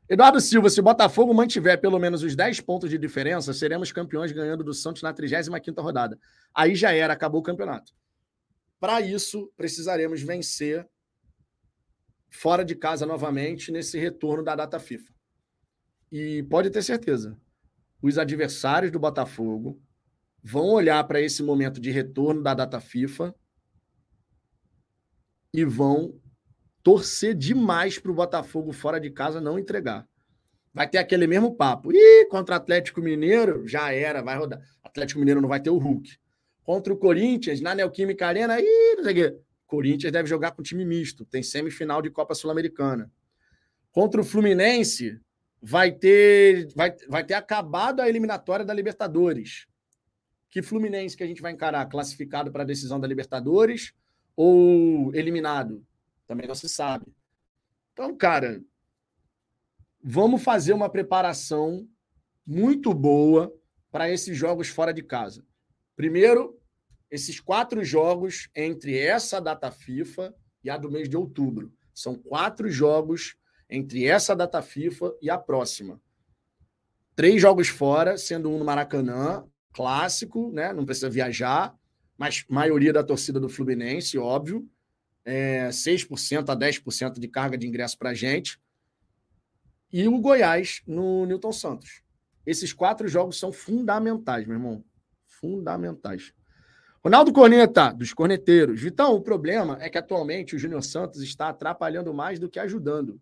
[0.08, 4.30] Eduardo Silva, se o Botafogo mantiver pelo menos os 10 pontos de diferença, seremos campeões
[4.30, 6.18] ganhando do Santos na 35ª rodada.
[6.54, 7.92] Aí já era, acabou o campeonato.
[8.78, 10.88] Para isso, precisaremos vencer
[12.30, 15.12] fora de casa novamente nesse retorno da data FIFA.
[16.12, 17.36] E pode ter certeza,
[18.00, 19.80] os adversários do Botafogo
[20.40, 23.34] vão olhar para esse momento de retorno da data FIFA
[25.52, 26.20] e vão
[26.86, 30.06] torcer demais para o Botafogo fora de casa não entregar.
[30.72, 31.90] Vai ter aquele mesmo papo.
[31.92, 34.60] Ih, contra o Atlético Mineiro, já era, vai rodar.
[34.84, 36.16] Atlético Mineiro não vai ter o Hulk.
[36.62, 39.36] Contra o Corinthians, na Neoquímica Arena, ih, não sei o quê.
[39.66, 43.10] Corinthians deve jogar com time misto, tem semifinal de Copa Sul-Americana.
[43.90, 45.20] Contra o Fluminense,
[45.60, 49.66] vai ter, vai, vai ter acabado a eliminatória da Libertadores.
[50.48, 51.84] Que Fluminense que a gente vai encarar?
[51.86, 53.92] Classificado para a decisão da Libertadores
[54.36, 55.84] ou eliminado?
[56.26, 57.06] Também não se sabe.
[57.92, 58.62] Então, cara,
[60.02, 61.88] vamos fazer uma preparação
[62.46, 63.52] muito boa
[63.90, 65.44] para esses jogos fora de casa.
[65.96, 66.60] Primeiro,
[67.10, 71.72] esses quatro jogos entre essa data FIFA e a do mês de outubro.
[71.94, 73.36] São quatro jogos
[73.70, 76.00] entre essa data FIFA e a próxima.
[77.14, 80.72] Três jogos fora, sendo um no Maracanã, clássico, né?
[80.72, 81.74] Não precisa viajar,
[82.18, 84.68] mas maioria da torcida do Fluminense, óbvio.
[85.26, 88.58] É, 6% a 10% de carga de ingresso para a gente.
[89.92, 92.02] E o Goiás no Newton Santos.
[92.46, 94.84] Esses quatro jogos são fundamentais, meu irmão.
[95.26, 96.32] Fundamentais.
[97.04, 98.80] Ronaldo Corneta, dos corneteiros.
[98.80, 103.20] Vitão, o problema é que atualmente o Júnior Santos está atrapalhando mais do que ajudando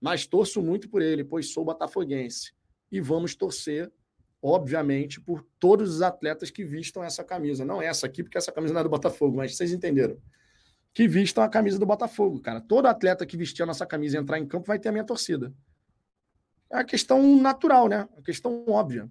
[0.00, 2.52] mas torço muito por ele, pois sou botafoguense.
[2.90, 3.92] E vamos torcer,
[4.40, 7.64] obviamente, por todos os atletas que vistam essa camisa.
[7.64, 10.16] Não essa aqui, porque essa camisa não é do Botafogo, mas vocês entenderam.
[10.92, 12.60] Que vistam a camisa do Botafogo, cara.
[12.60, 15.04] Todo atleta que vestir a nossa camisa e entrar em campo vai ter a minha
[15.04, 15.52] torcida.
[16.70, 18.08] É a questão natural, né?
[18.16, 19.08] A questão óbvia.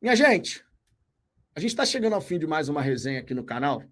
[0.00, 0.64] Minha gente,
[1.54, 3.82] a gente está chegando ao fim de mais uma resenha aqui no canal.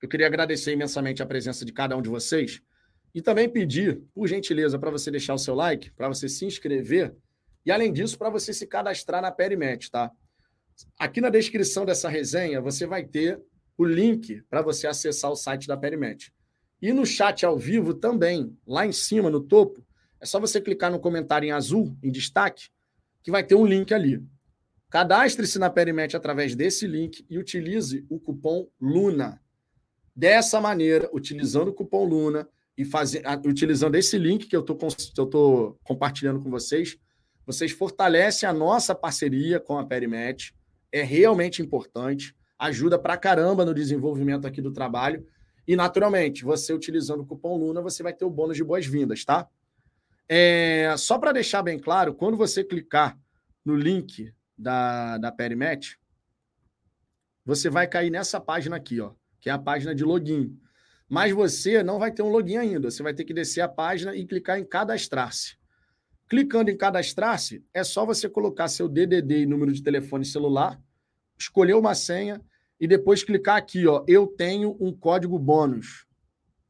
[0.00, 2.62] Eu queria agradecer imensamente a presença de cada um de vocês.
[3.14, 7.14] E também pedir, por gentileza, para você deixar o seu like, para você se inscrever
[7.64, 10.10] e, além disso, para você se cadastrar na Perimet, tá?
[10.98, 13.40] Aqui na descrição dessa resenha, você vai ter
[13.78, 16.30] o link para você acessar o site da Perimet.
[16.82, 19.82] E no chat ao vivo também, lá em cima, no topo,
[20.20, 22.68] é só você clicar no comentário em azul, em destaque,
[23.22, 24.22] que vai ter um link ali.
[24.90, 29.40] Cadastre-se na Perimet através desse link e utilize o cupom LUNA.
[30.14, 32.48] Dessa maneira, utilizando o cupom LUNA,
[32.78, 36.96] e fazer, utilizando esse link que eu estou compartilhando com vocês,
[37.44, 40.54] vocês fortalecem a nossa parceria com a Perimet.
[40.92, 45.26] É realmente importante, ajuda pra caramba no desenvolvimento aqui do trabalho.
[45.66, 49.48] E, naturalmente, você utilizando o cupom Luna, você vai ter o bônus de boas-vindas, tá?
[50.28, 53.18] É, só para deixar bem claro, quando você clicar
[53.64, 55.98] no link da, da Perimet,
[57.44, 60.58] você vai cair nessa página aqui, ó, que é a página de login
[61.08, 62.90] mas você não vai ter um login ainda.
[62.90, 65.56] Você vai ter que descer a página e clicar em cadastrar-se.
[66.28, 70.78] Clicando em cadastrar-se, é só você colocar seu DDD e número de telefone celular,
[71.38, 72.40] escolher uma senha
[72.80, 76.06] e depois clicar aqui, ó, eu tenho um código bônus.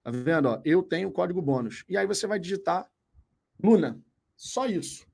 [0.03, 0.61] Tá vendo, ó?
[0.65, 1.85] Eu tenho um código bônus.
[1.89, 2.89] E aí você vai digitar
[3.63, 4.01] Luna.
[4.37, 5.07] Só isso.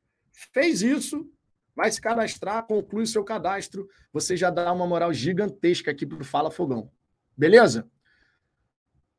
[0.52, 1.28] Fez isso,
[1.74, 6.20] vai se cadastrar, conclui o seu cadastro, você já dá uma moral gigantesca aqui para
[6.20, 6.90] o Fala Fogão.
[7.36, 7.88] Beleza?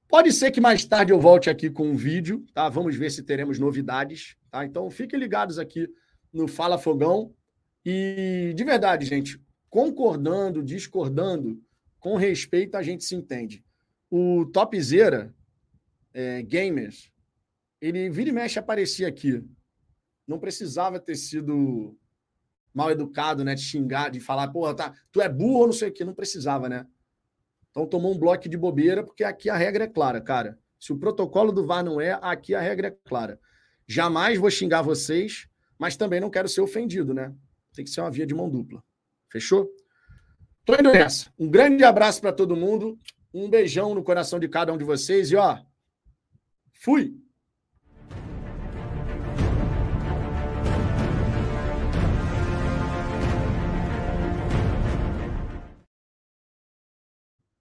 [0.08, 2.70] Pode ser que mais tarde eu volte aqui com um vídeo, tá?
[2.70, 4.64] Vamos ver se teremos novidades, tá?
[4.64, 5.90] Então fiquem ligados aqui
[6.32, 7.34] no Fala Fogão.
[7.84, 9.42] E de verdade, gente,
[9.76, 11.62] concordando, discordando,
[12.00, 13.62] com respeito a gente se entende.
[14.10, 15.36] O Topzera
[16.14, 17.12] é, Gamers,
[17.82, 19.44] ele vira e mexe aparecia aqui.
[20.26, 21.94] Não precisava ter sido
[22.74, 23.54] mal educado, né?
[23.54, 26.06] De xingar, de falar, porra, tá, tu é burro não sei o quê.
[26.06, 26.88] Não precisava, né?
[27.70, 30.58] Então tomou um bloco de bobeira, porque aqui a regra é clara, cara.
[30.80, 33.38] Se o protocolo do VAR não é, aqui a regra é clara.
[33.86, 37.36] Jamais vou xingar vocês, mas também não quero ser ofendido, né?
[37.74, 38.82] Tem que ser uma via de mão dupla.
[39.36, 39.70] Fechou?
[40.64, 41.30] Tô indo nessa.
[41.38, 42.98] Um grande abraço para todo mundo.
[43.34, 45.60] Um beijão no coração de cada um de vocês e ó,
[46.72, 47.18] fui.